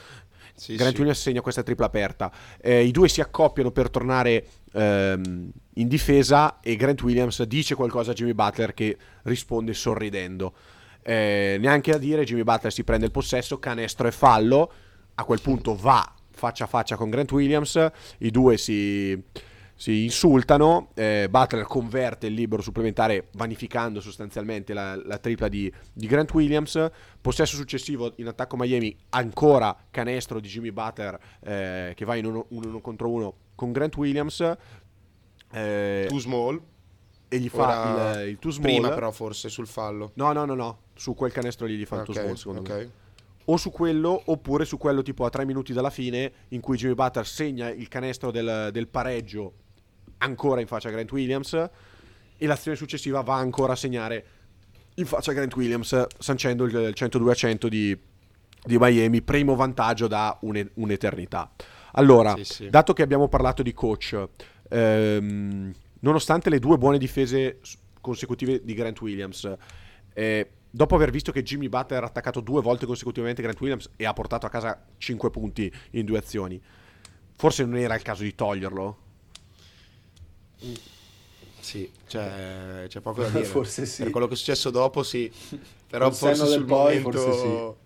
Sì, 0.56 0.78
Grant 0.78 0.94
sì. 0.94 1.00
Williams 1.00 1.20
segna 1.20 1.42
questa 1.42 1.64
tripla 1.64 1.88
aperta. 1.88 2.32
Eh, 2.62 2.82
I 2.86 2.92
due 2.92 3.10
si 3.10 3.20
accoppiano 3.20 3.72
per 3.72 3.90
tornare 3.90 4.48
ehm, 4.72 5.52
in 5.74 5.88
difesa 5.90 6.62
e 6.62 6.78
Grant 6.78 7.04
Williams 7.04 7.44
dice 7.44 7.76
qualcosa 7.76 8.12
a 8.12 8.14
Jimmy 8.14 8.34
Butler 8.34 8.74
che 8.74 8.98
risponde 9.24 9.74
sorridendo. 9.74 10.54
Eh, 11.02 11.58
neanche 11.60 11.92
a 11.92 11.98
dire, 11.98 12.24
Jimmy 12.24 12.44
Butler 12.44 12.72
si 12.72 12.86
prende 12.86 13.04
il 13.04 13.12
possesso, 13.12 13.60
canestro 13.60 14.08
e 14.08 14.14
fallo. 14.14 14.72
A 15.16 15.26
quel 15.26 15.42
punto 15.42 15.76
va 15.76 16.14
faccia 16.38 16.64
a 16.64 16.68
faccia 16.68 16.96
con 16.96 17.10
Grant 17.10 17.32
Williams, 17.32 17.92
i 18.20 18.32
due 18.32 18.58
si, 18.58 19.22
si 19.76 20.04
insultano, 20.04 20.90
eh, 20.94 21.28
Butler 21.30 21.66
converte 21.66 22.28
il 22.28 22.34
libero 22.34 22.62
supplementare 22.62 23.28
vanificando 23.34 24.00
sostanzialmente 24.00 24.74
la, 24.74 24.96
la 24.96 25.18
tripla 25.18 25.48
di, 25.48 25.72
di 25.92 26.08
Grant 26.08 26.32
Williams, 26.34 26.90
possesso 27.20 27.56
successivo 27.56 28.14
in 28.18 28.28
attacco 28.28 28.56
Miami, 28.58 28.96
ancora 29.10 29.76
canestro 29.92 30.40
di 30.40 30.48
Jimmy 30.48 30.72
Butler 30.72 31.20
eh, 31.42 31.94
che 31.96 32.06
va 32.06 32.16
in 32.16 32.26
uno, 32.26 32.46
uno 32.50 32.80
contro 32.80 33.10
uno 33.10 33.34
con 33.56 33.72
Grant 33.72 33.96
Williams 33.98 34.56
eh, 35.52 36.06
Too 36.08 36.20
small. 36.20 36.62
e 37.30 37.40
gli 37.40 37.50
fa 37.50 37.94
Ora- 37.94 38.22
il, 38.22 38.30
il 38.30 38.40
too 38.40 38.52
small. 38.52 38.72
Prima 38.72 38.90
però 38.90 39.12
forse 39.12 39.50
sul 39.50 39.68
fallo. 39.68 40.12
No, 40.16 40.32
no, 40.32 40.46
no, 40.46 40.54
no, 40.54 40.78
su 40.94 41.14
quel 41.14 41.32
canestro 41.32 41.66
lì 41.66 41.78
gli 41.78 41.86
fa 41.86 41.98
il 41.98 42.04
too 42.04 42.14
small 42.14 42.34
secondo 42.34 42.62
me 42.62 42.74
ok. 42.74 42.90
O 43.50 43.58
su 43.58 43.72
quello 43.72 44.22
oppure 44.26 44.66
su 44.66 44.78
quello 44.78 45.02
tipo 45.02 45.24
a 45.26 45.30
tre 45.30 45.46
minuti 45.46 45.72
dalla 45.74 45.90
fine 45.90 46.32
in 46.50 46.60
cui 46.62 46.78
Jimmy 46.78 46.96
Butler 46.96 47.26
segna 47.26 47.70
il 47.70 47.88
canestro 47.88 48.30
del, 48.32 48.70
del 48.72 48.88
pareggio 48.88 49.54
ancora 50.20 50.60
in 50.62 50.68
faccia 50.68 50.90
a 50.90 50.92
Grant 50.92 51.12
Williams 51.12 51.54
e 51.54 52.46
l'azione 52.46 52.76
successiva 52.76 53.22
va 53.22 53.36
ancora 53.36 53.74
a 53.74 53.76
segnare 53.76 54.26
in 54.96 55.06
faccia 55.06 55.32
a 55.32 55.34
Grant 55.34 55.56
Williams 55.56 56.08
sancendo 56.20 56.66
il, 56.66 56.74
il 56.74 56.94
102-100 56.96 57.68
di, 57.68 57.98
di 58.66 58.78
Miami 58.78 59.22
primo 59.22 59.56
vantaggio 59.56 60.08
da 60.08 60.38
un- 60.42 60.70
un'eternità 60.74 61.52
allora 61.94 62.36
Sì, 62.36 62.44
sì. 62.44 62.70
dato 62.70 62.94
che 62.94 63.02
abbiamo 63.02 63.28
parlato 63.30 63.64
di 63.64 63.74
coach 63.74 64.28
ehm, 64.70 65.72
nonostante 66.02 66.50
le 66.50 66.60
due 66.60 66.78
buone 66.78 66.98
difese 66.98 67.60
consecutive 68.02 68.62
di 68.64 68.74
Grant 68.74 69.00
Williams 69.02 69.50
eh, 70.14 70.50
dopo 70.70 70.96
aver 70.96 71.12
visto 71.12 71.32
che 71.32 71.44
Jimmy 71.44 71.70
Butler 71.70 72.04
ha 72.04 72.08
attaccato 72.08 72.40
due 72.40 72.62
volte 72.62 72.86
consecutivamente 72.86 73.42
Grant 73.42 73.60
Williams 73.60 73.90
e 73.96 74.06
ha 74.06 74.14
portato 74.14 74.46
a 74.46 74.50
casa 74.50 74.86
5 74.98 75.30
punti 75.30 75.72
in 75.92 76.06
due 76.06 76.18
azioni, 76.18 76.62
forse 77.36 77.66
non 77.66 77.78
era 77.78 77.96
il 77.96 78.02
caso 78.02 78.24
di 78.24 78.36
toglierlo? 78.36 78.98
Sì, 81.60 81.92
c'è, 82.08 82.86
c'è 82.88 83.00
poco 83.02 83.24
da 83.24 83.30
dire. 83.30 83.44
Forse 83.44 83.86
sì. 83.86 84.04
Per 84.04 84.12
quello 84.12 84.28
che 84.28 84.34
è 84.34 84.38
successo 84.38 84.70
dopo, 84.70 85.04
sì. 85.04 85.30
Però 85.90 86.10
forse 86.12 86.44
del 86.44 86.54
sul 86.54 86.66
poi, 86.66 87.00
momento... 87.00 87.20
forse 87.20 87.86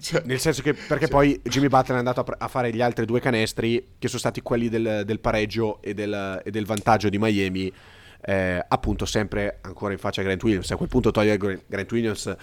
Cioè, 0.00 0.22
Nel 0.26 0.38
senso 0.38 0.60
che 0.60 0.74
perché 0.74 1.08
poi 1.08 1.40
Jimmy 1.42 1.68
Butler 1.68 1.96
è 1.96 1.98
andato 1.98 2.20
a, 2.20 2.36
a 2.38 2.48
fare 2.48 2.74
gli 2.74 2.82
altri 2.82 3.06
due 3.06 3.20
canestri 3.20 3.94
che 3.98 4.08
sono 4.08 4.20
stati 4.20 4.42
quelli 4.42 4.68
del, 4.68 5.02
del 5.06 5.18
pareggio 5.18 5.80
e 5.80 5.94
del, 5.94 6.42
e 6.44 6.50
del 6.50 6.66
vantaggio 6.66 7.08
di 7.08 7.16
Miami, 7.18 7.72
eh, 8.26 8.64
appunto 8.66 9.04
sempre 9.04 9.58
ancora 9.62 9.92
in 9.92 9.98
faccia 9.98 10.20
a 10.20 10.24
Grant 10.24 10.42
Williams. 10.42 10.70
A 10.70 10.76
quel 10.76 10.88
punto 10.88 11.10
togliere 11.10 11.36
Gra- 11.36 11.58
Grant 11.66 11.92
Williams 11.92 12.36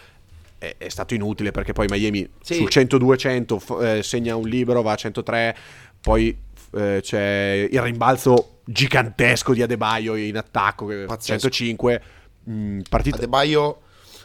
è, 0.60 0.76
è 0.78 0.90
stato 0.90 1.14
inutile 1.16 1.52
perché 1.52 1.74
poi 1.74 1.88
Miami 1.90 2.30
Sì. 2.42 2.56
sul 2.56 2.68
102-100 2.70 3.58
f- 3.60 3.80
eh, 3.82 4.04
segna 4.04 4.36
un 4.36 4.48
libero, 4.48 4.82
va 4.82 4.92
a 4.92 4.96
103, 4.96 5.56
poi 6.00 6.38
eh, 6.74 7.00
c'è 7.02 7.68
il 7.70 7.82
rimbalzo 7.82 8.60
gigantesco 8.64 9.54
di 9.54 9.62
Adebayo 9.62 10.16
in 10.16 10.38
attacco, 10.38 10.86
Pazzesco. 10.86 11.50
105. 11.50 12.02
mm, 12.50 12.80
partita 12.90 13.18
Adebayo 13.18 13.82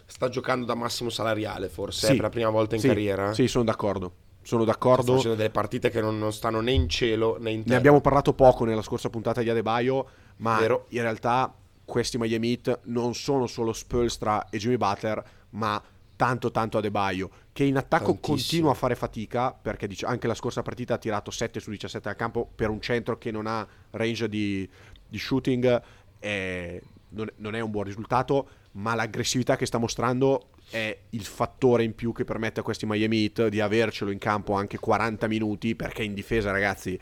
sta 0.06 0.28
giocando 0.28 0.64
da 0.66 0.74
massimo 0.74 1.10
salariale, 1.10 1.68
forse, 1.68 2.06
Sì. 2.06 2.12
è 2.12 2.14
per 2.16 2.24
la 2.24 2.30
prima 2.30 2.50
volta 2.50 2.74
in 2.76 2.80
Sì, 2.80 2.86
carriera. 2.88 3.32
Sì, 3.34 3.48
sono 3.48 3.64
d'accordo. 3.64 4.12
Sono 4.42 4.62
Sta 4.62 4.70
d'accordo. 4.72 5.14
facendo 5.16 5.36
delle 5.36 5.50
partite 5.50 5.90
che 5.90 6.00
non, 6.00 6.18
non 6.18 6.32
stanno 6.32 6.60
né 6.60 6.70
in 6.70 6.88
cielo 6.88 7.36
né 7.40 7.50
in 7.50 7.58
terra. 7.62 7.72
Ne 7.72 7.76
abbiamo 7.76 8.00
parlato 8.00 8.32
poco 8.32 8.64
nella 8.64 8.82
scorsa 8.82 9.10
puntata 9.10 9.42
di 9.42 9.50
Adebayo, 9.50 10.08
ma 10.38 10.58
Vero. 10.58 10.86
in 10.90 11.02
realtà 11.02 11.54
questi 11.84 12.18
Miami 12.18 12.50
Heat 12.50 12.80
non 12.84 13.14
sono 13.14 13.46
solo 13.46 13.72
Spolstra 13.72 14.48
e 14.50 14.58
Jimmy 14.58 14.76
Butler, 14.76 15.24
ma 15.50 15.82
tanto 16.16 16.50
tanto 16.50 16.78
Adebayo, 16.78 17.30
che 17.52 17.64
in 17.64 17.76
attacco 17.76 18.12
Tantissimo. 18.12 18.36
continua 18.36 18.70
a 18.72 18.74
fare 18.74 18.94
fatica, 18.96 19.52
perché 19.52 19.86
dice- 19.86 20.06
anche 20.06 20.26
la 20.26 20.34
scorsa 20.34 20.62
partita 20.62 20.94
ha 20.94 20.98
tirato 20.98 21.30
7 21.30 21.60
su 21.60 21.70
17 21.70 22.08
al 22.08 22.16
campo 22.16 22.50
per 22.54 22.70
un 22.70 22.80
centro 22.80 23.18
che 23.18 23.30
non 23.30 23.46
ha 23.46 23.66
range 23.90 24.28
di, 24.28 24.68
di 25.08 25.18
shooting, 25.18 25.82
eh, 26.18 26.82
non, 27.10 27.30
non 27.36 27.54
è 27.54 27.60
un 27.60 27.70
buon 27.70 27.84
risultato, 27.84 28.48
ma 28.72 28.94
l'aggressività 28.94 29.56
che 29.56 29.66
sta 29.66 29.78
mostrando 29.78 30.48
è 30.68 30.98
il 31.10 31.24
fattore 31.24 31.84
in 31.84 31.94
più 31.94 32.12
che 32.12 32.24
permette 32.24 32.60
a 32.60 32.62
questi 32.62 32.86
Miami 32.86 33.22
Heat 33.22 33.48
di 33.48 33.60
avercelo 33.60 34.10
in 34.10 34.18
campo 34.18 34.54
anche 34.54 34.78
40 34.78 35.28
minuti, 35.28 35.76
perché 35.76 36.02
in 36.02 36.14
difesa 36.14 36.50
ragazzi 36.50 36.98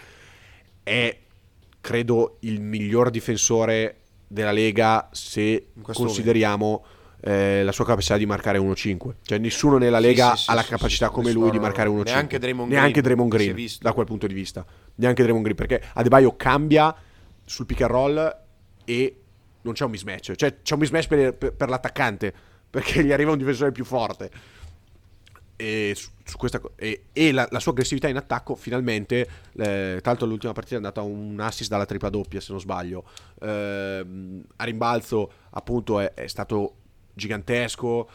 è 0.83 1.19
credo 1.85 2.39
il 2.41 2.63
miglior 2.63 3.11
difensore 3.11 3.97
della 4.27 4.53
Lega 4.53 5.11
se 5.13 5.67
consideriamo 5.83 6.83
eh, 7.21 7.63
la 7.63 7.73
sua 7.73 7.85
capacità 7.85 8.17
di 8.17 8.25
marcare 8.25 8.59
1-5 8.59 8.97
cioè 9.23 9.37
nessuno 9.37 9.77
nella 9.77 9.99
Lega 9.99 10.35
sì, 10.35 10.45
sì, 10.45 10.51
ha 10.51 10.55
la 10.55 10.63
capacità 10.63 11.11
come 11.11 11.31
lui 11.31 11.51
di 11.51 11.59
marcare 11.59 11.91
no. 11.91 12.01
1-5 12.01 12.05
Neanche 12.05 12.39
Draymond 12.39 12.71
neanche 12.71 12.91
Green, 13.03 13.05
Draymond 13.05 13.31
Green 13.31 13.69
da 13.81 13.93
quel 13.93 14.07
punto 14.07 14.27
di 14.27 14.33
vista. 14.33 14.65
Neanche 14.95 15.23
Draymond 15.23 15.45
Green 15.45 15.57
perché 15.57 15.87
Adebayo 15.93 16.35
cambia 16.37 16.95
sul 17.45 17.67
pick 17.67 17.83
and 17.83 17.91
roll 17.91 18.37
e 18.87 19.21
non 19.61 19.75
c'è 19.75 19.85
un 19.85 19.91
mismatch. 19.91 20.35
Cioè 20.37 20.63
c'è 20.63 20.73
un 20.73 20.81
mismatch 20.81 21.07
per, 21.07 21.35
per- 21.35 21.53
per 21.53 21.69
l'attaccante 21.69 22.33
perché 22.71 23.05
gli 23.05 23.13
arriva 23.13 23.31
un 23.31 23.39
difensore 23.39 23.73
più 23.73 23.85
forte 23.85 24.31
e, 25.57 25.97
questa 26.37 26.61
e, 26.77 27.05
e 27.13 27.33
la, 27.33 27.47
la 27.51 27.61
sua 27.61 27.73
aggressività 27.73 28.09
in 28.09 28.17
attacco 28.17 28.55
finalmente 28.55 29.21
eh, 29.21 29.99
tra 30.01 30.11
l'altro 30.11 30.27
l'ultima 30.27 30.53
partita 30.53 30.75
è 30.75 30.79
andata 30.79 31.03
un 31.03 31.39
assist 31.41 31.71
dalla 31.71 31.87
tripla 31.87 32.09
doppia 32.09 32.41
se 32.41 32.51
non 32.51 32.61
sbaglio 32.61 33.05
Ehm, 33.45 34.43
a 34.57 34.65
rimbalzo 34.65 35.31
appunto 35.51 36.01
è, 36.01 36.15
è 36.15 36.27
stato 36.27 36.75
gigantesco 37.13 38.09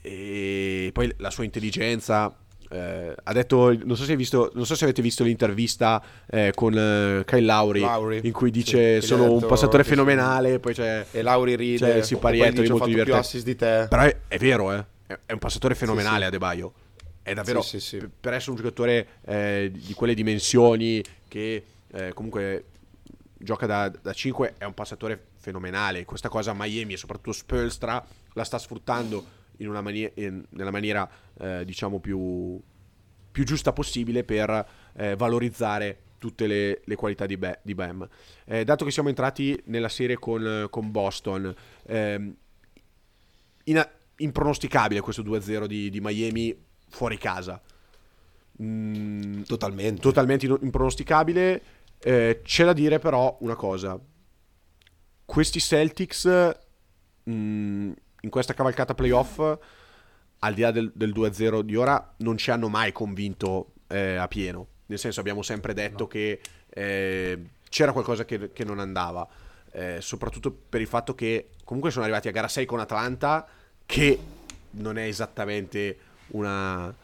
e 0.00 0.90
poi 0.92 1.12
la 1.18 1.30
sua 1.30 1.44
intelligenza 1.44 2.34
eh, 2.70 3.14
ha 3.22 3.32
detto 3.34 3.76
non 3.84 3.96
so 3.96 4.16
visto, 4.16 4.50
non 4.54 4.64
so 4.64 4.74
se 4.74 4.84
avete 4.84 5.02
visto 5.02 5.24
l'intervista 5.24 6.02
eh, 6.26 6.52
con 6.54 6.72
eh, 6.72 7.22
Kyle 7.26 7.44
Lowry, 7.44 7.80
Lowry, 7.80 8.20
in 8.22 8.32
cui 8.32 8.48
sì, 8.48 8.52
dice 8.52 8.96
ha 8.96 9.02
sono 9.02 9.30
un 9.30 9.44
passatore 9.46 9.84
fenomenale 9.84 10.58
poi 10.58 10.72
c'è 10.72 11.04
E 11.10 11.20
Lauri 11.20 11.54
ride. 11.54 11.78
Cioè, 11.78 11.94
il 11.96 12.04
siparietto 12.04 12.62
dice, 12.62 12.72
molto 12.72 12.86
più 12.86 13.14
assist 13.14 13.44
di 13.44 13.56
te. 13.56 13.86
però 13.90 14.02
è, 14.02 14.16
è 14.26 14.38
vero, 14.38 14.72
eh. 14.72 14.84
È, 15.24 15.32
un 15.32 15.38
passatore 15.38 15.74
fenomenale 15.74 16.20
sì. 16.20 16.24
Adebayo. 16.26 16.72
È 17.22 17.34
davvero 17.34 17.62
Sì, 17.62 17.78
sì, 17.80 17.98
sì. 18.00 18.08
per 18.20 18.32
essere 18.32 18.50
un 18.52 18.56
giocatore 18.56 19.06
eh, 19.24 19.70
di 19.72 19.94
quelle 19.94 20.14
dimensioni 20.14 21.02
che 21.28 21.64
eh, 21.92 22.12
comunque 22.12 22.64
gioca 23.38 23.66
da, 23.66 23.88
da 23.88 24.12
5 24.12 24.54
è 24.58 24.64
un 24.64 24.74
passatore 24.74 25.28
fenomenale. 25.36 26.04
Questa 26.04 26.28
cosa 26.28 26.52
Miami 26.54 26.94
e 26.94 26.96
soprattutto 26.96 27.32
Spolstra 27.32 28.04
la 28.34 28.44
sta 28.44 28.58
sfruttando 28.58 29.40
in 29.58 29.68
una 29.68 29.80
mani- 29.80 30.10
in- 30.14 30.44
nella 30.50 30.70
maniera 30.70 31.08
eh, 31.38 31.64
diciamo 31.64 31.98
più, 32.00 32.60
più 33.30 33.44
giusta 33.44 33.72
possibile 33.72 34.24
per 34.24 34.66
eh, 34.94 35.16
valorizzare 35.16 35.98
tutte 36.18 36.46
le, 36.46 36.80
le 36.84 36.94
qualità 36.94 37.26
di, 37.26 37.36
Be- 37.36 37.58
di 37.62 37.74
Bam. 37.74 38.08
Eh, 38.44 38.64
dato 38.64 38.84
che 38.84 38.90
siamo 38.92 39.08
entrati 39.08 39.60
nella 39.66 39.88
serie 39.88 40.16
con, 40.18 40.66
con 40.70 40.90
Boston, 40.92 41.52
ehm, 41.86 42.36
in- 43.64 43.88
impronosticabile 44.16 45.00
questo 45.00 45.22
2-0 45.22 45.66
di, 45.66 45.90
di 45.90 46.00
Miami 46.00 46.56
fuori 46.88 47.18
casa. 47.18 47.60
Mm, 48.62 49.42
Totalmente. 49.42 50.00
totalmente 50.00 50.46
impronosticabile. 50.46 51.62
Eh, 51.98 52.40
c'è 52.44 52.64
da 52.64 52.72
dire 52.72 52.98
però 52.98 53.36
una 53.40 53.56
cosa. 53.56 53.98
Questi 55.24 55.60
Celtics 55.60 56.28
mm, 57.28 57.92
in 58.20 58.30
questa 58.30 58.54
cavalcata 58.54 58.94
playoff, 58.94 59.38
al 60.40 60.54
di 60.54 60.60
là 60.60 60.70
del, 60.70 60.92
del 60.94 61.12
2-0 61.12 61.60
di 61.60 61.76
ora, 61.76 62.14
non 62.18 62.36
ci 62.36 62.50
hanno 62.50 62.68
mai 62.68 62.92
convinto 62.92 63.72
eh, 63.88 64.16
a 64.16 64.28
pieno. 64.28 64.66
Nel 64.86 64.98
senso 64.98 65.20
abbiamo 65.20 65.42
sempre 65.42 65.74
detto 65.74 66.06
che 66.06 66.40
eh, 66.68 67.38
c'era 67.68 67.92
qualcosa 67.92 68.24
che, 68.24 68.52
che 68.52 68.64
non 68.64 68.78
andava. 68.78 69.26
Eh, 69.74 69.98
soprattutto 70.00 70.52
per 70.52 70.82
il 70.82 70.86
fatto 70.86 71.14
che 71.14 71.52
comunque 71.64 71.90
sono 71.90 72.04
arrivati 72.04 72.28
a 72.28 72.32
gara 72.32 72.48
6 72.48 72.66
con 72.66 72.80
Atlanta, 72.80 73.48
che 73.86 74.18
non 74.70 74.98
è 74.98 75.04
esattamente 75.04 75.98
una, 76.28 76.94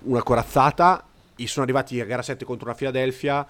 una 0.00 0.22
corazzata. 0.22 1.06
E 1.36 1.46
sono 1.46 1.64
arrivati 1.64 2.00
a 2.00 2.04
gara 2.04 2.22
7 2.22 2.44
contro 2.44 2.66
una 2.66 2.76
Philadelphia 2.76 3.46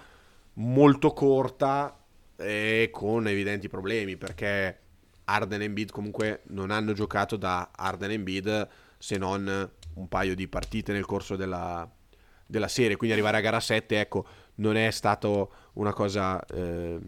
molto 0.53 1.11
corta 1.11 1.97
e 2.35 2.89
con 2.91 3.27
evidenti 3.27 3.67
problemi 3.67 4.17
perché 4.17 4.79
Arden 5.25 5.61
e 5.61 5.65
Embiid 5.65 5.91
comunque 5.91 6.41
non 6.47 6.71
hanno 6.71 6.93
giocato 6.93 7.37
da 7.37 7.71
Arden 7.75 8.11
e 8.11 8.13
Embiid 8.15 8.67
se 8.97 9.17
non 9.17 9.71
un 9.93 10.07
paio 10.07 10.35
di 10.35 10.47
partite 10.47 10.91
nel 10.91 11.05
corso 11.05 11.35
della, 11.35 11.89
della 12.45 12.67
serie 12.67 12.95
quindi 12.95 13.15
arrivare 13.15 13.37
a 13.37 13.41
gara 13.41 13.59
7 13.59 13.99
ecco 13.99 14.25
non 14.55 14.75
è 14.75 14.89
stato 14.91 15.51
una 15.73 15.93
cosa 15.93 16.43
eh, 16.45 16.99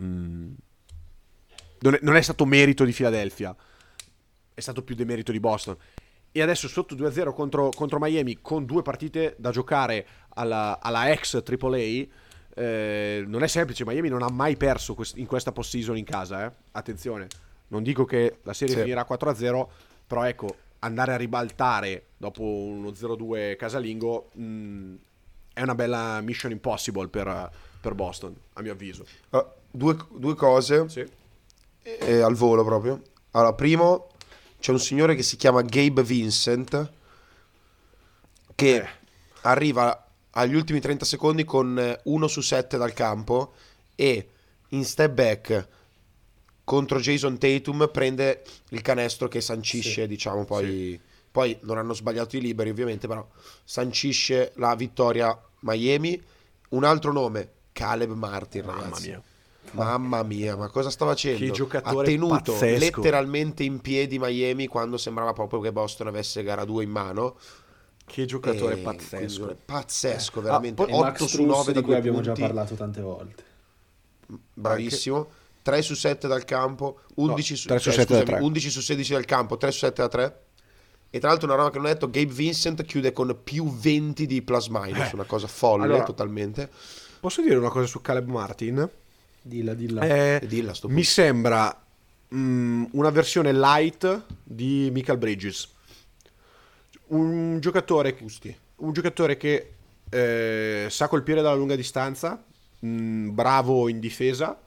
mm, 0.00 0.52
non 1.80 1.94
è, 1.94 1.98
non 2.02 2.16
è 2.16 2.20
stato 2.22 2.44
merito 2.44 2.84
di 2.84 2.92
Philadelphia, 2.92 3.54
è 4.54 4.60
stato 4.60 4.82
più 4.82 4.94
demerito 4.94 5.32
di 5.32 5.40
Boston. 5.40 5.76
E 6.32 6.42
adesso 6.42 6.68
sotto 6.68 6.94
2-0 6.94 7.32
contro, 7.32 7.70
contro 7.70 7.98
Miami 8.00 8.38
con 8.40 8.64
due 8.64 8.82
partite 8.82 9.34
da 9.38 9.50
giocare 9.50 10.06
alla, 10.34 10.78
alla 10.80 11.10
ex 11.10 11.42
AAA. 11.44 12.06
Eh, 12.54 13.24
non 13.26 13.42
è 13.42 13.46
semplice, 13.46 13.84
Miami 13.84 14.08
non 14.08 14.22
ha 14.22 14.30
mai 14.30 14.56
perso 14.56 14.94
quest- 14.94 15.16
in 15.16 15.26
questa 15.26 15.50
post-season 15.52 15.96
in 15.96 16.04
casa, 16.04 16.46
eh. 16.46 16.52
attenzione. 16.72 17.26
Non 17.68 17.82
dico 17.82 18.04
che 18.04 18.38
la 18.42 18.52
serie 18.52 18.74
Sì. 18.74 18.80
finirà 18.80 19.04
4-0, 19.08 19.68
però 20.06 20.24
ecco, 20.24 20.56
andare 20.80 21.12
a 21.14 21.16
ribaltare 21.16 22.06
dopo 22.16 22.42
uno 22.42 22.90
0-2 22.92 23.56
casalingo 23.56 24.30
mh, 24.32 24.94
è 25.52 25.62
una 25.62 25.74
bella 25.74 26.20
mission 26.20 26.50
impossible 26.52 27.08
per, 27.08 27.50
per 27.80 27.94
Boston, 27.94 28.34
a 28.54 28.62
mio 28.62 28.72
avviso. 28.72 29.04
Allora, 29.30 29.52
due, 29.70 29.96
due 30.16 30.34
cose 30.34 30.88
Sì. 30.88 31.06
Eh, 31.98 32.20
al 32.20 32.34
volo 32.34 32.64
proprio. 32.64 33.00
Allora, 33.32 33.52
primo, 33.54 34.08
c'è 34.58 34.72
un 34.72 34.80
signore 34.80 35.14
che 35.14 35.22
si 35.22 35.36
chiama 35.36 35.62
Gabe 35.62 36.02
Vincent 36.02 36.92
che 38.54 38.76
Eh. 38.76 38.88
arriva 39.42 40.06
agli 40.32 40.54
ultimi 40.54 40.80
30 40.80 41.04
secondi 41.04 41.44
con 41.44 41.98
1 42.04 42.26
su 42.28 42.40
7 42.40 42.76
dal 42.76 42.92
campo 42.92 43.52
e 43.94 44.28
in 44.68 44.84
step 44.84 45.12
back 45.12 45.68
contro 46.64 47.00
Jason 47.00 47.38
Tatum 47.38 47.88
prende 47.92 48.44
il 48.68 48.80
canestro 48.82 49.26
che 49.28 49.40
sancisce, 49.40 50.06
diciamo, 50.06 50.44
poi, 50.44 51.00
poi 51.30 51.58
non 51.62 51.78
hanno 51.78 51.94
sbagliato 51.94 52.36
i 52.36 52.40
liberi 52.40 52.70
ovviamente, 52.70 53.08
però 53.08 53.26
sancisce 53.64 54.52
la 54.56 54.74
vittoria 54.76 55.36
Miami. 55.60 56.22
Un 56.70 56.84
altro 56.84 57.10
nome, 57.12 57.48
Caleb 57.72 58.12
Martin, 58.12 58.64
Mamma 58.66 58.82
ragazzi. 58.82 59.08
mia. 59.08 59.22
Mamma 59.72 60.22
mia, 60.22 60.56
ma 60.56 60.68
cosa 60.68 60.90
stava 60.90 61.12
facendo? 61.12 61.38
Che 61.38 61.50
giocatore 61.50 62.06
ha 62.06 62.10
tenuto 62.10 62.52
pazzesco. 62.52 62.78
letteralmente 63.00 63.62
in 63.62 63.80
piedi 63.80 64.18
Miami 64.18 64.66
quando 64.66 64.96
sembrava 64.96 65.32
proprio 65.32 65.60
che 65.60 65.72
Boston 65.72 66.08
avesse 66.08 66.42
gara 66.42 66.64
2 66.64 66.82
in 66.84 66.90
mano. 66.90 67.36
Che 68.04 68.24
giocatore 68.24 68.74
E 68.74 68.78
pazzesco. 68.78 69.42
quindi, 69.44 69.62
Pazzesco, 69.64 70.40
veramente. 70.40 70.82
Ah, 70.82 70.88
E 70.88 70.90
Max 70.98 71.10
8 71.20 71.26
su 71.26 71.28
Strus, 71.28 71.46
9 71.46 71.72
di 71.72 71.80
cui 71.82 71.94
abbiamo 71.94 72.20
già 72.20 72.32
punti. 72.32 72.40
parlato 72.40 72.74
tante 72.74 73.00
volte. 73.00 73.44
Bravissimo. 74.54 75.28
3 75.62 75.82
su 75.82 75.94
7 75.94 76.26
dal 76.26 76.44
campo, 76.44 77.00
11 77.16 77.54
su, 77.54 77.68
3 77.68 77.78
su 77.78 77.90
7 77.90 78.00
da 78.14 78.20
scusami, 78.20 78.24
3. 78.38 78.40
11 78.40 78.70
su 78.70 78.80
16 78.80 79.12
dal 79.12 79.24
campo, 79.26 79.56
3 79.58 79.70
su 79.70 79.78
7 79.78 80.02
da 80.02 80.08
3. 80.08 80.40
E 81.10 81.18
tra 81.18 81.28
l'altro 81.28 81.46
una 81.46 81.56
roba 81.56 81.70
che 81.70 81.76
non 81.76 81.86
ho 81.86 81.88
detto, 81.88 82.08
Gabe 82.08 82.32
Vincent 82.32 82.82
chiude 82.84 83.12
con 83.12 83.36
più 83.44 83.68
20 83.70 84.26
di 84.26 84.42
plus 84.42 84.68
minus, 84.68 85.10
Eh. 85.10 85.14
una 85.14 85.24
cosa 85.24 85.46
folle 85.46 85.84
Allora- 85.84 86.02
totalmente. 86.04 86.68
Posso 87.20 87.42
dire 87.42 87.56
una 87.56 87.68
cosa 87.68 87.86
su 87.86 88.00
Caleb 88.00 88.28
Martin? 88.28 88.88
Dilla, 89.42 89.74
dilla. 89.74 90.02
Eh, 90.02 90.40
dilla 90.46 90.72
mi 90.84 91.02
sembra 91.02 91.82
mm, 92.34 92.84
una 92.92 93.10
versione 93.10 93.52
light 93.52 94.24
di 94.42 94.90
Michael 94.92 95.18
Bridges. 95.18 95.68
Un 97.08 97.58
giocatore, 97.60 98.16
un 98.76 98.92
giocatore 98.92 99.36
che 99.36 99.72
eh, 100.08 100.86
sa 100.88 101.08
colpire 101.08 101.42
dalla 101.42 101.56
lunga 101.56 101.74
distanza, 101.74 102.42
mm, 102.84 103.30
bravo 103.30 103.88
in 103.88 103.98
difesa, 103.98 104.58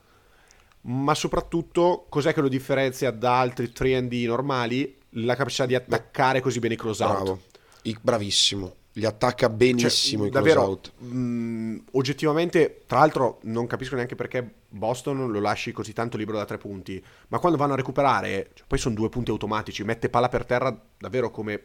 ma 0.82 1.13
soprattutto 1.13 2.05
cos'è 2.09 2.34
che 2.34 2.41
lo 2.41 2.49
differenzia 2.49 3.11
da 3.11 3.39
altri 3.39 3.71
3D 3.74 4.26
normali? 4.26 4.97
La 5.17 5.36
capacità 5.36 5.65
di 5.65 5.76
attaccare 5.76 6.41
così 6.41 6.59
bene 6.59 6.74
i 6.74 6.78
close 6.78 7.03
out. 7.03 7.13
Bravo. 7.13 7.41
I- 7.84 7.97
bravissimo. 8.01 8.76
Li 8.94 9.06
attacca 9.06 9.48
Cioè, 9.48 9.56
benissimo 9.56 10.26
i 10.26 10.30
close 10.30 10.54
davvero, 10.54 10.80
mh, 10.98 11.84
oggettivamente, 11.94 12.84
tra 12.86 13.00
l'altro, 13.00 13.39
non 13.44 13.66
capisco 13.66 13.96
neanche 13.96 14.16
perché 14.16 14.48
Boston 14.70 15.32
lo 15.32 15.39
lasci 15.39 15.72
così 15.72 15.94
tanto 15.94 16.16
libero 16.16 16.38
da 16.38 16.46
tre 16.46 16.60
punti. 16.60 17.04
Ma 17.30 17.39
quando 17.39 17.58
vanno 17.58 17.74
a 17.74 17.76
recuperare, 17.76 18.52
cioè, 18.54 18.66
poi 18.68 18.78
sono 18.78 18.94
due 18.94 19.10
punti 19.10 19.32
automatici. 19.32 19.84
Mette 19.84 20.10
palla 20.10 20.30
per 20.30 20.46
terra 20.46 20.80
davvero 20.98 21.32
come, 21.32 21.62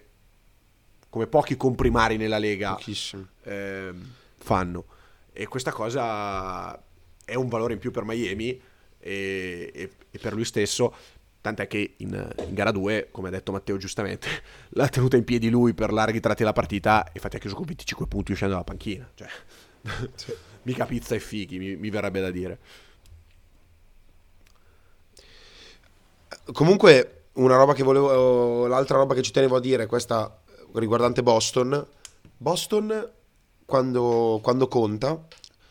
come 1.10 1.26
pochi 1.26 1.56
comprimari 1.56 2.16
nella 2.16 2.38
Lega 2.38 2.76
ehm, 3.42 4.12
fanno. 4.38 4.84
E 5.30 5.46
questa 5.46 5.70
cosa 5.70 6.82
è 7.24 7.34
un 7.34 7.48
valore 7.48 7.74
in 7.74 7.78
più 7.78 7.90
per 7.90 8.04
Miami 8.04 8.58
e, 8.98 9.70
e- 9.74 9.90
e 10.10 10.18
per 10.18 10.32
lui 10.32 10.44
stesso. 10.46 10.94
Tant'è 11.40 11.66
che 11.66 11.94
in, 11.98 12.34
in 12.46 12.54
gara 12.54 12.72
2, 12.72 13.08
come 13.10 13.28
ha 13.28 13.30
detto 13.30 13.52
Matteo 13.52 13.76
giustamente, 13.76 14.28
l'ha 14.70 14.88
tenuta 14.88 15.16
in 15.16 15.24
piedi 15.24 15.48
lui 15.50 15.74
per 15.74 15.92
larghi 15.92 16.20
tratti 16.20 16.38
della 16.38 16.52
partita 16.52 17.04
e 17.06 17.12
infatti 17.14 17.36
ha 17.36 17.38
chiuso 17.38 17.54
con 17.56 17.66
25 17.66 18.06
punti 18.06 18.32
uscendo 18.32 18.54
dalla 18.54 18.64
panchina. 18.64 19.08
Cioè, 19.14 19.28
mica 20.62 20.84
pizza 20.86 21.14
e 21.14 21.20
fighi, 21.20 21.58
mi, 21.58 21.76
mi 21.76 21.90
verrebbe 21.90 22.20
da 22.20 22.30
dire. 22.30 22.58
Comunque, 26.52 27.24
una 27.34 27.56
roba 27.56 27.74
che 27.74 27.82
volevo. 27.82 28.66
L'altra 28.66 28.96
roba 28.96 29.14
che 29.14 29.22
ci 29.22 29.32
tenevo 29.32 29.56
a 29.56 29.60
dire, 29.60 29.86
questa 29.86 30.40
riguardante 30.74 31.22
Boston. 31.22 31.86
Boston, 32.36 33.10
quando, 33.64 34.40
quando 34.42 34.68
conta, 34.68 35.26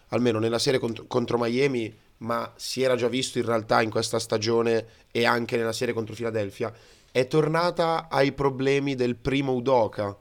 almeno 0.10 0.40
nella 0.40 0.60
serie 0.60 0.80
contro, 0.80 1.06
contro 1.08 1.38
Miami, 1.38 1.96
ma 2.20 2.52
si 2.56 2.82
era 2.82 2.96
già 2.96 3.08
visto 3.08 3.38
in 3.38 3.46
realtà 3.46 3.82
in 3.82 3.90
questa 3.90 4.20
stagione 4.20 4.86
e 5.12 5.26
anche 5.26 5.58
nella 5.58 5.74
serie 5.74 5.94
contro 5.94 6.16
Philadelphia, 6.16 6.74
è 7.12 7.28
tornata 7.28 8.08
ai 8.10 8.32
problemi 8.32 8.96
del 8.96 9.16
primo 9.16 9.54
Udoka, 9.54 10.18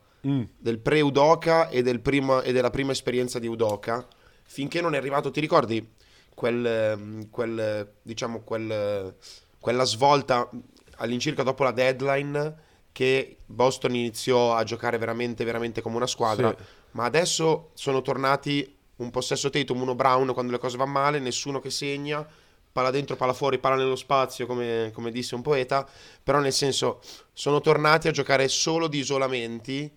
del 0.59 0.79
pre-Udoka 0.79 1.69
e, 1.69 1.83
del 1.83 2.01
prima- 2.01 2.43
e 2.43 2.53
della 2.53 2.71
prima 2.71 2.93
esperienza 2.93 3.39
di 3.39 3.47
Udoka, 3.47 4.07
finché 4.43 4.81
non 4.81 4.95
è 4.95 4.99
arrivato, 4.99 5.31
ti 5.31 5.41
ricordi 5.41 5.87
quel, 6.35 6.67
ehm, 6.67 7.31
quel 7.31 7.93
diciamo, 8.03 8.41
quel, 8.41 9.15
quella 9.61 9.85
svolta 9.85 10.49
all'incirca 10.97 11.43
dopo 11.43 11.63
la 11.65 11.71
deadline 11.73 12.55
che 12.93 13.37
Boston 13.47 13.95
iniziò 13.95 14.55
a 14.55 14.65
giocare 14.65 14.99
veramente, 14.99 15.45
veramente 15.45 15.81
come 15.83 15.97
una 15.97 16.07
squadra, 16.07 16.55
Sì. 16.57 16.65
ma 16.93 17.05
adesso 17.05 17.71
sono 17.75 18.01
tornati 18.03 18.76
un 18.97 19.11
possesso 19.11 19.51
Tatum, 19.51 19.81
uno 19.81 19.95
Brown 19.95 20.33
quando 20.33 20.53
le 20.53 20.59
cose 20.59 20.77
vanno 20.77 20.93
male, 20.93 21.19
nessuno 21.19 21.61
che 21.61 21.71
segna, 21.71 22.27
palla 22.73 22.91
dentro, 22.91 23.17
palla 23.17 23.33
fuori, 23.33 23.59
palla 23.59 23.77
nello 23.77 23.97
spazio, 23.97 24.47
come, 24.47 24.91
come 24.93 25.11
disse 25.11 25.35
un 25.35 25.43
poeta, 25.43 25.89
però 26.23 26.41
nel 26.41 26.53
senso 26.53 27.01
sono 27.33 27.61
tornati 27.61 28.09
a 28.09 28.11
giocare 28.11 28.49
solo 28.49 28.87
di 28.87 28.99
isolamenti 28.99 29.91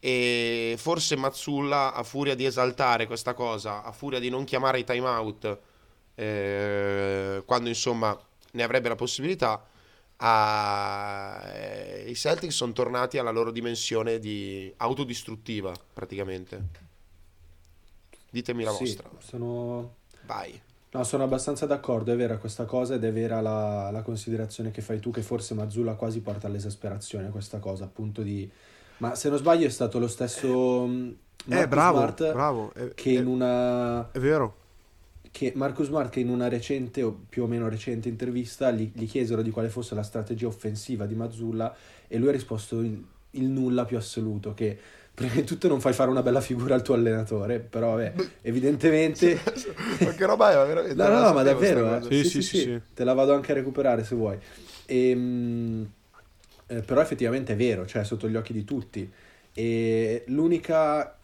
e 0.00 0.74
forse 0.76 1.16
Mazzulla, 1.16 1.94
a 1.94 2.02
furia 2.02 2.34
di 2.34 2.44
esaltare 2.44 3.06
questa 3.06 3.34
cosa, 3.34 3.82
a 3.82 3.92
furia 3.92 4.18
di 4.18 4.28
non 4.28 4.44
chiamare 4.44 4.80
i 4.80 4.84
timeout, 4.84 5.58
eh, 6.14 7.42
quando 7.46 7.68
insomma 7.68 8.18
ne 8.52 8.62
avrebbe 8.62 8.88
la 8.88 8.96
possibilità, 8.96 9.66
ha- 10.16 11.42
eh, 11.54 12.04
i 12.08 12.14
Celtics 12.14 12.54
sono 12.54 12.72
tornati 12.72 13.16
alla 13.18 13.30
loro 13.30 13.50
dimensione 13.50 14.18
di 14.18 14.72
autodistruttiva 14.76 15.72
praticamente. 15.92 16.83
Ditemi 18.34 18.64
la 18.64 18.72
Sì, 18.72 18.78
vostra. 18.78 19.10
sono... 19.18 19.96
Vai. 20.26 20.60
No, 20.92 21.02
sono 21.04 21.24
abbastanza 21.24 21.66
d'accordo, 21.66 22.12
è 22.12 22.16
vera 22.16 22.38
questa 22.38 22.66
cosa 22.66 22.94
ed 22.94 23.02
è 23.04 23.12
vera 23.12 23.40
la, 23.40 23.90
la 23.90 24.02
considerazione 24.02 24.70
che 24.70 24.80
fai 24.80 25.00
tu 25.00 25.10
che 25.10 25.22
forse 25.22 25.54
Mazzulla 25.54 25.94
quasi 25.96 26.20
porta 26.20 26.46
all'esasperazione 26.46 27.30
questa 27.30 27.58
cosa, 27.58 27.84
appunto 27.84 28.22
di... 28.22 28.50
Ma 28.98 29.14
se 29.16 29.28
non 29.28 29.38
sbaglio 29.38 29.66
è 29.66 29.70
stato 29.70 29.98
lo 29.98 30.06
stesso 30.08 30.86
mm, 30.86 31.10
Eh, 31.48 31.66
Marcus 31.66 31.66
bravo, 31.66 31.98
Smart 31.98 32.22
bravo. 32.30 32.72
È, 32.74 32.94
che 32.94 33.14
è- 33.16 33.18
in 33.18 33.26
una... 33.26 34.08
è 34.10 34.18
vero. 34.18 34.56
che 35.30 35.52
Marcus 35.56 35.86
Smart 35.86 36.10
che 36.10 36.20
in 36.20 36.28
una 36.28 36.48
recente 36.48 37.02
o 37.02 37.12
più 37.28 37.42
o 37.42 37.46
meno 37.46 37.68
recente 37.68 38.08
intervista 38.08 38.70
gli, 38.70 38.90
gli 38.94 39.06
chiesero 39.06 39.42
di 39.42 39.50
quale 39.50 39.68
fosse 39.68 39.94
la 39.94 40.02
strategia 40.04 40.46
offensiva 40.46 41.06
di 41.06 41.14
Mazzulla 41.16 41.74
e 42.06 42.18
lui 42.18 42.28
ha 42.28 42.32
risposto 42.32 42.80
il, 42.80 43.04
il 43.32 43.44
nulla 43.48 43.84
più 43.84 43.96
assoluto 43.96 44.54
che 44.54 44.78
prima 45.14 45.34
di 45.34 45.44
tutto 45.44 45.68
non 45.68 45.80
fai 45.80 45.92
fare 45.92 46.10
una 46.10 46.22
bella 46.22 46.40
figura 46.40 46.74
al 46.74 46.82
tuo 46.82 46.94
allenatore 46.94 47.60
però 47.60 47.90
vabbè 47.90 48.14
evidentemente 48.42 49.38
ma 50.00 50.10
che 50.12 50.26
roba 50.26 50.50
è? 50.50 50.56
Ma 50.56 50.64
veramente 50.64 50.94
no 50.94 51.08
no, 51.08 51.20
no 51.20 51.32
ma 51.32 51.42
davvero 51.42 51.96
eh. 51.96 52.02
Sì, 52.02 52.08
sì, 52.08 52.24
sì, 52.24 52.30
sì, 52.30 52.42
sì, 52.42 52.62
sì. 52.62 52.80
te 52.94 53.04
la 53.04 53.14
vado 53.14 53.32
anche 53.32 53.52
a 53.52 53.54
recuperare 53.54 54.04
se 54.04 54.14
vuoi 54.14 54.38
Ehm, 54.86 55.90
eh, 56.66 56.80
però 56.80 57.00
effettivamente 57.00 57.54
è 57.54 57.56
vero 57.56 57.86
cioè 57.86 58.02
è 58.02 58.04
sotto 58.04 58.28
gli 58.28 58.36
occhi 58.36 58.52
di 58.52 58.64
tutti 58.64 59.10
e 59.54 60.24
l'unica 60.26 61.16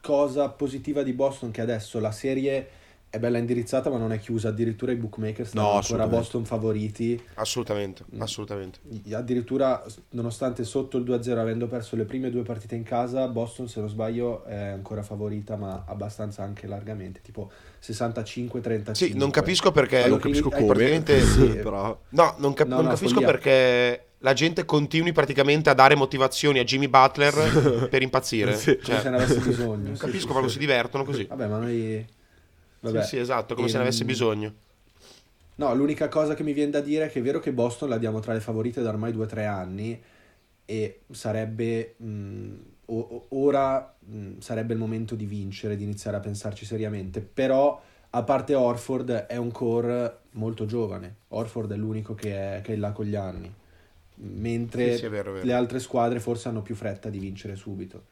cosa 0.00 0.48
positiva 0.48 1.02
di 1.02 1.12
Boston 1.12 1.50
è 1.50 1.52
che 1.52 1.60
adesso 1.60 2.00
la 2.00 2.10
serie 2.10 2.68
è 3.14 3.18
bella 3.18 3.36
indirizzata 3.36 3.90
ma 3.90 3.98
non 3.98 4.10
è 4.10 4.18
chiusa 4.18 4.48
addirittura 4.48 4.90
i 4.90 4.94
bookmakers 4.96 5.50
stanno 5.50 5.66
No, 5.66 5.72
ancora. 5.74 6.06
Boston 6.06 6.46
favoriti 6.46 7.22
Assolutamente, 7.34 8.04
assolutamente. 8.18 8.78
addirittura 9.12 9.84
nonostante 10.12 10.64
sotto 10.64 10.96
il 10.96 11.04
2-0 11.04 11.36
avendo 11.36 11.66
perso 11.66 11.94
le 11.94 12.04
prime 12.04 12.30
due 12.30 12.40
partite 12.40 12.74
in 12.74 12.84
casa 12.84 13.28
Boston 13.28 13.68
se 13.68 13.80
non 13.80 13.90
sbaglio 13.90 14.44
è 14.44 14.56
ancora 14.56 15.02
favorita 15.02 15.56
ma 15.56 15.84
abbastanza 15.86 16.42
anche 16.42 16.66
largamente 16.66 17.20
tipo 17.20 17.50
65-35 17.82 18.92
Sì, 18.92 19.12
non 19.14 19.30
capisco 19.30 19.72
perché... 19.72 20.06
non 20.08 20.18
capisco 20.18 20.48
hai- 20.48 20.54
come, 20.54 20.66
praticamente- 20.72 21.20
Sì. 21.22 21.48
però... 21.62 21.98
No, 22.10 22.34
non, 22.38 22.54
cap- 22.54 22.68
No, 22.68 22.76
non 22.76 22.84
no, 22.84 22.90
capisco 22.92 23.12
follia. 23.20 23.30
perché 23.30 24.04
la 24.20 24.32
gente 24.32 24.64
continui 24.64 25.12
praticamente 25.12 25.68
a 25.68 25.74
dare 25.74 25.94
motivazioni 25.96 26.60
a 26.60 26.64
Jimmy 26.64 26.88
Butler 26.88 27.88
per 27.90 28.00
impazzire. 28.00 28.54
Sì. 28.54 28.78
come 28.80 28.96
se 28.96 29.02
Cioè, 29.02 29.10
ne 29.10 29.16
avesse 29.16 29.38
bisogno 29.40 29.86
non 29.88 29.94
sì, 29.96 30.00
capisco, 30.00 30.20
sì, 30.20 30.26
proprio 30.26 30.46
sì. 30.48 30.54
si 30.54 30.58
divertono 30.60 31.04
così. 31.04 31.24
vabbè 31.26 31.46
ma 31.46 31.58
noi 31.58 32.06
vabbè 32.82 33.00
Sì, 33.00 33.02
sì, 33.02 33.16
esatto, 33.16 33.54
come 33.56 33.66
se 33.68 33.76
ne 33.78 33.82
Ehm, 33.82 33.84
avesse 33.84 34.04
bisogno. 34.04 34.54
No, 35.56 35.74
l'unica 35.74 36.08
cosa 36.08 36.34
che 36.34 36.42
mi 36.42 36.52
viene 36.54 36.70
da 36.70 36.80
dire 36.80 37.06
è 37.06 37.10
che 37.10 37.18
è 37.20 37.22
vero 37.22 37.38
che 37.38 37.52
Boston 37.52 37.88
la 37.90 37.98
diamo 37.98 38.20
tra 38.20 38.32
le 38.32 38.40
favorite 38.40 38.82
da 38.82 38.88
ormai 38.88 39.12
2-3 39.12 39.44
anni 39.44 40.00
e 40.64 41.02
sarebbe 41.10 41.94
mh, 41.98 42.52
o- 42.86 43.26
ora 43.30 43.94
mh, 44.00 44.38
sarebbe 44.38 44.72
il 44.72 44.78
momento 44.78 45.14
di 45.14 45.26
vincere, 45.26 45.76
di 45.76 45.84
iniziare 45.84 46.16
a 46.16 46.20
pensarci 46.20 46.64
seriamente, 46.64 47.20
però 47.20 47.80
a 48.10 48.22
parte 48.24 48.54
Orford 48.54 49.10
è 49.12 49.36
un 49.36 49.50
core 49.52 50.20
molto 50.32 50.64
giovane, 50.66 51.16
Orford 51.28 51.72
è 51.72 51.76
l'unico 51.76 52.14
che 52.14 52.58
è, 52.58 52.60
che 52.62 52.72
è 52.74 52.76
là 52.76 52.92
con 52.92 53.04
gli 53.06 53.14
anni, 53.14 53.52
mentre 54.16 54.84
Sì, 54.84 54.90
sì, 54.90 55.08
vero, 55.08 55.32
vero. 55.32 55.40
le 55.40 55.52
altre 55.52 55.80
squadre 55.80 56.20
forse 56.20 56.48
hanno 56.48 56.62
più 56.62 56.74
fretta 56.74 57.10
di 57.10 57.18
vincere 57.18 57.56
subito. 57.56 58.06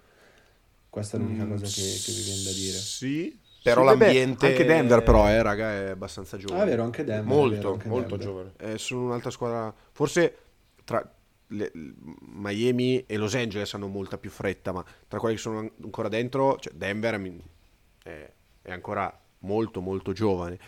Questa 0.90 1.16
è 1.16 1.20
l'unica 1.20 1.46
Mm, 1.46 1.46
cosa 1.46 1.70
che, 1.70 2.00
che 2.02 2.12
mi 2.12 2.22
viene 2.22 2.42
da 2.42 2.52
dire. 2.52 2.88
Sì. 2.88 3.39
Però 3.62 3.80
Sì, 3.82 3.86
vabbè, 3.86 4.04
l'ambiente- 4.04 4.46
Anche 4.46 4.64
Denver 4.64 5.02
però, 5.02 5.28
eh, 5.28 5.42
raga, 5.42 5.70
è 5.72 5.88
abbastanza 5.90 6.36
giovane. 6.38 6.60
Ah, 6.60 6.64
è 6.64 6.68
vero, 6.68 6.82
anche 6.84 7.04
Denver. 7.04 7.22
è 7.24 7.26
vero, 7.26 7.40
molto, 7.40 7.72
anche 7.72 7.88
molto 7.88 8.16
Denver. 8.16 8.26
giovane. 8.26 8.52
Eh, 8.74 8.78
sono 8.78 9.02
un'altra 9.04 9.30
squadra. 9.30 9.74
Forse 9.92 10.36
tra 10.84 11.14
le- 11.48 11.72
Miami 11.74 13.04
e 13.06 13.16
Los 13.16 13.34
Angeles 13.34 13.74
hanno 13.74 13.88
molta 13.88 14.16
più 14.18 14.30
fretta, 14.30 14.72
ma 14.72 14.84
tra 15.08 15.18
quelli 15.18 15.34
che 15.34 15.40
sono 15.40 15.58
an- 15.58 15.70
ancora 15.82 16.08
dentro, 16.08 16.56
cioè 16.58 16.72
Denver 16.74 17.18
mi- 17.18 17.42
è, 18.02 18.30
è 18.62 18.72
ancora 18.72 19.14
molto 19.40 19.80
molto 19.80 20.12
giovane. 20.12 20.58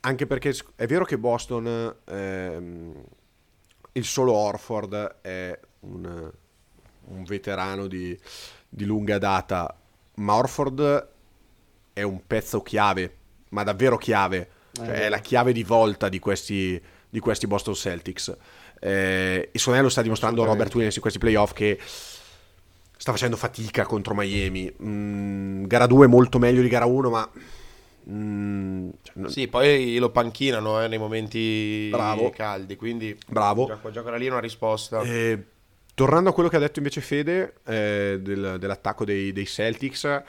Anche 0.00 0.26
perché 0.26 0.54
è 0.76 0.86
vero 0.86 1.04
che 1.06 1.16
Boston, 1.16 1.96
ehm, 2.04 3.04
il 3.92 4.04
solo 4.04 4.32
Orford 4.34 5.16
è 5.22 5.58
un, 5.80 6.30
un 7.06 7.24
veterano 7.24 7.86
di, 7.86 8.18
di 8.68 8.84
lunga 8.84 9.16
data, 9.16 9.74
ma 10.16 10.34
Orford 10.34 11.08
è 11.94 12.02
un 12.02 12.20
pezzo 12.26 12.60
chiave, 12.62 13.14
ma 13.50 13.62
davvero 13.62 13.96
chiave. 13.96 14.48
Cioè, 14.72 14.88
Eh, 14.88 15.02
è 15.04 15.08
la 15.08 15.18
chiave 15.20 15.52
di 15.52 15.62
volta 15.62 16.08
di 16.10 16.18
questi, 16.18 16.80
di 17.08 17.18
questi 17.20 17.46
Boston 17.46 17.74
Celtics. 17.74 18.36
Eh, 18.80 19.48
e 19.52 19.58
secondo 19.58 19.78
me 19.78 19.84
lo 19.84 19.90
sta 19.90 20.02
dimostrando. 20.02 20.44
Robert 20.44 20.72
Williams 20.74 20.96
in 20.96 21.00
questi 21.00 21.18
playoff 21.20 21.52
che 21.52 21.78
sta 21.80 23.12
facendo 23.12 23.36
fatica 23.36 23.86
contro 23.86 24.14
Miami. 24.14 24.70
Mm, 24.82 25.64
gara 25.66 25.86
2 25.86 26.06
molto 26.06 26.38
meglio 26.38 26.60
di 26.60 26.68
gara 26.68 26.84
1, 26.86 27.08
ma... 27.10 27.30
mm, 28.10 28.88
cioè, 29.02 29.14
non- 29.16 29.30
Sì, 29.30 29.48
poi 29.48 29.96
lo 29.98 30.10
panchinano 30.10 30.82
eh, 30.82 30.88
nei 30.88 30.98
momenti 30.98 31.88
Bravo. 31.90 32.30
caldi, 32.30 32.76
quindi 32.76 33.16
Bravo. 33.28 33.78
già 33.92 34.02
quella 34.02 34.16
lì 34.16 34.26
una 34.28 34.40
risposta. 34.40 35.00
Eh, 35.02 35.42
tornando 35.94 36.30
a 36.30 36.32
quello 36.32 36.48
che 36.48 36.56
ha 36.56 36.60
detto 36.60 36.78
invece 36.80 37.00
Fede 37.00 37.54
eh, 37.66 38.18
del- 38.20 38.56
dell'attacco 38.58 39.04
dei, 39.04 39.32
dei 39.32 39.46
Celtics, 39.46 40.22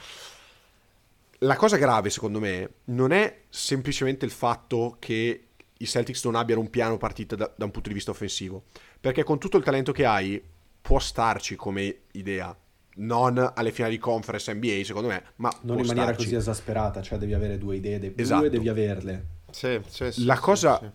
la 1.40 1.56
cosa 1.56 1.76
grave 1.76 2.10
secondo 2.10 2.40
me 2.40 2.70
non 2.84 3.12
è 3.12 3.42
semplicemente 3.48 4.24
il 4.24 4.30
fatto 4.30 4.96
che 4.98 5.42
i 5.78 5.86
Celtics 5.86 6.24
non 6.24 6.34
abbiano 6.34 6.60
un 6.62 6.70
piano 6.70 6.96
partita 6.96 7.36
da, 7.36 7.52
da 7.54 7.64
un 7.66 7.70
punto 7.70 7.88
di 7.88 7.94
vista 7.94 8.10
offensivo, 8.10 8.64
perché 9.00 9.22
con 9.24 9.38
tutto 9.38 9.58
il 9.58 9.64
talento 9.64 9.92
che 9.92 10.06
hai 10.06 10.42
può 10.80 10.98
starci 10.98 11.54
come 11.56 12.02
idea, 12.12 12.56
non 12.98 13.52
alle 13.54 13.72
finali 13.72 13.94
di 13.96 14.00
conference 14.00 14.52
NBA 14.54 14.82
secondo 14.84 15.08
me, 15.08 15.22
ma 15.36 15.50
Non 15.62 15.76
può 15.76 15.80
in 15.80 15.86
maniera 15.86 16.12
starci. 16.12 16.24
così 16.24 16.34
esasperata, 16.36 17.02
cioè 17.02 17.18
devi 17.18 17.34
avere 17.34 17.58
due 17.58 17.76
idee, 17.76 17.98
de- 17.98 18.12
Esatto. 18.16 18.40
due 18.40 18.50
devi 18.50 18.68
averle. 18.70 19.26
Sì, 19.50 19.80
sì, 19.86 20.12
sì, 20.12 20.24
La 20.24 20.36
sì, 20.36 20.40
cosa 20.40 20.78
sì. 20.78 20.90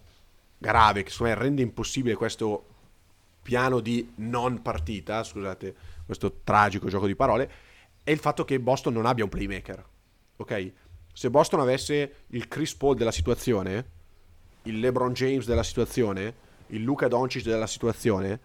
grave 0.57 1.03
che 1.03 1.11
secondo 1.11 1.33
me 1.33 1.39
rende 1.39 1.61
impossibile 1.61 2.15
questo 2.15 2.65
piano 3.43 3.79
di 3.81 4.11
non 4.15 4.61
partita, 4.63 5.23
scusate, 5.23 5.75
questo 6.05 6.39
tragico 6.43 6.87
gioco 6.89 7.05
di 7.05 7.15
parole, 7.15 7.51
è 8.03 8.09
il 8.11 8.19
fatto 8.19 8.45
che 8.45 8.59
Boston 8.59 8.93
non 8.93 9.05
abbia 9.05 9.23
un 9.23 9.29
playmaker. 9.29 9.85
Ok? 10.41 10.71
Se 11.13 11.29
Boston 11.29 11.59
avesse 11.59 12.15
il 12.27 12.47
Chris 12.47 12.73
Paul 12.75 12.95
della 12.95 13.11
situazione, 13.11 13.85
il 14.63 14.79
LeBron 14.79 15.13
James 15.13 15.45
della 15.45 15.63
situazione, 15.63 16.33
il 16.67 16.81
Luca 16.81 17.07
Doncic 17.07 17.43
della 17.43 17.67
situazione, 17.67 18.39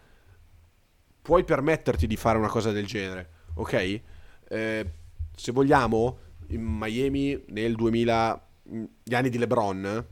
puoi 1.22 1.44
permetterti 1.44 2.07
di 2.07 2.16
fare 2.16 2.38
una 2.38 2.49
cosa 2.49 2.70
del 2.72 2.86
genere, 2.86 3.30
ok? 3.55 4.01
Eh, 4.49 4.90
se 5.34 5.53
vogliamo, 5.53 6.18
in 6.49 6.62
Miami 6.62 7.44
nel 7.49 7.74
2000, 7.74 8.49
gli 9.03 9.14
anni 9.14 9.30
di 9.30 9.38
LeBron, 9.38 10.07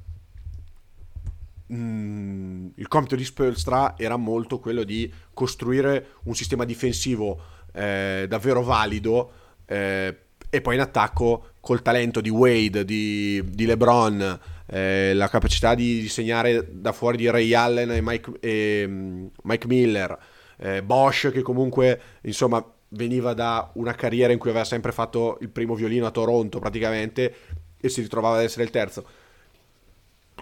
mm, 1.73 2.67
il 2.77 2.89
compito 2.89 3.15
di 3.15 3.25
Spolstra 3.25 3.95
era 3.99 4.17
molto 4.17 4.59
quello 4.59 4.85
di 4.85 5.13
costruire 5.35 6.15
un 6.25 6.35
sistema 6.35 6.65
difensivo 6.65 7.41
eh, 7.73 8.27
davvero 8.29 8.63
valido 8.63 9.33
eh, 9.67 10.19
e 10.49 10.61
poi 10.61 10.75
in 10.75 10.81
attacco 10.81 11.54
col 11.65 11.83
talento 11.83 12.21
di 12.21 12.29
Wade, 12.29 12.85
di, 12.85 13.43
di 13.45 13.65
LeBron, 13.65 14.39
eh, 14.67 15.13
la 15.15 15.29
capacità 15.29 15.75
di 15.75 16.01
disegnare 16.01 16.69
da 16.71 16.93
fuori 16.93 17.17
di 17.17 17.29
Ray 17.29 17.53
Allen 17.55 17.91
e 17.91 18.01
Mike, 18.03 18.33
e, 18.41 18.85
mm, 18.87 19.27
Mike 19.43 19.67
Miller, 19.67 20.19
eh, 20.59 20.83
Bosch 20.83 21.31
che 21.33 21.43
comunque 21.43 22.01
insomma 22.23 22.65
veniva 22.91 23.35
da 23.35 23.71
una 23.75 23.95
carriera 23.95 24.33
in 24.33 24.39
cui 24.39 24.51
aveva 24.51 24.65
sempre 24.65 24.93
fatto 24.93 25.39
il 25.41 25.49
primo 25.49 25.75
violino 25.75 26.07
a 26.07 26.11
Toronto 26.11 26.61
praticamente 26.61 27.35
e 27.81 27.89
si 27.89 28.03
ritrovava 28.03 28.37
ad 28.37 28.45
essere 28.45 28.63
il 28.63 28.71
terzo 28.71 29.05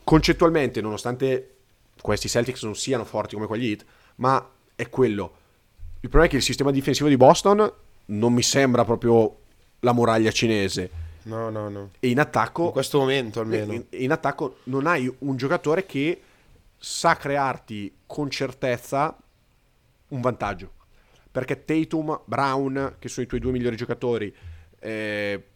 concettualmente, 0.04 0.80
nonostante 0.80 1.48
questi 2.00 2.28
Celtics 2.28 2.62
non 2.64 2.74
siano 2.74 3.04
forti 3.04 3.34
come 3.34 3.46
quegli 3.46 3.68
Heat, 3.68 3.84
ma 4.16 4.46
è 4.74 4.88
quello. 4.88 5.36
Il 6.00 6.08
problema 6.08 6.26
è 6.26 6.28
che 6.28 6.36
il 6.36 6.42
sistema 6.42 6.70
difensivo 6.70 7.08
di 7.08 7.16
Boston 7.16 7.72
non 8.06 8.32
mi 8.32 8.42
sembra 8.42 8.84
proprio 8.84 9.36
la 9.80 9.92
muraglia 9.92 10.30
cinese. 10.32 10.90
No, 11.24 11.50
no, 11.50 11.68
no. 11.68 11.90
E 12.00 12.08
in 12.08 12.18
attacco, 12.20 12.66
In 12.66 12.70
questo 12.72 12.98
momento 12.98 13.40
almeno. 13.40 13.72
in, 13.72 13.84
in 13.90 14.10
attacco 14.12 14.58
non 14.64 14.86
hai 14.86 15.12
un 15.20 15.36
giocatore 15.36 15.86
che 15.86 16.20
sa 16.76 17.16
crearti 17.16 17.98
con 18.06 18.28
certezza 18.30 19.16
un 20.08 20.20
vantaggio. 20.20 20.72
Perché 21.30 21.64
Tatum, 21.64 22.20
Brown, 22.24 22.96
che 22.98 23.08
sono 23.08 23.24
i 23.24 23.28
tuoi 23.28 23.40
due 23.40 23.52
migliori 23.52 23.76
giocatori, 23.76 24.34
eh, 24.80 25.46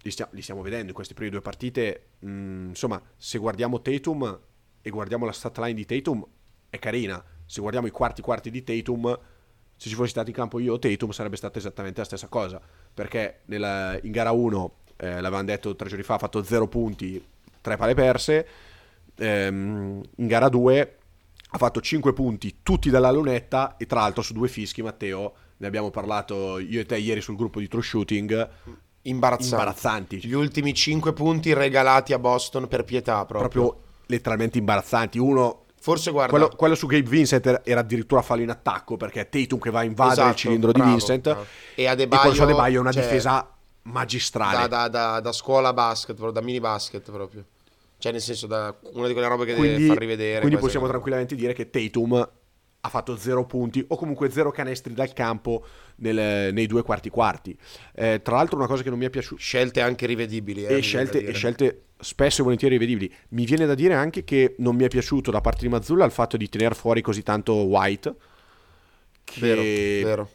li, 0.00 0.10
stia- 0.10 0.28
li 0.32 0.40
stiamo 0.40 0.62
vedendo 0.62 0.88
in 0.88 0.94
queste 0.94 1.14
prime 1.14 1.30
due 1.30 1.40
partite. 1.40 2.04
mm, 2.24 2.68
insomma, 2.70 3.00
se 3.16 3.38
guardiamo 3.38 3.82
Tatum 3.82 4.40
e 4.80 4.90
guardiamo 4.90 5.26
la 5.26 5.32
stat 5.32 5.58
line 5.58 5.74
di 5.74 5.84
Tatum, 5.84 6.24
è 6.70 6.78
carina. 6.78 7.22
Se 7.44 7.60
guardiamo 7.60 7.86
i 7.86 7.90
quarti 7.90 8.22
quarti 8.22 8.50
di 8.50 8.62
Tatum, 8.62 9.18
se 9.76 9.88
ci 9.88 9.94
fossi 9.94 10.10
stato 10.10 10.28
in 10.30 10.34
campo 10.36 10.58
io 10.58 10.74
o 10.74 10.78
Tatum, 10.78 11.10
sarebbe 11.10 11.36
stata 11.36 11.58
esattamente 11.58 11.98
la 12.00 12.06
stessa 12.06 12.28
cosa. 12.28 12.60
Perché 12.94 13.40
nella- 13.46 13.98
in 14.02 14.10
gara 14.12 14.30
1, 14.32 14.76
eh, 14.98 15.20
l'avevamo 15.20 15.44
detto 15.44 15.76
tre 15.76 15.88
giorni 15.88 16.02
fa, 16.04 16.14
ha 16.14 16.18
fatto 16.18 16.42
0 16.42 16.66
punti, 16.66 17.24
3 17.60 17.76
pale 17.76 17.94
perse. 17.94 18.46
Ehm, 19.16 20.02
in 20.16 20.26
gara 20.26 20.48
2 20.48 20.96
ha 21.50 21.58
fatto 21.58 21.80
5 21.80 22.12
punti, 22.12 22.58
tutti 22.62 22.90
dalla 22.90 23.10
lunetta. 23.10 23.76
E 23.76 23.86
tra 23.86 24.00
l'altro, 24.00 24.22
su 24.22 24.32
due 24.32 24.48
fischi, 24.48 24.82
Matteo, 24.82 25.34
ne 25.58 25.66
abbiamo 25.66 25.90
parlato 25.90 26.58
io 26.58 26.80
e 26.80 26.84
te 26.86 26.96
ieri 26.98 27.20
sul 27.20 27.36
gruppo 27.36 27.60
di 27.60 27.68
True 27.68 27.82
Shooting. 27.82 28.48
Imbarazzanti. 29.02 29.50
Imbarazzanti. 29.54 30.16
Gli 30.26 30.32
ultimi 30.32 30.74
5 30.74 31.12
punti 31.12 31.52
regalati 31.54 32.12
a 32.12 32.18
Boston 32.18 32.66
per 32.68 32.84
pietà 32.84 33.24
proprio. 33.24 33.48
proprio 33.48 33.82
letteralmente 34.06 34.58
imbarazzanti. 34.58 35.18
Uno, 35.18 35.64
Forse 35.80 36.10
guarda, 36.10 36.30
quello, 36.30 36.48
quello 36.56 36.74
su 36.74 36.88
Gabe 36.88 37.08
Vincent 37.08 37.46
era- 37.46 37.80
addirittura 37.80 38.20
fallo 38.20 38.42
in 38.42 38.50
attacco 38.50 38.96
perché 38.96 39.20
è 39.20 39.28
Tatum 39.28 39.60
che 39.60 39.70
va 39.70 39.78
a 39.78 39.84
invadere 39.84 40.14
il 40.14 40.20
Esatto, 40.26 40.36
cilindro 40.38 40.72
bravo, 40.72 40.84
di 40.90 40.96
Vincent 40.96 41.22
bravo. 41.22 41.46
E 41.76 41.82
e, 41.82 41.86
Adebayo, 41.86 42.20
quello 42.20 42.36
su 42.36 42.42
Adebayo 42.42 42.76
è 42.76 42.80
una 42.80 42.92
cioè, 42.92 43.02
difesa 43.02 43.57
magistrale. 43.92 44.68
da, 44.68 44.88
da, 44.88 44.88
da, 44.88 45.20
da 45.20 45.32
scuola 45.32 45.72
basket, 45.72 46.14
proprio, 46.14 46.40
da 46.40 46.44
mini 46.44 46.60
basket 46.60 47.10
proprio. 47.10 47.44
Cioè 47.98 48.12
nel 48.12 48.20
senso 48.20 48.46
da 48.46 48.74
una 48.92 49.06
di 49.08 49.12
quelle 49.12 49.28
robe 49.28 49.44
che 49.44 49.54
deve 49.54 49.66
quindi 49.66 49.86
far 49.88 49.98
rivedere. 49.98 50.40
quindi 50.40 50.56
possiamo 50.56 50.80
cose. 50.86 50.92
tranquillamente 50.92 51.34
dire 51.34 51.52
che 51.52 51.68
Tatum 51.68 52.30
ha 52.80 52.88
fatto 52.90 53.16
zero 53.16 53.44
punti 53.44 53.84
o 53.88 53.96
comunque 53.96 54.30
zero 54.30 54.52
canestri 54.52 54.94
dal 54.94 55.12
campo 55.12 55.64
nel- 55.96 56.52
nei 56.54 56.66
due 56.66 56.82
quarti 56.82 57.10
quarti. 57.10 57.58
Eh, 57.94 58.20
tra 58.22 58.36
l'altro 58.36 58.56
una 58.56 58.68
cosa 58.68 58.84
che 58.84 58.90
non 58.90 58.98
mi 59.00 59.06
è 59.06 59.10
piaciuta 59.10 59.40
Scelte 59.40 59.80
anche 59.80 60.06
rivedibili. 60.06 60.64
eh, 60.64 60.76
e 60.76 60.80
scelte, 60.80 61.24
e 61.24 61.32
scelte 61.32 61.82
spesso 61.98 62.40
e 62.40 62.44
volentieri 62.44 62.78
rivedibili. 62.78 63.12
Mi 63.30 63.44
viene 63.44 63.66
da 63.66 63.74
dire 63.74 63.94
anche 63.94 64.22
che 64.22 64.54
non 64.58 64.76
mi 64.76 64.84
è 64.84 64.88
piaciuto 64.88 65.32
da 65.32 65.40
parte 65.40 65.62
di 65.62 65.68
Mazzulla 65.68 66.04
il 66.04 66.12
fatto 66.12 66.36
di 66.36 66.48
tenere 66.48 66.76
fuori 66.76 67.02
così 67.02 67.24
tanto 67.24 67.54
White. 67.54 68.14
Che 69.24 69.40
Vero, 69.40 69.62
vero. 70.08 70.30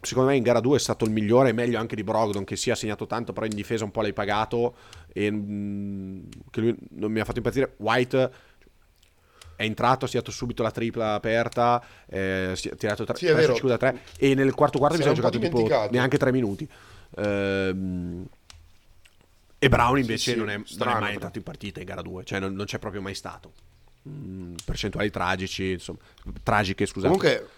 Secondo 0.00 0.28
me 0.30 0.36
in 0.36 0.42
gara 0.42 0.60
2 0.60 0.76
è 0.76 0.80
stato 0.80 1.04
il 1.06 1.10
migliore, 1.10 1.52
meglio 1.52 1.78
anche 1.78 1.96
di 1.96 2.04
Brogdon 2.04 2.44
che 2.44 2.56
si 2.56 2.68
è 2.70 2.74
segnato 2.74 3.06
tanto, 3.06 3.32
però 3.32 3.46
in 3.46 3.54
difesa 3.54 3.84
un 3.84 3.90
po' 3.90 4.02
l'hai 4.02 4.12
pagato 4.12 4.76
e 5.12 5.30
mm, 5.30 6.22
che 6.50 6.60
lui 6.60 6.76
non 6.90 7.10
mi 7.10 7.20
ha 7.20 7.24
fatto 7.24 7.38
impazzire. 7.38 7.74
White 7.78 8.30
è 9.56 9.62
entrato, 9.62 10.04
ha 10.04 10.08
tirato 10.08 10.30
subito 10.30 10.62
la 10.62 10.70
tripla 10.70 11.14
aperta, 11.14 11.82
eh, 12.06 12.52
si 12.56 12.68
è 12.68 12.76
tirato 12.76 13.04
tre, 13.04 13.16
Sì, 13.16 13.26
è 13.26 13.34
vero. 13.34 13.54
scusa, 13.54 13.76
tre, 13.78 14.00
e 14.18 14.34
nel 14.34 14.52
quarto 14.54 14.78
quarto 14.78 14.96
Se 14.96 15.02
mi 15.02 15.14
sono 15.14 15.20
giocato 15.20 15.38
tipo 15.38 15.88
neanche 15.90 16.18
tre 16.18 16.30
minuti. 16.30 16.68
Ehm, 17.16 18.26
e 19.58 19.68
Brown 19.70 19.96
invece 19.96 20.32
sì, 20.32 20.36
non, 20.36 20.50
è, 20.50 20.56
non 20.56 20.64
è 20.64 20.68
strano, 20.68 20.90
mai 20.92 21.00
però. 21.00 21.12
entrato 21.14 21.38
in 21.38 21.44
partita 21.44 21.80
in 21.80 21.86
gara 21.86 22.02
2, 22.02 22.24
cioè 22.24 22.38
non, 22.38 22.52
non 22.52 22.66
c'è 22.66 22.78
proprio 22.78 23.00
mai 23.00 23.14
stato. 23.14 23.52
Mm, 24.06 24.56
percentuali 24.62 25.08
tragici, 25.10 25.70
insomma, 25.70 25.98
tragiche, 26.42 26.84
scusate. 26.84 27.06
Comunque, 27.16 27.48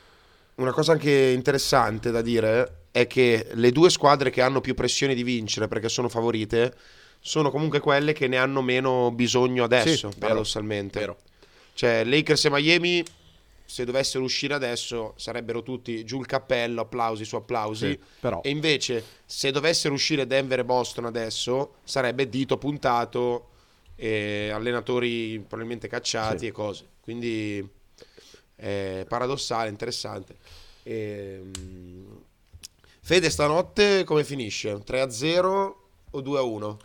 una 0.57 0.73
cosa 0.73 0.93
anche 0.93 1.11
interessante 1.35 2.11
da 2.11 2.23
dire 2.23 2.85
è 2.91 3.07
che 3.07 3.49
le 3.53 3.73
due 3.73 3.91
squadre 3.91 4.31
che 4.31 4.41
hanno 4.41 4.61
più 4.61 4.75
pressione 4.75 5.15
di 5.15 5.23
vincere 5.23 5.69
perché 5.69 5.89
sono 5.89 6.09
favorite 6.09 6.75
sono 7.21 7.51
comunque 7.51 7.81
quelle 7.81 8.13
che 8.13 8.29
ne 8.29 8.37
hanno 8.37 8.63
meno 8.63 9.11
bisogno 9.11 9.65
adesso, 9.65 9.89
Sì, 9.89 10.03
vero, 10.07 10.17
paradossalmente. 10.19 10.99
vero. 11.01 11.19
Cioè, 11.75 12.05
Lakers 12.05 12.45
e 12.45 12.51
Miami, 12.51 13.05
se 13.65 13.85
dovessero 13.85 14.23
uscire 14.23 14.55
adesso, 14.55 15.13
sarebbero 15.17 15.63
tutti 15.63 16.05
giù 16.05 16.21
il 16.21 16.27
cappello, 16.27 16.83
applausi 16.83 17.25
su 17.25 17.35
applausi. 17.37 17.91
Sì, 17.91 17.99
però. 18.21 18.41
E 18.43 18.49
invece, 18.51 19.05
se 19.27 19.51
dovessero 19.51 19.93
uscire 19.93 20.27
Denver 20.27 20.61
e 20.61 20.65
Boston 20.65 21.05
adesso, 21.07 21.75
sarebbe 21.85 22.29
dito 22.29 22.57
puntato, 22.59 23.49
e 23.97 24.51
allenatori 24.53 25.39
probabilmente 25.41 25.89
cacciati 25.89 26.39
Sì. 26.39 26.47
e 26.47 26.53
cose. 26.53 26.87
Quindi 27.01 27.69
è 28.57 29.05
paradossale, 29.09 29.69
interessante. 29.71 30.37
Ehm, 30.85 32.25
Fede, 33.01 33.31
stanotte 33.31 34.05
come 34.05 34.25
finisce? 34.25 34.83
3-0 34.85 35.77
o 36.11 36.21
2-1? 36.23 36.81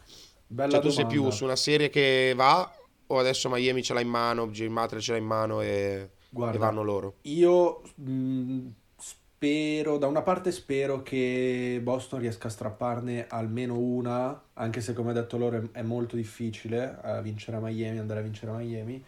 Bella 0.48 0.68
Cioè, 0.68 0.80
tu 0.80 0.90
sei 0.90 1.06
domanda. 1.06 1.14
più 1.14 1.30
su 1.32 1.44
una 1.44 1.56
serie 1.56 1.90
che 1.90 2.34
va 2.36 2.72
o 3.08 3.20
adesso 3.20 3.50
Miami 3.50 3.84
ce 3.84 3.94
l'ha 3.94 4.02
in 4.02 4.10
mano, 4.10 4.48
Jimmy 4.50 4.74
Butler 4.74 5.02
ce 5.02 5.12
l'ha 5.14 5.18
in 5.18 5.26
mano 5.26 5.62
e, 5.62 6.12
Guarda, 6.30 6.50
e 6.50 6.58
vanno 6.58 6.84
loro? 6.84 7.16
Io 7.24 7.82
mh, 7.96 8.68
spero, 8.98 9.98
da 9.98 10.08
una 10.08 10.22
parte 10.24 10.52
spero 10.52 11.02
che 11.04 11.80
Boston 11.84 12.20
riesca 12.20 12.48
a 12.48 12.52
strapparne 12.52 13.28
almeno 13.28 13.78
una, 13.78 14.42
anche 14.54 14.82
se 14.82 14.94
come 14.94 15.12
ha 15.12 15.14
detto 15.14 15.38
loro 15.38 15.58
è, 15.58 15.80
è 15.80 15.82
molto 15.84 16.16
difficile 16.16 16.98
a 17.02 17.22
vincere 17.22 17.58
a 17.58 17.60
Miami, 17.60 18.00
andare 18.00 18.22
a 18.22 18.24
vincere 18.24 18.52
a 18.52 18.56
Miami. 18.56 19.04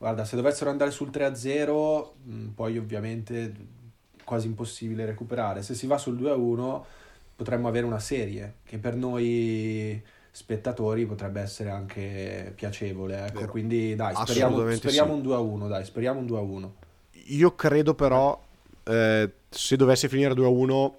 Guarda, 0.00 0.24
se 0.24 0.34
dovessero 0.34 0.70
andare 0.70 0.90
sul 0.92 1.10
3-0, 1.10 2.08
mh, 2.24 2.46
poi 2.54 2.78
ovviamente 2.78 3.52
quasi 4.24 4.46
impossibile 4.46 5.04
recuperare. 5.04 5.60
Se 5.60 5.74
si 5.74 5.86
va 5.86 5.98
sul 5.98 6.18
2-1 6.18 6.82
potremmo 7.36 7.68
avere 7.68 7.84
una 7.84 7.98
serie 7.98 8.54
che 8.64 8.78
per 8.78 8.96
noi 8.96 10.02
spettatori 10.30 11.04
potrebbe 11.04 11.42
essere 11.42 11.68
anche 11.68 12.50
piacevole, 12.54 13.26
ecco. 13.26 13.44
Quindi 13.48 13.94
dai, 13.94 14.14
speriamo, 14.14 14.70
speriamo 14.72 15.20
sì. 15.20 15.28
un 15.28 15.66
2-1, 15.66 15.68
dai, 15.68 15.84
speriamo 15.84 16.20
un 16.20 16.26
2-1. 16.26 16.70
Io 17.26 17.54
credo 17.54 17.94
però, 17.94 18.42
eh, 18.84 19.30
se 19.50 19.76
dovesse 19.76 20.08
finire 20.08 20.32
2-1, 20.32 20.92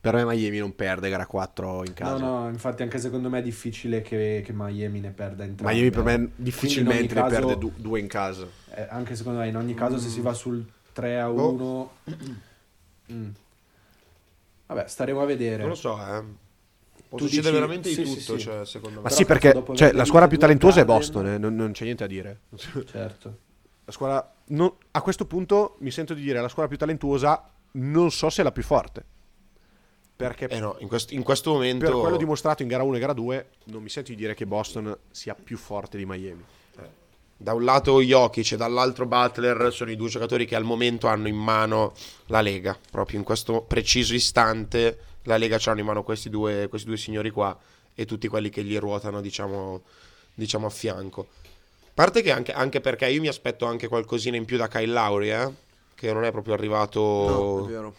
per 0.00 0.14
me 0.14 0.24
Miami 0.24 0.58
non 0.58 0.74
perde 0.74 1.10
gara 1.10 1.26
4 1.26 1.84
in 1.84 1.92
casa. 1.92 2.16
No, 2.24 2.40
no, 2.44 2.48
infatti 2.48 2.82
anche 2.82 2.98
secondo 2.98 3.28
me 3.28 3.40
è 3.40 3.42
difficile 3.42 4.00
che, 4.02 4.42
che 4.44 4.52
Miami 4.54 5.00
ne 5.00 5.10
perda 5.10 5.44
entrambe. 5.44 5.72
Miami 5.74 5.90
per 5.90 6.02
me 6.04 6.30
difficilmente 6.36 7.14
ne 7.14 7.20
caso- 7.20 7.34
perde 7.34 7.58
du- 7.58 7.72
due 7.76 8.00
in 8.00 8.06
casa. 8.06 8.46
eh, 8.74 8.86
anche 8.88 9.14
secondo 9.16 9.40
me 9.40 9.48
in 9.48 9.56
ogni 9.56 9.74
caso 9.74 9.98
se 9.98 10.06
Mm. 10.08 10.10
si 10.10 10.20
va 10.20 10.32
sul 10.32 10.64
3 10.92 11.20
a 11.20 11.28
Boh. 11.28 11.52
1 11.52 11.90
mm. 13.12 13.28
Vabbè, 14.66 14.86
staremo 14.86 15.20
a 15.20 15.24
vedere. 15.26 15.58
Non 15.58 15.70
lo 15.70 15.74
so, 15.74 15.98
eh. 15.98 16.22
Può 17.08 17.18
Tu 17.18 17.24
succedere 17.26 17.50
dici- 17.50 17.60
veramente 17.60 17.88
di 17.88 17.94
sì, 17.94 18.04
sì, 18.06 18.18
tutto, 18.24 18.38
sì. 18.38 18.44
cioè, 18.44 18.64
secondo 18.64 18.96
me. 18.96 19.02
Ma 19.02 19.08
Però 19.08 19.14
sì, 19.20 19.24
perché 19.24 19.64
cioè, 19.74 19.92
la 19.92 20.04
squadra 20.04 20.28
più 20.28 20.38
talentuosa 20.38 20.80
è 20.80 20.84
Boston, 20.84 21.26
eh, 21.26 21.38
non, 21.38 21.56
non 21.56 21.72
c'è 21.72 21.82
niente 21.84 22.06
da 22.06 22.08
dire. 22.12 22.40
Certo. 22.86 23.38
La 23.84 23.92
squadra, 23.92 24.32
non- 24.46 24.72
a 24.92 25.02
questo 25.02 25.26
punto 25.26 25.76
mi 25.80 25.90
sento 25.90 26.14
di 26.14 26.22
dire 26.22 26.40
la 26.40 26.46
squadra 26.48 26.68
più 26.68 26.78
talentuosa, 26.78 27.50
non 27.72 28.12
so 28.12 28.30
se 28.30 28.42
è 28.42 28.44
la 28.44 28.52
più 28.52 28.62
forte. 28.62 29.04
Perché 30.20 30.48
Eh 30.48 30.60
no, 30.60 30.76
in, 30.80 30.88
quest- 30.88 31.12
in 31.12 31.22
questo 31.22 31.52
momento... 31.52 31.84
per 31.86 31.94
quello 31.94 32.16
dimostrato 32.18 32.60
in 32.62 32.68
gara 32.68 32.82
1 32.82 32.96
e 32.96 32.98
gara 32.98 33.12
2, 33.14 33.46
non 33.64 33.82
mi 33.82 33.88
sento 33.88 34.10
di 34.10 34.16
dire 34.16 34.34
che 34.34 34.44
Boston 34.44 34.94
sia 35.10 35.34
più 35.34 35.56
forte 35.56 35.96
di 35.96 36.04
Miami. 36.04 36.44
Da 37.38 37.54
un 37.54 37.64
lato 37.64 38.02
Jokic 38.02 38.52
e 38.52 38.56
dall'altro 38.58 39.06
Butler 39.06 39.72
sono 39.72 39.90
i 39.90 39.96
due 39.96 40.10
giocatori 40.10 40.44
che 40.44 40.56
al 40.56 40.64
momento 40.64 41.06
hanno 41.06 41.26
in 41.26 41.36
mano 41.36 41.94
la 42.26 42.42
Lega. 42.42 42.78
Proprio 42.90 43.18
in 43.18 43.24
questo 43.24 43.62
preciso 43.62 44.12
istante 44.12 44.98
la 45.22 45.38
Lega 45.38 45.56
c'hanno 45.58 45.80
in 45.80 45.86
mano 45.86 46.02
questi 46.02 46.28
due, 46.28 46.66
questi 46.68 46.86
due 46.86 46.98
signori 46.98 47.30
qua 47.30 47.58
e 47.94 48.04
tutti 48.04 48.28
quelli 48.28 48.50
che 48.50 48.62
gli 48.62 48.76
ruotano, 48.76 49.22
diciamo, 49.22 49.80
diciamo 50.34 50.66
a 50.66 50.70
fianco. 50.70 51.28
A 51.82 51.92
parte 51.94 52.20
che 52.20 52.30
anche, 52.30 52.52
anche 52.52 52.82
perché 52.82 53.08
io 53.08 53.22
mi 53.22 53.28
aspetto 53.28 53.64
anche 53.64 53.88
qualcosina 53.88 54.36
in 54.36 54.44
più 54.44 54.58
da 54.58 54.68
Kyle 54.68 54.92
Lowry, 54.92 55.30
eh, 55.30 55.50
che 55.94 56.12
non 56.12 56.24
è 56.24 56.30
proprio 56.30 56.52
arrivato... 56.52 57.64
vero. 57.66 57.94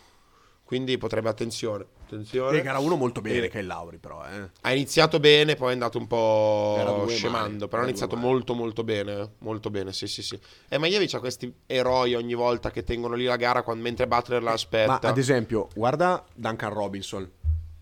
quindi 0.66 1.00
potrebbe 1.00 1.30
attenzione. 1.30 1.86
Attenzione. 2.16 2.58
E 2.58 2.62
gara 2.62 2.80
1 2.80 2.96
molto 2.96 3.22
bene 3.22 3.46
E- 3.46 3.50
che 3.50 3.58
è 3.60 3.62
il 3.62 3.68
Lauri 3.68 3.98
però, 3.98 4.24
eh. 4.26 4.50
Ha 4.62 4.72
iniziato 4.74 5.20
bene, 5.20 5.56
poi 5.56 5.70
è 5.70 5.74
andato 5.74 5.98
un 5.98 6.08
po' 6.08 7.06
scemando, 7.08 7.54
male, 7.56 7.68
però 7.68 7.82
ha 7.82 7.86
iniziato 7.86 8.16
male. 8.16 8.28
molto 8.28 8.54
molto 8.54 8.84
bene, 8.84 9.30
molto 9.40 9.70
bene, 9.70 9.94
sì 9.94 10.08
sì 10.08 10.22
sì. 10.22 10.40
E 10.70 10.78
Miami 10.80 11.08
c'ha 11.08 11.20
questi 11.20 11.54
eroi 11.66 12.14
ogni 12.16 12.34
volta 12.34 12.72
che 12.72 12.84
tengono 12.84 13.16
lì 13.16 13.26
la 13.26 13.36
gara 13.38 13.64
quando- 13.64 13.84
mentre 13.84 14.08
Butler 14.08 14.42
la 14.44 14.52
aspetta. 14.52 15.00
Ma 15.02 15.10
ad 15.10 15.18
esempio, 15.18 15.68
guarda 15.74 16.24
Duncan 16.34 16.74
Robinson. 16.74 17.30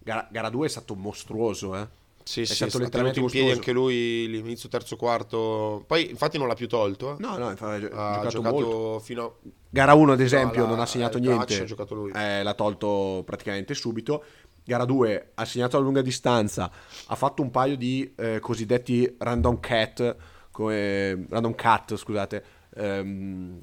Gara, 0.01 0.27
gara 0.31 0.49
2 0.49 0.65
è 0.65 0.69
stato 0.69 0.95
mostruoso, 0.95 1.75
eh. 1.75 1.87
Sì, 2.29 2.41
è 2.41 2.45
sì, 2.45 2.53
stato 2.53 2.71
sta 2.71 2.79
letteralmente 2.79 3.19
in 3.19 3.25
piedi 3.25 3.47
mostruoso. 3.47 3.55
anche 3.55 3.71
lui 3.71 4.27
l'inizio 4.29 4.69
terzo 4.69 4.95
quarto. 4.95 5.83
Poi 5.87 6.09
infatti 6.11 6.37
non 6.37 6.47
l'ha 6.47 6.53
più 6.53 6.67
tolto, 6.67 7.13
eh. 7.13 7.15
No, 7.19 7.37
no, 7.37 7.49
infatti, 7.49 7.85
ha 7.85 8.19
ha 8.21 8.27
giocato, 8.27 8.29
giocato, 8.29 8.53
molto. 8.53 8.99
fino 8.99 9.23
a... 9.25 9.31
Gara 9.69 9.93
1, 9.95 10.11
ad 10.11 10.19
esempio, 10.21 10.59
alla- 10.61 10.69
non 10.69 10.79
ha 10.79 10.85
segnato 10.85 11.17
niente. 11.17 11.61
ha 11.61 11.65
giocato 11.65 11.95
lui. 11.95 12.11
Eh, 12.13 12.43
l'ha 12.43 12.53
tolto 12.53 13.23
praticamente 13.25 13.73
subito. 13.73 14.23
Gara 14.63 14.85
2 14.85 15.31
ha 15.33 15.45
segnato 15.45 15.77
a 15.77 15.79
lunga 15.79 16.01
distanza. 16.01 16.71
Ha 17.07 17.15
fatto 17.15 17.41
un 17.41 17.49
paio 17.49 17.75
di 17.75 18.13
eh, 18.15 18.39
cosiddetti 18.39 19.15
random 19.17 19.59
cat, 19.59 20.15
come, 20.51 21.25
random 21.29 21.55
cut, 21.55 21.95
scusate, 21.95 22.43
ehm, 22.75 23.59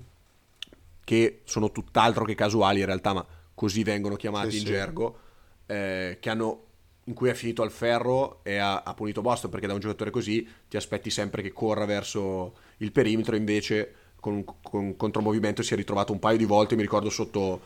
che 1.05 1.43
sono 1.45 1.71
tutt'altro 1.71 2.25
che 2.25 2.35
casuali 2.35 2.81
in 2.81 2.87
realtà, 2.87 3.13
ma 3.13 3.25
così 3.55 3.85
vengono 3.85 4.17
chiamati 4.17 4.51
Sì, 4.51 4.57
in 4.59 4.67
sì. 4.67 4.73
gergo, 4.73 5.19
eh, 5.67 6.19
che 6.21 6.31
hanno 6.31 6.63
in 7.07 7.15
cui 7.15 7.29
è 7.29 7.35
finito 7.35 7.63
al 7.63 7.71
ferro 7.71 8.41
e 8.43 8.57
ha, 8.57 8.83
ha 8.83 8.95
punito 8.95 9.23
Boston 9.23 9.51
perché 9.51 9.67
da 9.67 9.75
un 9.75 9.81
giocatore 9.81 10.11
così 10.11 10.47
ti 10.69 10.77
aspetti 10.77 11.11
sempre 11.11 11.43
che 11.43 11.53
corra 11.53 11.85
verso 11.85 12.55
il 12.79 12.93
perimetro 12.93 13.37
invece 13.37 13.95
con 14.21 14.35
un 14.35 14.45
con 14.45 14.85
un 14.85 14.97
contromovimento 14.97 15.63
si 15.63 15.73
è 15.73 15.77
ritrovato 15.77 16.13
un 16.13 16.19
paio 16.19 16.37
di 16.37 16.45
volte 16.45 16.75
mi 16.75 16.83
ricordo 16.83 17.11
sotto, 17.11 17.61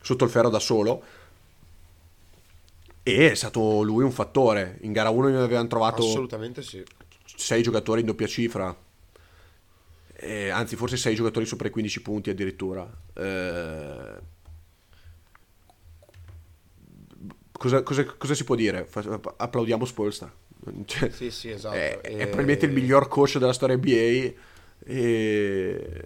sotto 0.00 0.24
il 0.24 0.30
ferro 0.30 0.48
da 0.48 0.58
solo. 0.58 1.02
E 3.04 3.30
è 3.30 3.34
stato 3.34 3.82
lui 3.82 4.04
un 4.04 4.12
fattore. 4.12 4.78
In 4.82 4.92
gara 4.92 5.10
1 5.10 5.28
ne 5.28 5.38
avevano 5.38 5.68
trovato 5.68 6.02
Assolutamente 6.02 6.62
sì. 6.62 6.82
sei 7.24 7.62
giocatori 7.62 8.00
in 8.00 8.06
doppia 8.06 8.26
cifra. 8.26 8.76
Eh, 10.14 10.50
anzi 10.50 10.76
forse 10.76 10.96
sei 10.96 11.16
giocatori 11.16 11.46
sopra 11.46 11.68
i 11.68 11.70
15 11.70 12.02
punti 12.02 12.30
addirittura. 12.30 12.88
Eh, 13.14 14.20
cosa, 17.62 17.82
cosa- 17.82 18.04
cosa 18.04 18.34
si 18.34 18.44
può 18.44 18.54
dire? 18.56 18.88
Applaudiamo 19.36 19.84
Spolstra 19.84 20.32
Cioè, 20.84 21.10
Sì, 21.10 21.30
sì, 21.30 21.50
esatto. 21.50 21.76
è, 21.76 22.00
è 22.00 22.10
E- 22.22 22.26
probabilmente 22.26 22.66
il 22.66 22.72
miglior 22.72 23.08
coach 23.08 23.38
della 23.38 23.52
storia 23.52 23.76
NBA 23.76 24.34
e... 24.84 26.04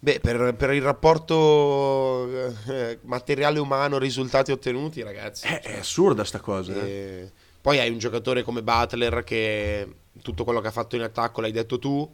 Beh, 0.00 0.20
per, 0.20 0.54
per 0.54 0.70
il 0.74 0.82
rapporto 0.82 2.28
eh, 2.68 2.98
materiale 3.02 3.58
umano, 3.58 3.98
risultati 3.98 4.52
ottenuti, 4.52 5.02
ragazzi. 5.02 5.46
è, 5.46 5.60
cioè, 5.60 5.72
è 5.74 5.78
assurda 5.78 6.22
sta 6.24 6.38
cosa 6.40 6.72
eh. 6.84 6.86
E 7.24 7.32
Poi 7.60 7.80
hai 7.80 7.90
un 7.90 7.98
giocatore 7.98 8.42
come 8.44 8.62
Butler 8.62 9.24
che 9.24 9.88
tutto 10.22 10.44
quello 10.44 10.60
che 10.60 10.68
ha 10.68 10.72
fatto 10.72 10.94
in 10.96 11.02
attacco 11.02 11.40
l'hai 11.40 11.50
detto 11.52 11.78
tu 11.78 12.08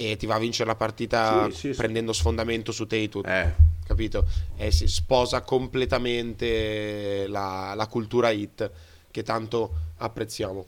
e 0.00 0.16
ti 0.16 0.26
va 0.26 0.36
a 0.36 0.38
vincere 0.38 0.68
la 0.68 0.76
partita 0.76 1.48
Sì, 1.50 1.56
sì, 1.56 1.72
sì. 1.72 1.76
prendendo 1.76 2.12
sfondamento 2.12 2.70
su 2.70 2.86
Tatum, 2.86 3.22
Eh, 3.26 3.52
capito? 3.84 4.24
E 4.56 4.70
si 4.70 4.86
sposa 4.86 5.40
completamente 5.42 7.26
la, 7.26 7.72
la 7.74 7.86
cultura 7.88 8.30
hit 8.30 8.70
che 9.10 9.22
tanto 9.24 9.72
apprezziamo. 9.96 10.66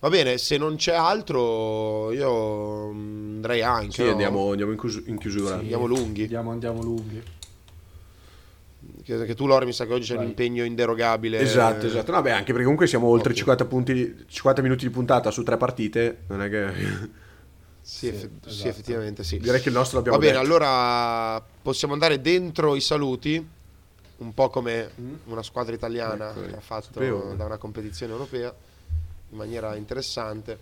Va 0.00 0.10
bene, 0.10 0.36
se 0.36 0.58
non 0.58 0.76
c'è 0.76 0.92
altro 0.94 2.12
io 2.12 2.92
mm, 2.92 3.34
andrei 3.36 3.62
anche. 3.62 3.90
sì, 3.92 4.04
no? 4.04 4.10
andiamo, 4.10 4.50
andiamo 4.50 4.72
in, 4.72 4.78
chius- 4.78 5.02
in 5.06 5.16
chiusura 5.18 5.54
Sì. 5.54 5.60
Andiamo 5.60 5.86
lunghi. 5.86 6.22
Andiamo, 6.22 6.50
andiamo 6.50 6.82
lunghi. 6.82 7.22
Che, 9.02 9.24
che 9.24 9.34
tu 9.34 9.46
Lore 9.46 9.64
mi 9.64 9.72
sa 9.72 9.86
che 9.86 9.94
oggi 9.94 10.04
c'è 10.04 10.12
un 10.12 10.18
Vai. 10.18 10.28
impegno 10.28 10.62
inderogabile. 10.64 11.38
Esatto, 11.40 11.86
esatto. 11.86 12.12
No, 12.12 12.20
beh, 12.20 12.30
anche 12.32 12.46
perché 12.46 12.62
comunque 12.62 12.86
siamo 12.86 13.06
oltre 13.08 13.30
Ovvio. 13.30 13.38
50, 13.38 13.64
punti, 13.64 14.24
50 14.28 14.60
minuti 14.62 14.84
di 14.86 14.90
puntata 14.92 15.30
su 15.30 15.42
tre 15.42 15.56
partite. 15.56 16.18
Non 16.26 16.42
è 16.42 16.48
che. 16.50 17.26
Sì, 17.88 18.08
Sì, 18.08 18.08
eff- 18.08 18.46
esatto. 18.46 18.68
effettivamente 18.68 19.24
sì. 19.24 19.38
Direi 19.38 19.62
che 19.62 19.68
il 19.70 19.74
nostro 19.74 19.96
l'abbiamo 19.96 20.18
Va 20.18 20.22
bene, 20.24 20.38
detto. 20.38 20.46
allora 20.46 21.42
possiamo 21.62 21.94
andare 21.94 22.20
dentro 22.20 22.74
i 22.74 22.82
saluti, 22.82 23.48
un 24.18 24.34
po' 24.34 24.50
come 24.50 24.90
Mm. 25.00 25.14
una 25.24 25.42
squadra 25.42 25.74
italiana 25.74 26.30
Ecco, 26.32 26.40
che 26.48 26.54
ha 26.56 26.60
fatto 26.60 26.88
sapevo. 26.92 27.32
da 27.34 27.46
una 27.46 27.56
competizione 27.56 28.12
europea 28.12 28.54
in 29.30 29.36
maniera 29.38 29.74
interessante. 29.74 30.58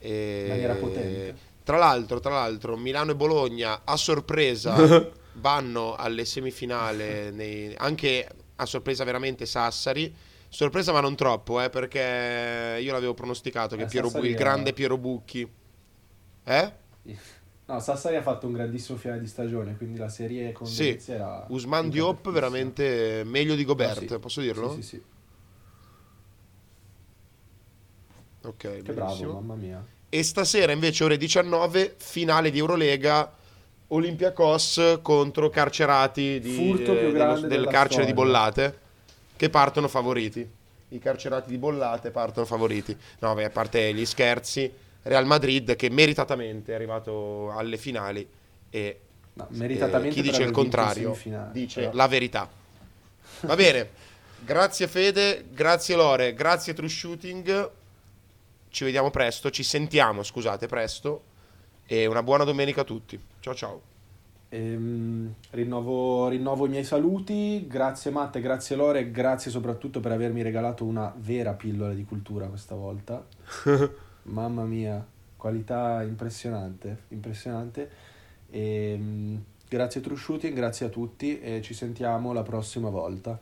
E... 0.00 0.40
In 0.42 0.48
maniera 0.48 0.74
potente. 0.74 1.36
Tra 1.62 1.76
l'altro, 1.78 2.18
tra 2.18 2.32
l'altro, 2.34 2.76
Milano 2.76 3.12
e 3.12 3.14
Bologna 3.14 3.82
a 3.84 3.96
sorpresa 3.96 4.74
vanno 5.34 5.94
alle 5.94 6.24
semifinali, 6.24 7.30
nei- 7.30 7.74
anche 7.76 8.28
a 8.56 8.66
sorpresa 8.66 9.04
veramente 9.04 9.46
Sassari. 9.46 10.12
Sorpresa 10.48 10.90
ma 10.90 10.98
non 11.00 11.14
troppo, 11.14 11.60
eh, 11.60 11.70
perché 11.70 12.78
io 12.80 12.90
l'avevo 12.92 13.14
pronosticato 13.14 13.76
che 13.76 13.82
Eh, 13.82 13.86
Piero 13.86 14.10
Bu- 14.10 14.24
il 14.24 14.34
grande 14.34 14.72
Piero 14.72 14.96
Bucchi. 14.98 15.48
Eh? 16.46 16.72
No, 17.66 17.80
Sassari 17.80 18.14
ha 18.14 18.22
fatto 18.22 18.46
un 18.46 18.52
grandissimo 18.52 18.96
finale 18.96 19.20
di 19.20 19.26
stagione, 19.26 19.76
quindi 19.76 19.98
la 19.98 20.08
serie 20.08 20.52
con 20.52 20.68
Sì, 20.68 20.84
Venezia 20.84 21.14
era 21.14 21.44
Usman 21.48 21.88
Diop 21.90 22.30
veramente 22.30 23.22
meglio 23.24 23.56
di 23.56 23.64
Gobert, 23.64 24.04
Ah, 24.04 24.14
sì. 24.14 24.18
posso 24.20 24.40
dirlo? 24.40 24.70
Sì, 24.70 24.82
sì, 24.82 24.88
sì. 24.88 25.02
Ok, 28.42 28.54
Che 28.56 28.82
benissimo. 28.82 28.94
bravo, 28.94 29.40
mamma 29.40 29.54
mia. 29.56 29.84
E 30.08 30.22
stasera 30.22 30.70
invece 30.70 31.02
ore 31.02 31.16
19, 31.16 31.96
finale 31.98 32.52
di 32.52 32.58
Eurolega, 32.58 33.32
Olympiacos 33.88 35.00
contro 35.02 35.50
carcerati 35.50 36.38
di- 36.40 36.54
più 36.56 37.10
dello- 37.10 37.40
del 37.40 37.66
carcere 37.66 38.04
di 38.04 38.12
storia. 38.12 38.14
Bollate, 38.14 38.78
che 39.36 39.50
partono 39.50 39.88
favoriti. 39.88 40.48
I 40.90 40.98
carcerati 41.00 41.50
di 41.50 41.58
Bollate 41.58 42.10
partono 42.10 42.46
favoriti. 42.46 42.96
No, 43.18 43.34
beh, 43.34 43.44
a 43.46 43.50
parte 43.50 43.92
gli 43.92 44.06
scherzi, 44.06 44.72
Real 45.06 45.26
Madrid 45.26 45.76
che 45.76 45.88
meritatamente 45.90 46.72
è 46.72 46.74
arrivato 46.74 47.50
alle 47.52 47.76
finali 47.76 48.28
e 48.70 49.00
No, 49.36 49.48
eh, 49.50 50.08
chi 50.08 50.22
dice 50.22 50.42
il 50.44 50.50
contrario 50.50 51.12
semifinale, 51.12 51.52
dice 51.52 51.80
però. 51.80 51.92
la 51.94 52.08
verità. 52.08 52.48
Va 53.40 53.54
bene, 53.54 53.90
grazie 54.40 54.88
Fede, 54.88 55.44
grazie 55.52 55.94
Lore, 55.94 56.32
grazie 56.32 56.72
True 56.72 56.88
Shooting. 56.88 57.70
Ci 58.70 58.84
vediamo 58.84 59.10
presto, 59.10 59.50
ci 59.50 59.62
sentiamo, 59.62 60.22
scusate, 60.22 60.66
presto. 60.66 61.22
E 61.84 62.06
una 62.06 62.22
buona 62.22 62.44
domenica 62.44 62.80
a 62.80 62.84
tutti. 62.84 63.20
Ciao 63.40 63.54
ciao. 63.54 63.82
Ehm, 64.48 65.34
rinnovo, 65.50 66.28
rinnovo 66.28 66.64
i 66.64 66.70
miei 66.70 66.84
saluti, 66.84 67.66
grazie 67.66 68.10
Matte, 68.10 68.40
grazie 68.40 68.74
Lore, 68.74 69.10
grazie 69.10 69.50
soprattutto 69.50 70.00
per 70.00 70.12
avermi 70.12 70.40
regalato 70.40 70.84
una 70.84 71.12
vera 71.14 71.52
pillola 71.52 71.92
di 71.92 72.04
cultura 72.04 72.46
questa 72.46 72.74
volta. 72.74 73.22
mamma 74.26 74.64
mia, 74.64 75.04
qualità 75.36 76.02
impressionante, 76.02 77.04
impressionante. 77.08 77.90
Ehm, 78.50 78.56
e, 78.56 78.96
mh, 78.96 79.44
grazie 79.68 80.00
True 80.00 80.16
Shooting, 80.16 80.54
grazie 80.54 80.86
a 80.86 80.88
tutti 80.88 81.40
e 81.40 81.62
ci 81.62 81.74
sentiamo 81.74 82.32
la 82.32 82.42
prossima 82.42 82.88
volta. 82.88 83.38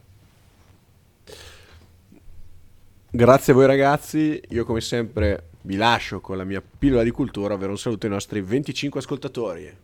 Grazie 3.10 3.52
a 3.52 3.56
voi 3.56 3.66
ragazzi, 3.66 4.42
io 4.48 4.64
come 4.64 4.80
sempre 4.80 5.50
vi 5.62 5.76
lascio 5.76 6.20
con 6.20 6.36
la 6.36 6.44
mia 6.44 6.60
pillola 6.60 7.04
di 7.04 7.10
cultura, 7.12 7.54
ovvero 7.54 7.70
un 7.70 7.78
saluto 7.78 8.06
ai 8.06 8.12
nostri 8.12 8.40
25 8.40 9.00
ascoltatori. 9.00 9.76